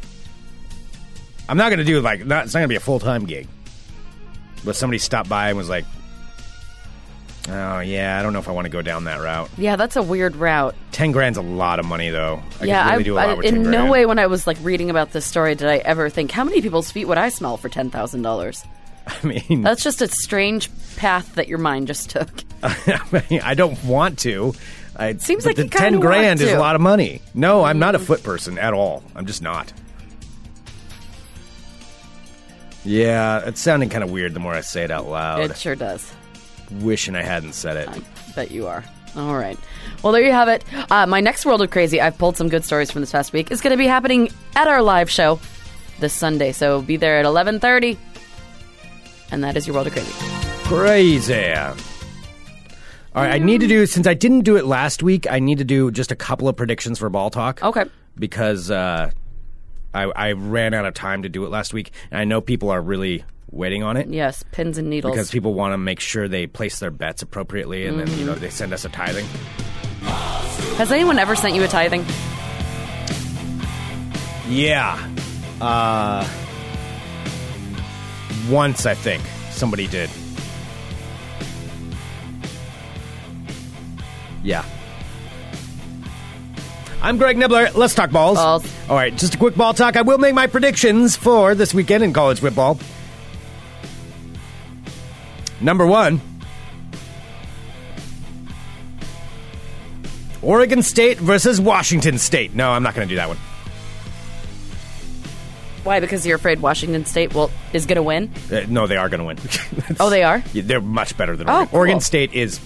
I'm 1.50 1.58
not 1.58 1.70
going 1.70 1.80
to 1.80 1.86
do 1.86 2.00
like 2.02 2.26
not, 2.26 2.46
it's 2.46 2.54
not 2.54 2.60
going 2.62 2.70
to 2.70 2.74
be 2.74 2.78
a 2.78 2.80
full 2.80 3.00
time 3.00 3.26
gig. 3.26 3.48
But 4.64 4.76
somebody 4.76 4.98
stopped 4.98 5.30
by 5.30 5.50
and 5.50 5.58
was 5.60 5.70
like, 5.70 5.86
"Oh 7.48 7.80
yeah, 7.82 8.18
I 8.20 8.24
don't 8.24 8.34
know 8.34 8.40
if 8.40 8.48
I 8.48 8.52
want 8.52 8.66
to 8.66 8.72
go 8.72 8.82
down 8.82 9.04
that 9.04 9.22
route." 9.22 9.48
yeah, 9.56 9.76
that's 9.76 9.96
a 9.96 10.02
weird 10.02 10.36
route. 10.36 10.74
Ten 10.92 11.12
grand's 11.12 11.38
a 11.38 11.44
lot 11.44 11.78
of 11.80 11.86
money, 11.86 12.10
though. 12.10 12.42
I 12.60 12.66
yeah, 12.66 12.90
really 12.90 13.02
I, 13.02 13.04
do 13.04 13.14
a 13.14 13.16
lot 13.16 13.30
I- 13.30 13.34
with 13.36 13.46
in 13.46 13.56
10 13.56 13.64
no 13.64 13.70
grand. 13.72 13.92
way 13.92 14.06
when 14.08 14.18
I 14.18 14.26
was 14.26 14.48
like 14.48 14.58
reading 14.64 14.90
about 14.90 15.12
this 15.12 15.24
story 15.28 15.54
did 15.54 15.68
I 15.68 15.78
ever 15.78 16.10
think 16.10 16.32
how 16.32 16.44
many 16.44 16.62
people's 16.64 16.92
feet 16.92 17.06
would 17.06 17.20
I 17.20 17.30
smell 17.30 17.58
for 17.58 17.70
ten 17.70 17.92
thousand 17.92 18.24
dollars. 18.24 18.66
I 19.08 19.26
mean, 19.26 19.62
That's 19.62 19.84
just 19.84 20.02
a 20.02 20.08
strange 20.08 20.70
path 20.96 21.36
that 21.36 21.48
your 21.48 21.58
mind 21.58 21.88
just 21.88 22.10
took. 22.10 22.30
I, 22.64 23.26
mean, 23.30 23.42
I 23.42 23.54
don't 23.54 23.82
want 23.84 24.20
to. 24.20 24.54
I, 24.96 25.16
Seems 25.18 25.46
like 25.46 25.58
the 25.58 25.68
ten 25.68 26.00
grand 26.00 26.42
is 26.42 26.52
a 26.52 26.60
lot 26.60 26.76
of 26.76 26.82
money. 26.82 27.22
No, 27.34 27.64
I'm 27.64 27.80
not 27.80 27.96
a 27.96 28.00
foot 28.00 28.24
person 28.24 28.58
at 28.58 28.74
all. 28.74 29.04
I'm 29.16 29.26
just 29.26 29.42
not. 29.42 29.72
Yeah, 32.86 33.42
it's 33.46 33.60
sounding 33.60 33.90
kind 33.90 34.04
of 34.04 34.12
weird 34.12 34.34
the 34.34 34.40
more 34.40 34.54
I 34.54 34.62
say 34.62 34.84
it 34.84 34.92
out 34.92 35.08
loud. 35.08 35.42
It 35.52 35.58
sure 35.58 35.76
does. 35.76 36.14
Wishing 36.72 37.16
I 37.16 37.24
hadn't 37.24 37.54
said 37.54 37.78
it. 37.78 37.90
I 37.90 38.02
bet 38.36 38.52
you 38.52 38.68
are. 38.68 38.84
All 39.16 39.36
right. 39.36 39.58
Well, 40.04 40.14
there 40.14 40.22
you 40.22 40.32
have 40.32 40.48
it. 40.50 40.64
Uh, 40.92 41.08
my 41.08 41.20
next 41.20 41.46
World 41.46 41.62
of 41.62 41.72
Crazy, 41.72 42.00
I've 42.00 42.18
pulled 42.18 42.38
some 42.38 42.50
good 42.50 42.64
stories 42.64 42.92
from 42.92 43.02
this 43.02 43.12
past 43.12 43.34
week, 43.34 43.50
is 43.52 43.62
going 43.62 43.72
to 43.72 43.78
be 43.78 43.88
happening 43.88 44.30
at 44.56 44.68
our 44.68 44.82
live 44.82 45.10
show 45.10 45.40
this 46.00 46.14
Sunday. 46.14 46.52
So 46.52 46.82
be 46.82 46.98
there 46.98 47.18
at 47.20 47.26
11.30. 47.26 47.98
And 49.32 49.44
that 49.44 49.58
is 49.58 49.66
your 49.68 49.74
World 49.74 49.88
of 49.88 49.94
Crazy. 49.94 50.12
Crazy. 50.66 51.54
All 51.54 53.24
right, 53.24 53.34
I 53.36 53.38
need 53.40 53.62
to 53.62 53.68
do 53.68 53.86
since 53.86 54.08
I 54.08 54.14
didn't 54.14 54.42
do 54.42 54.58
it 54.58 54.66
last 54.66 55.02
week. 55.02 55.26
I 55.32 55.40
need 55.40 55.60
to 55.60 55.64
do 55.64 55.90
just 55.92 56.12
a 56.12 56.16
couple 56.16 56.48
of 56.50 56.56
predictions 56.58 57.00
for 57.00 57.10
ball 57.10 57.30
talk. 57.30 57.64
Okay. 57.64 57.86
because 58.20 58.70
uh, 58.70 59.10
I, 59.94 60.04
I 60.04 60.32
ran 60.34 60.74
out 60.74 60.86
of 60.86 60.94
time 60.94 61.24
to 61.24 61.30
do 61.30 61.46
it 61.46 61.50
last 61.50 61.74
week, 61.74 61.92
and 62.12 62.20
I 62.20 62.26
know 62.26 62.42
people 62.42 62.70
are 62.72 62.82
really 62.82 63.24
waiting 63.52 63.84
on 63.84 63.96
it 63.96 64.10
Yes, 64.10 64.44
pins 64.52 64.78
and 64.78 64.90
needles. 64.90 65.14
because 65.14 65.32
people 65.32 65.54
want 65.54 65.72
to 65.72 65.78
make 65.78 66.02
sure 66.02 66.28
they 66.28 66.46
place 66.46 66.80
their 66.80 66.92
bets 66.92 67.22
appropriately, 67.22 67.86
and 67.88 67.98
then 68.00 68.20
you 68.20 68.26
know 68.26 68.36
they 68.36 68.50
send 68.50 68.74
us 68.74 68.84
a 68.84 68.90
tithing. 68.90 69.26
Has 70.78 70.92
anyone 70.92 71.18
ever 71.18 71.36
sent 71.38 71.56
you 71.56 71.64
a 71.64 71.68
tithing? 71.70 72.04
Yeah, 74.50 75.00
uh, 75.62 76.28
once 78.50 78.86
I 78.86 78.94
think 78.94 79.24
somebody 79.52 79.88
did. 79.88 80.10
Yeah. 84.44 84.64
I'm 87.02 87.18
Greg 87.18 87.38
Nibler. 87.38 87.74
Let's 87.76 87.94
talk 87.96 88.12
balls. 88.12 88.38
Balls. 88.38 88.66
All 88.90 88.96
right, 88.96 89.16
just 89.16 89.36
a 89.36 89.38
quick 89.38 89.56
ball 89.56 89.74
talk. 89.74 89.96
I 89.96 90.02
will 90.02 90.18
make 90.18 90.34
my 90.34 90.48
predictions 90.48 91.16
for 91.16 91.56
this 91.56 91.74
weekend 91.74 92.04
in 92.04 92.14
college 92.14 92.40
football. 92.40 92.80
Number 95.62 95.86
one 95.86 96.22
Oregon 100.42 100.84
State 100.84 101.18
versus 101.18 101.60
Washington 101.60 102.20
State. 102.20 102.54
No, 102.54 102.70
I'm 102.70 102.84
not 102.84 102.94
going 102.94 103.08
to 103.08 103.12
do 103.12 103.16
that 103.16 103.28
one. 103.28 103.38
Why? 105.86 106.00
Because 106.00 106.26
you're 106.26 106.36
afraid 106.38 106.62
Washington 106.62 107.06
State 107.06 107.34
will 107.36 107.52
is 107.72 107.86
going 107.86 107.98
to 107.98 108.04
win? 108.04 108.32
Uh, 108.52 108.62
no, 108.68 108.88
they 108.88 108.98
are 108.98 109.08
going 109.08 109.20
to 109.20 109.26
win. 109.26 109.38
Oh, 110.00 110.10
they 110.10 110.24
are? 110.24 110.44
Yeah, 110.52 110.64
they're 110.66 110.82
much 110.82 111.16
better 111.16 111.38
than 111.38 111.48
Oh, 111.48 111.54
Oregon. 111.54 111.68
cool. 111.70 111.78
Oregon 111.80 112.00
State 112.02 112.34
is. 112.34 112.60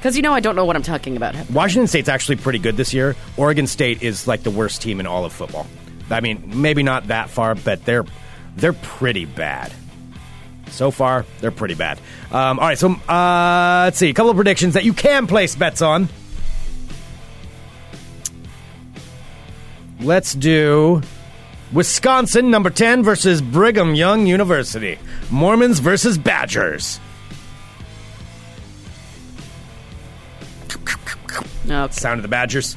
Because 0.00 0.16
you 0.16 0.22
know 0.22 0.32
I 0.34 0.40
don't 0.40 0.56
know 0.56 0.64
what 0.64 0.74
I'm 0.74 0.82
talking 0.82 1.16
about. 1.16 1.34
Washington 1.50 1.86
State's 1.86 2.08
actually 2.08 2.36
pretty 2.36 2.58
good 2.58 2.76
this 2.76 2.92
year. 2.92 3.14
Oregon 3.36 3.66
State 3.68 4.02
is 4.02 4.26
like 4.26 4.42
the 4.42 4.50
worst 4.50 4.82
team 4.82 4.98
in 5.00 5.06
all 5.06 5.24
of 5.24 5.32
football. 5.32 5.66
I 6.10 6.20
mean, 6.20 6.60
maybe 6.60 6.82
not 6.82 7.06
that 7.08 7.30
far, 7.30 7.54
but 7.54 7.84
they're 7.84 8.04
they're 8.56 8.72
pretty 8.72 9.24
bad. 9.24 9.72
So 10.70 10.90
far, 10.90 11.24
they're 11.40 11.50
pretty 11.52 11.74
bad. 11.74 11.98
Um, 12.32 12.58
all 12.58 12.66
right, 12.66 12.78
so 12.78 12.90
uh, 13.08 13.82
let's 13.86 13.98
see 13.98 14.08
a 14.10 14.14
couple 14.14 14.30
of 14.30 14.36
predictions 14.36 14.74
that 14.74 14.84
you 14.84 14.92
can 14.94 15.26
place 15.28 15.54
bets 15.54 15.80
on. 15.80 16.08
Let's 20.00 20.34
do 20.34 21.02
Wisconsin 21.72 22.50
number 22.50 22.70
10 22.70 23.02
versus 23.02 23.42
Brigham 23.42 23.94
Young 23.94 24.26
University. 24.26 24.98
Mormons 25.30 25.80
versus 25.80 26.16
Badgers. 26.16 26.98
Okay. 30.64 31.88
Sound 31.90 32.18
of 32.18 32.22
the 32.22 32.28
Badgers. 32.28 32.76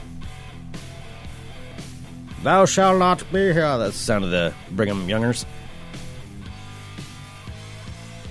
Thou 2.43 2.65
shalt 2.65 2.97
not 2.97 3.23
be 3.31 3.53
here. 3.53 3.77
That's 3.77 3.97
the 3.97 4.03
sound 4.03 4.25
of 4.25 4.31
the 4.31 4.53
Brigham 4.71 5.07
Youngers. 5.07 5.45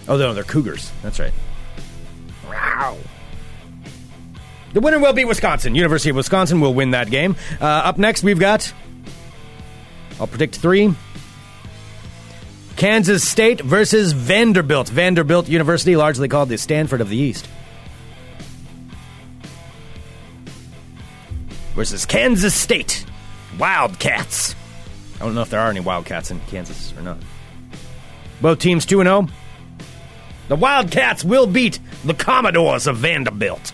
Oh, 0.08 0.16
no, 0.16 0.34
they're 0.34 0.42
Cougars. 0.42 0.90
That's 1.02 1.20
right. 1.20 1.32
Wow. 2.48 2.98
The 4.72 4.80
winner 4.80 4.98
will 4.98 5.12
be 5.12 5.24
Wisconsin. 5.24 5.74
University 5.74 6.10
of 6.10 6.16
Wisconsin 6.16 6.60
will 6.60 6.74
win 6.74 6.90
that 6.90 7.10
game. 7.10 7.36
Uh, 7.60 7.64
up 7.64 7.98
next, 7.98 8.22
we've 8.22 8.38
got. 8.38 8.72
I'll 10.20 10.26
predict 10.26 10.56
three. 10.56 10.94
Kansas 12.76 13.28
State 13.28 13.60
versus 13.60 14.12
Vanderbilt. 14.12 14.88
Vanderbilt 14.88 15.48
University, 15.48 15.96
largely 15.96 16.28
called 16.28 16.48
the 16.48 16.58
Stanford 16.58 17.00
of 17.00 17.08
the 17.08 17.16
East. 17.16 17.48
Versus 21.74 22.04
Kansas 22.04 22.54
State. 22.54 23.04
Wildcats. 23.58 24.54
I 25.16 25.24
don't 25.24 25.34
know 25.34 25.42
if 25.42 25.50
there 25.50 25.60
are 25.60 25.70
any 25.70 25.80
Wildcats 25.80 26.30
in 26.30 26.40
Kansas 26.40 26.94
or 26.96 27.02
not. 27.02 27.18
Both 28.40 28.60
teams 28.60 28.86
2 28.86 29.02
0. 29.02 29.28
The 30.48 30.56
Wildcats 30.56 31.24
will 31.24 31.46
beat 31.46 31.78
the 32.04 32.14
Commodores 32.14 32.86
of 32.86 32.96
Vanderbilt. 32.96 33.72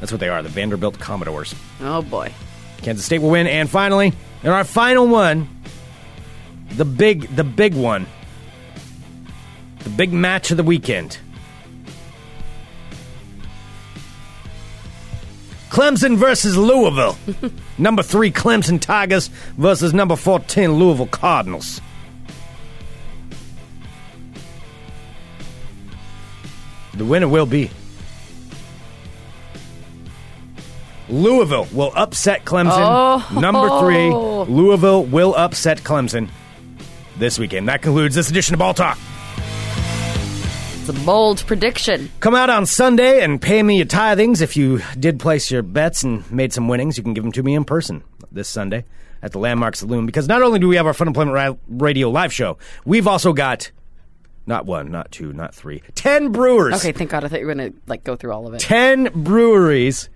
That's 0.00 0.12
what 0.12 0.20
they 0.20 0.28
are, 0.28 0.42
the 0.42 0.48
Vanderbilt 0.48 0.98
Commodores. 0.98 1.54
Oh 1.80 2.02
boy. 2.02 2.32
Kansas 2.78 3.04
State 3.04 3.20
will 3.20 3.30
win. 3.30 3.46
And 3.46 3.68
finally, 3.68 4.12
in 4.44 4.50
our 4.50 4.62
final 4.62 5.08
one, 5.08 5.48
the 6.76 6.84
big 6.84 7.34
the 7.34 7.44
big 7.44 7.74
one. 7.74 8.06
The 9.78 9.90
big 9.90 10.12
match 10.12 10.50
of 10.50 10.56
the 10.56 10.62
weekend. 10.62 11.18
Clemson 15.70 16.16
versus 16.16 16.56
Louisville. 16.56 17.18
number 17.78 18.02
three 18.02 18.30
Clemson 18.30 18.80
Tigers 18.80 19.28
versus 19.58 19.92
number 19.92 20.14
14 20.14 20.72
Louisville 20.72 21.06
Cardinals. 21.06 21.80
The 26.94 27.04
winner 27.04 27.28
will 27.28 27.46
be 27.46 27.70
Louisville 31.08 31.66
will 31.72 31.92
upset 31.94 32.44
Clemson. 32.44 32.72
Oh. 32.78 33.40
Number 33.40 33.68
three, 33.80 34.10
Louisville 34.10 35.04
will 35.04 35.34
upset 35.34 35.78
Clemson 35.80 36.28
this 37.18 37.38
weekend. 37.38 37.68
That 37.68 37.82
concludes 37.82 38.14
this 38.14 38.30
edition 38.30 38.54
of 38.54 38.58
Ball 38.58 38.74
Talk. 38.74 38.98
It's 40.80 40.88
a 40.88 41.04
bold 41.04 41.44
prediction. 41.46 42.10
Come 42.20 42.34
out 42.34 42.50
on 42.50 42.66
Sunday 42.66 43.22
and 43.22 43.40
pay 43.40 43.62
me 43.62 43.78
your 43.78 43.86
tithings. 43.86 44.42
If 44.42 44.56
you 44.56 44.82
did 44.98 45.18
place 45.18 45.50
your 45.50 45.62
bets 45.62 46.02
and 46.02 46.30
made 46.30 46.52
some 46.52 46.68
winnings, 46.68 46.98
you 46.98 47.02
can 47.02 47.14
give 47.14 47.24
them 47.24 47.32
to 47.32 47.42
me 47.42 47.54
in 47.54 47.64
person 47.64 48.02
this 48.30 48.48
Sunday 48.48 48.84
at 49.22 49.32
the 49.32 49.38
Landmark 49.38 49.76
Saloon. 49.76 50.04
Because 50.04 50.28
not 50.28 50.42
only 50.42 50.58
do 50.58 50.68
we 50.68 50.76
have 50.76 50.86
our 50.86 50.92
Fun 50.92 51.08
Employment 51.08 51.58
Radio 51.68 52.10
live 52.10 52.32
show, 52.32 52.58
we've 52.84 53.06
also 53.06 53.32
got 53.32 53.70
not 54.46 54.66
one, 54.66 54.90
not 54.90 55.10
two, 55.10 55.32
not 55.32 55.54
three, 55.54 55.82
ten 55.94 56.32
brewers. 56.32 56.74
Okay, 56.74 56.92
thank 56.92 57.10
God. 57.10 57.24
I 57.24 57.28
thought 57.28 57.40
you 57.40 57.46
were 57.46 57.54
going 57.54 57.72
to 57.72 57.78
like 57.86 58.04
go 58.04 58.14
through 58.14 58.32
all 58.32 58.46
of 58.46 58.52
it. 58.52 58.60
10 58.60 59.22
breweries 59.24 60.10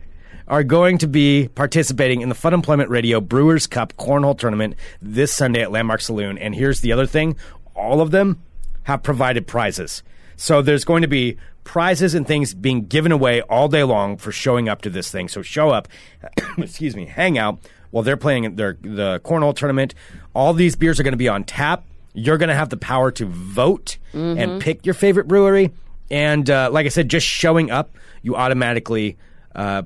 are 0.48 0.64
going 0.64 0.98
to 0.98 1.06
be 1.06 1.48
participating 1.54 2.22
in 2.22 2.28
the 2.28 2.34
Fun 2.34 2.54
Employment 2.54 2.90
Radio 2.90 3.20
Brewers 3.20 3.66
Cup 3.66 3.92
Cornhole 3.96 4.38
Tournament 4.38 4.74
this 5.00 5.32
Sunday 5.32 5.60
at 5.60 5.70
Landmark 5.70 6.00
Saloon. 6.00 6.38
And 6.38 6.54
here's 6.54 6.80
the 6.80 6.92
other 6.92 7.06
thing 7.06 7.36
all 7.74 8.00
of 8.00 8.10
them 8.10 8.42
have 8.84 9.02
provided 9.02 9.46
prizes. 9.46 10.02
So 10.36 10.62
there's 10.62 10.84
going 10.84 11.02
to 11.02 11.08
be 11.08 11.36
prizes 11.64 12.14
and 12.14 12.26
things 12.26 12.54
being 12.54 12.86
given 12.86 13.12
away 13.12 13.42
all 13.42 13.68
day 13.68 13.84
long 13.84 14.16
for 14.16 14.32
showing 14.32 14.68
up 14.68 14.80
to 14.82 14.90
this 14.90 15.10
thing. 15.10 15.28
So 15.28 15.42
show 15.42 15.68
up, 15.68 15.86
excuse 16.58 16.96
me, 16.96 17.04
hang 17.04 17.36
out 17.36 17.58
while 17.90 18.02
they're 18.02 18.16
playing 18.16 18.56
their 18.56 18.78
the 18.80 19.20
cornhole 19.24 19.54
tournament. 19.54 19.94
All 20.34 20.54
these 20.54 20.76
beers 20.76 20.98
are 20.98 21.02
going 21.02 21.12
to 21.12 21.18
be 21.18 21.28
on 21.28 21.44
tap. 21.44 21.84
You're 22.14 22.38
going 22.38 22.48
to 22.48 22.54
have 22.54 22.70
the 22.70 22.76
power 22.78 23.10
to 23.12 23.26
vote 23.26 23.98
and 24.38 24.62
pick 24.62 24.86
your 24.86 24.94
favorite 24.94 25.28
brewery. 25.28 25.72
And 26.10 26.48
uh, 26.48 26.70
like 26.72 26.86
I 26.86 26.88
said, 26.88 27.10
just 27.10 27.26
showing 27.26 27.70
up, 27.70 27.94
you 28.22 28.34
automatically 28.34 29.18
uh, 29.58 29.82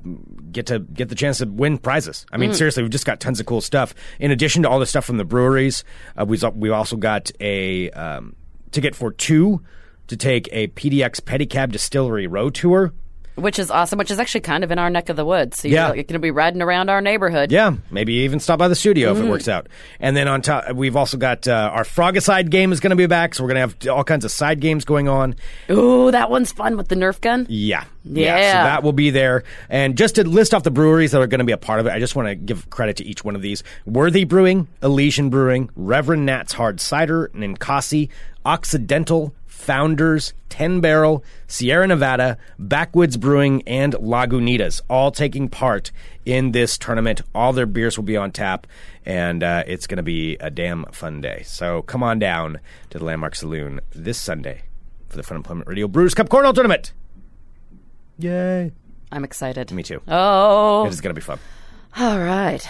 get 0.51 0.67
to 0.67 0.79
get 0.79 1.09
the 1.09 1.15
chance 1.15 1.39
to 1.39 1.47
win 1.47 1.79
prizes. 1.79 2.27
I 2.31 2.37
mean, 2.37 2.53
seriously, 2.53 2.83
we've 2.83 2.91
just 2.91 3.07
got 3.07 3.19
tons 3.19 3.39
of 3.39 3.47
cool 3.47 3.59
stuff. 3.59 3.95
In 4.19 4.29
addition 4.29 4.61
to 4.61 4.69
all 4.69 4.79
the 4.79 4.85
stuff 4.85 5.03
from 5.03 5.17
the 5.17 5.25
breweries, 5.25 5.83
uh, 6.15 6.25
we've 6.25 6.43
we 6.55 6.69
also 6.69 6.95
got 6.95 7.31
a 7.39 7.89
um, 7.91 8.35
ticket 8.69 8.95
for 8.95 9.11
two 9.11 9.63
to 10.05 10.15
take 10.15 10.47
a 10.51 10.67
PDX 10.67 11.21
Pedicab 11.21 11.71
Distillery 11.71 12.27
Road 12.27 12.53
Tour. 12.53 12.93
Which 13.35 13.57
is 13.57 13.71
awesome, 13.71 13.97
which 13.97 14.11
is 14.11 14.19
actually 14.19 14.41
kind 14.41 14.63
of 14.63 14.71
in 14.71 14.77
our 14.77 14.91
neck 14.91 15.09
of 15.09 15.15
the 15.15 15.25
woods. 15.25 15.59
So 15.61 15.67
you're, 15.67 15.75
Yeah. 15.75 15.87
you're 15.87 16.03
going 16.03 16.13
to 16.13 16.19
be 16.19 16.29
riding 16.29 16.61
around 16.61 16.89
our 16.89 17.01
neighborhood. 17.01 17.51
Yeah, 17.51 17.75
maybe 17.89 18.13
even 18.13 18.39
stop 18.39 18.59
by 18.59 18.67
the 18.67 18.75
studio 18.75 19.11
Mm-hmm. 19.11 19.21
if 19.23 19.27
it 19.27 19.29
works 19.31 19.47
out. 19.47 19.67
And 19.99 20.15
then 20.15 20.27
on 20.27 20.43
top, 20.43 20.71
we've 20.73 20.95
also 20.95 21.17
got 21.17 21.47
uh, 21.47 21.71
our 21.73 21.83
Frogicide 21.83 22.51
game 22.51 22.71
is 22.71 22.79
going 22.79 22.91
to 22.91 22.95
be 22.95 23.07
back, 23.07 23.33
so 23.33 23.43
we're 23.43 23.53
going 23.53 23.67
to 23.69 23.87
have 23.87 23.97
all 23.97 24.03
kinds 24.03 24.23
of 24.23 24.29
side 24.29 24.59
games 24.59 24.85
going 24.85 25.07
on. 25.07 25.35
Ooh, 25.71 26.11
that 26.11 26.29
one's 26.29 26.51
fun 26.51 26.77
with 26.77 26.89
the 26.89 26.95
Nerf 26.95 27.19
gun. 27.21 27.47
Yeah. 27.49 27.85
Yeah. 28.03 28.35
So 28.35 28.63
that 28.65 28.83
will 28.83 28.93
be 28.93 29.09
there. 29.09 29.43
And 29.69 29.97
just 29.97 30.15
to 30.15 30.27
list 30.27 30.53
off 30.53 30.61
the 30.63 30.69
breweries 30.71 31.11
that 31.13 31.21
are 31.21 31.27
going 31.27 31.39
to 31.39 31.45
be 31.45 31.53
a 31.53 31.57
part 31.57 31.79
of 31.79 31.87
it, 31.87 31.91
I 31.91 31.99
just 31.99 32.15
want 32.15 32.27
to 32.27 32.35
give 32.35 32.69
credit 32.69 32.97
to 32.97 33.03
each 33.05 33.23
one 33.23 33.35
of 33.35 33.41
these. 33.41 33.63
Worthy 33.85 34.25
Brewing, 34.25 34.67
Elysian 34.83 35.29
Brewing, 35.31 35.69
Reverend 35.75 36.25
Nat's 36.27 36.53
Hard 36.53 36.79
Cider, 36.79 37.31
Ninkasi, 37.33 38.09
Occidental, 38.45 39.33
Founders, 39.63 40.33
Ten 40.49 40.79
Barrel, 40.81 41.23
Sierra 41.47 41.87
Nevada, 41.87 42.37
Backwoods 42.59 43.17
Brewing, 43.17 43.63
and 43.67 43.93
Lagunitas, 43.93 44.81
all 44.89 45.11
taking 45.11 45.49
part 45.49 45.91
in 46.25 46.51
this 46.51 46.77
tournament. 46.77 47.21
All 47.33 47.53
their 47.53 47.65
beers 47.65 47.97
will 47.97 48.03
be 48.03 48.17
on 48.17 48.31
tap, 48.31 48.67
and 49.05 49.43
uh, 49.43 49.63
it's 49.65 49.87
going 49.87 49.97
to 49.97 50.03
be 50.03 50.35
a 50.37 50.49
damn 50.49 50.85
fun 50.91 51.21
day. 51.21 51.43
So 51.45 51.81
come 51.83 52.03
on 52.03 52.19
down 52.19 52.59
to 52.91 52.99
the 52.99 53.05
Landmark 53.05 53.35
Saloon 53.35 53.79
this 53.91 54.19
Sunday 54.21 54.63
for 55.09 55.17
the 55.17 55.23
Fun 55.23 55.37
Employment 55.37 55.67
Radio 55.67 55.87
Brewers 55.87 56.13
Cup 56.13 56.29
Cornhole 56.29 56.53
Tournament. 56.53 56.93
Yay. 58.19 58.71
I'm 59.11 59.23
excited. 59.23 59.71
Me 59.71 59.83
too. 59.83 60.01
Oh, 60.07 60.85
It 60.85 60.89
is 60.89 61.01
going 61.01 61.13
to 61.15 61.19
be 61.19 61.23
fun. 61.23 61.39
all 61.97 62.19
right. 62.19 62.67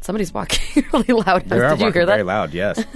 Somebody's 0.00 0.34
walking 0.34 0.84
really 0.92 1.14
loud. 1.14 1.44
They 1.48 1.56
are 1.58 1.70
Did 1.70 1.78
you 1.80 1.84
walking 1.86 1.92
hear 1.94 2.06
that? 2.06 2.12
very 2.12 2.22
loud, 2.24 2.52
yes. 2.52 2.84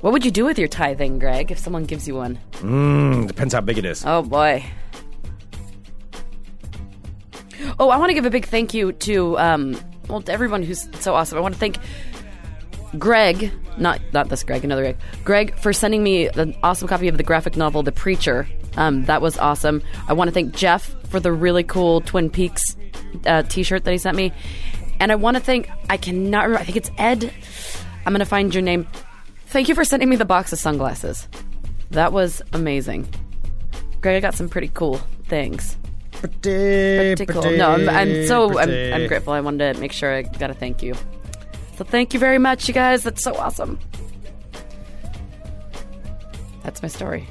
What 0.00 0.12
would 0.12 0.24
you 0.24 0.30
do 0.30 0.44
with 0.44 0.58
your 0.58 0.68
tithing, 0.68 1.18
Greg, 1.18 1.50
if 1.50 1.58
someone 1.58 1.84
gives 1.84 2.06
you 2.06 2.14
one? 2.14 2.38
mm, 2.52 3.26
depends 3.26 3.52
how 3.54 3.60
big 3.60 3.78
it 3.78 3.84
is. 3.84 4.04
Oh 4.06 4.22
boy. 4.22 4.64
Oh, 7.80 7.90
I 7.90 7.96
want 7.96 8.10
to 8.10 8.14
give 8.14 8.24
a 8.26 8.30
big 8.30 8.46
thank 8.46 8.72
you 8.74 8.92
to 8.92 9.38
um, 9.38 9.78
well 10.08 10.20
to 10.22 10.32
everyone 10.32 10.62
who's 10.62 10.88
so 11.00 11.14
awesome. 11.14 11.38
I 11.38 11.40
want 11.40 11.54
to 11.54 11.60
thank 11.60 11.78
Greg, 12.98 13.52
not 13.76 14.00
not 14.12 14.28
this 14.28 14.44
Greg, 14.44 14.64
another 14.64 14.82
Greg, 14.82 14.96
Greg 15.24 15.58
for 15.58 15.72
sending 15.72 16.02
me 16.02 16.28
an 16.28 16.56
awesome 16.62 16.88
copy 16.88 17.08
of 17.08 17.16
the 17.16 17.22
graphic 17.24 17.56
novel 17.56 17.82
The 17.82 17.92
Preacher. 17.92 18.48
Um, 18.76 19.04
that 19.06 19.20
was 19.20 19.36
awesome. 19.38 19.82
I 20.06 20.12
want 20.12 20.28
to 20.28 20.32
thank 20.32 20.54
Jeff 20.54 20.94
for 21.08 21.18
the 21.18 21.32
really 21.32 21.64
cool 21.64 22.00
Twin 22.02 22.30
Peaks 22.30 22.62
uh, 23.26 23.42
T-shirt 23.42 23.84
that 23.84 23.90
he 23.90 23.98
sent 23.98 24.16
me, 24.16 24.32
and 25.00 25.10
I 25.10 25.16
want 25.16 25.36
to 25.36 25.42
thank 25.42 25.68
I 25.90 25.96
cannot 25.96 26.42
remember. 26.44 26.60
I 26.60 26.64
think 26.64 26.76
it's 26.76 26.90
Ed. 26.98 27.32
I'm 28.06 28.12
gonna 28.12 28.24
find 28.24 28.54
your 28.54 28.62
name. 28.62 28.86
Thank 29.48 29.68
you 29.68 29.74
for 29.74 29.84
sending 29.84 30.08
me 30.08 30.16
the 30.16 30.24
box 30.26 30.52
of 30.52 30.58
sunglasses. 30.58 31.26
That 31.90 32.12
was 32.12 32.42
amazing. 32.52 33.08
Greg, 34.02 34.16
I 34.16 34.20
got 34.20 34.34
some 34.34 34.48
pretty 34.48 34.70
cool 34.74 34.98
things. 35.24 35.76
Pretty, 36.12 37.14
Pretty 37.16 37.26
cool. 37.26 37.42
No, 37.42 37.70
I'm, 37.70 37.88
I'm 37.88 38.26
so 38.26 38.58
I'm, 38.58 38.68
I'm 38.70 39.06
grateful. 39.06 39.32
I 39.32 39.40
wanted 39.40 39.74
to 39.74 39.80
make 39.80 39.92
sure 39.92 40.12
I 40.12 40.22
got 40.22 40.48
to 40.48 40.54
thank 40.54 40.82
you. 40.82 40.94
So 41.76 41.84
thank 41.84 42.12
you 42.12 42.20
very 42.20 42.38
much, 42.38 42.68
you 42.68 42.74
guys. 42.74 43.02
That's 43.04 43.22
so 43.22 43.34
awesome. 43.36 43.78
That's 46.62 46.82
my 46.82 46.88
story. 46.88 47.26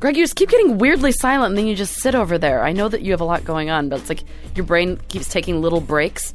Greg, 0.00 0.16
you 0.16 0.24
just 0.24 0.36
keep 0.36 0.48
getting 0.48 0.78
weirdly 0.78 1.12
silent, 1.12 1.50
and 1.50 1.58
then 1.58 1.66
you 1.66 1.76
just 1.76 1.96
sit 1.96 2.14
over 2.14 2.38
there. 2.38 2.64
I 2.64 2.72
know 2.72 2.88
that 2.88 3.02
you 3.02 3.12
have 3.12 3.20
a 3.20 3.24
lot 3.24 3.44
going 3.44 3.70
on, 3.70 3.90
but 3.90 4.00
it's 4.00 4.08
like 4.08 4.24
your 4.56 4.64
brain 4.64 4.98
keeps 5.08 5.28
taking 5.28 5.60
little 5.60 5.80
breaks. 5.80 6.32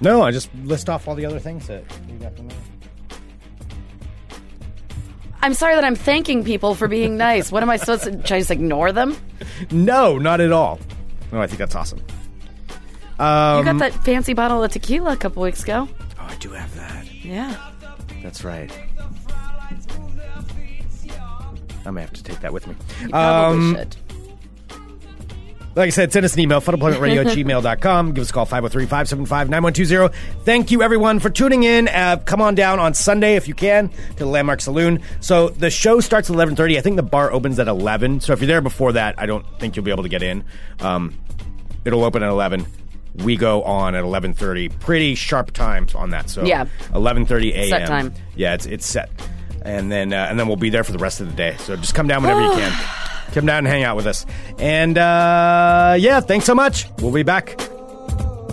No, 0.00 0.20
I 0.20 0.32
just 0.32 0.52
list 0.64 0.90
off 0.90 1.08
all 1.08 1.14
the 1.14 1.24
other 1.24 1.38
things 1.38 1.68
that 1.68 1.84
you 2.08 2.18
got 2.18 2.36
from 2.36 2.48
me. 2.48 2.54
I'm 5.44 5.52
sorry 5.52 5.74
that 5.74 5.84
I'm 5.84 5.94
thanking 5.94 6.42
people 6.42 6.74
for 6.74 6.88
being 6.88 7.18
nice. 7.18 7.52
What 7.52 7.62
am 7.62 7.68
I 7.68 7.76
supposed 7.76 8.04
to? 8.04 8.12
Should 8.12 8.32
I 8.32 8.38
just 8.38 8.50
ignore 8.50 8.92
them? 8.92 9.14
No, 9.70 10.16
not 10.18 10.40
at 10.40 10.52
all. 10.52 10.80
No, 11.30 11.40
I 11.42 11.46
think 11.46 11.58
that's 11.58 11.74
awesome. 11.74 12.00
Um, 13.18 13.58
You 13.58 13.64
got 13.64 13.78
that 13.78 13.92
fancy 14.04 14.32
bottle 14.32 14.64
of 14.64 14.72
tequila 14.72 15.12
a 15.12 15.16
couple 15.16 15.42
weeks 15.42 15.62
ago. 15.62 15.86
Oh, 16.18 16.26
I 16.26 16.34
do 16.36 16.48
have 16.50 16.74
that. 16.76 17.12
Yeah. 17.22 17.54
That's 18.22 18.42
right. 18.42 18.72
I 21.86 21.90
may 21.90 22.00
have 22.00 22.14
to 22.14 22.22
take 22.22 22.40
that 22.40 22.52
with 22.52 22.66
me. 22.66 22.74
You 23.02 23.10
probably 23.10 23.58
Um, 23.58 23.74
should. 23.76 23.96
Like 25.76 25.88
I 25.88 25.90
said, 25.90 26.12
send 26.12 26.24
us 26.24 26.34
an 26.34 26.40
email, 26.40 26.60
funemploymentradio 26.60 27.26
at 27.26 27.36
gmail.com. 27.36 28.12
Give 28.12 28.22
us 28.22 28.30
a 28.30 28.32
call, 28.32 28.46
503-575-9120. 28.46 30.14
Thank 30.44 30.70
you, 30.70 30.82
everyone, 30.82 31.18
for 31.18 31.30
tuning 31.30 31.64
in. 31.64 31.88
Uh, 31.88 32.18
come 32.24 32.40
on 32.40 32.54
down 32.54 32.78
on 32.78 32.94
Sunday, 32.94 33.34
if 33.36 33.48
you 33.48 33.54
can, 33.54 33.88
to 33.88 34.16
the 34.18 34.26
Landmark 34.26 34.60
Saloon. 34.60 35.00
So 35.20 35.48
the 35.48 35.70
show 35.70 35.98
starts 36.00 36.30
at 36.30 36.36
11.30. 36.36 36.78
I 36.78 36.80
think 36.80 36.94
the 36.96 37.02
bar 37.02 37.32
opens 37.32 37.58
at 37.58 37.66
11. 37.66 38.20
So 38.20 38.32
if 38.32 38.40
you're 38.40 38.46
there 38.46 38.60
before 38.60 38.92
that, 38.92 39.16
I 39.18 39.26
don't 39.26 39.44
think 39.58 39.74
you'll 39.74 39.84
be 39.84 39.90
able 39.90 40.04
to 40.04 40.08
get 40.08 40.22
in. 40.22 40.44
Um, 40.80 41.14
it'll 41.84 42.04
open 42.04 42.22
at 42.22 42.28
11. 42.30 42.66
We 43.16 43.36
go 43.36 43.62
on 43.64 43.94
at 43.96 44.04
11.30. 44.04 44.78
Pretty 44.80 45.14
sharp 45.16 45.52
times 45.52 45.94
on 45.94 46.10
that. 46.10 46.30
So 46.30 46.44
Yeah. 46.44 46.66
11.30 46.92 47.52
a.m. 47.52 47.68
Set 47.68 47.86
time. 47.88 48.14
Yeah, 48.36 48.54
it's, 48.54 48.66
it's 48.66 48.86
set. 48.86 49.10
And 49.62 49.90
then, 49.90 50.12
uh, 50.12 50.26
and 50.30 50.38
then 50.38 50.46
we'll 50.46 50.56
be 50.56 50.70
there 50.70 50.84
for 50.84 50.92
the 50.92 50.98
rest 50.98 51.20
of 51.20 51.28
the 51.28 51.34
day. 51.34 51.56
So 51.58 51.74
just 51.76 51.94
come 51.94 52.06
down 52.06 52.22
whenever 52.22 52.42
you 52.42 52.52
can. 52.60 52.72
Come 53.34 53.46
down 53.46 53.58
and 53.58 53.66
hang 53.66 53.82
out 53.82 53.96
with 53.96 54.06
us. 54.06 54.24
And 54.58 54.96
uh, 54.96 55.96
yeah, 55.98 56.20
thanks 56.20 56.46
so 56.46 56.54
much. 56.54 56.86
We'll 57.00 57.12
be 57.12 57.24
back 57.24 57.60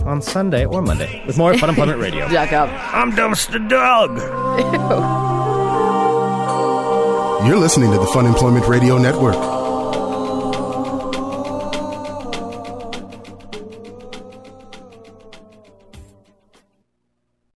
on 0.04 0.20
Sunday 0.20 0.64
or 0.66 0.82
Monday 0.82 1.22
with 1.26 1.38
more 1.38 1.56
Fun 1.56 1.68
Employment 1.70 1.98
Radio. 2.00 2.28
Jack 2.28 2.52
up. 2.52 2.68
I'm 2.92 3.12
Dumpster 3.12 3.66
Doug. 3.68 4.18
You're 7.46 7.58
listening 7.58 7.90
to 7.92 7.98
the 7.98 8.06
Fun 8.06 8.26
Employment 8.26 8.66
Radio 8.66 8.98
Network. 8.98 9.34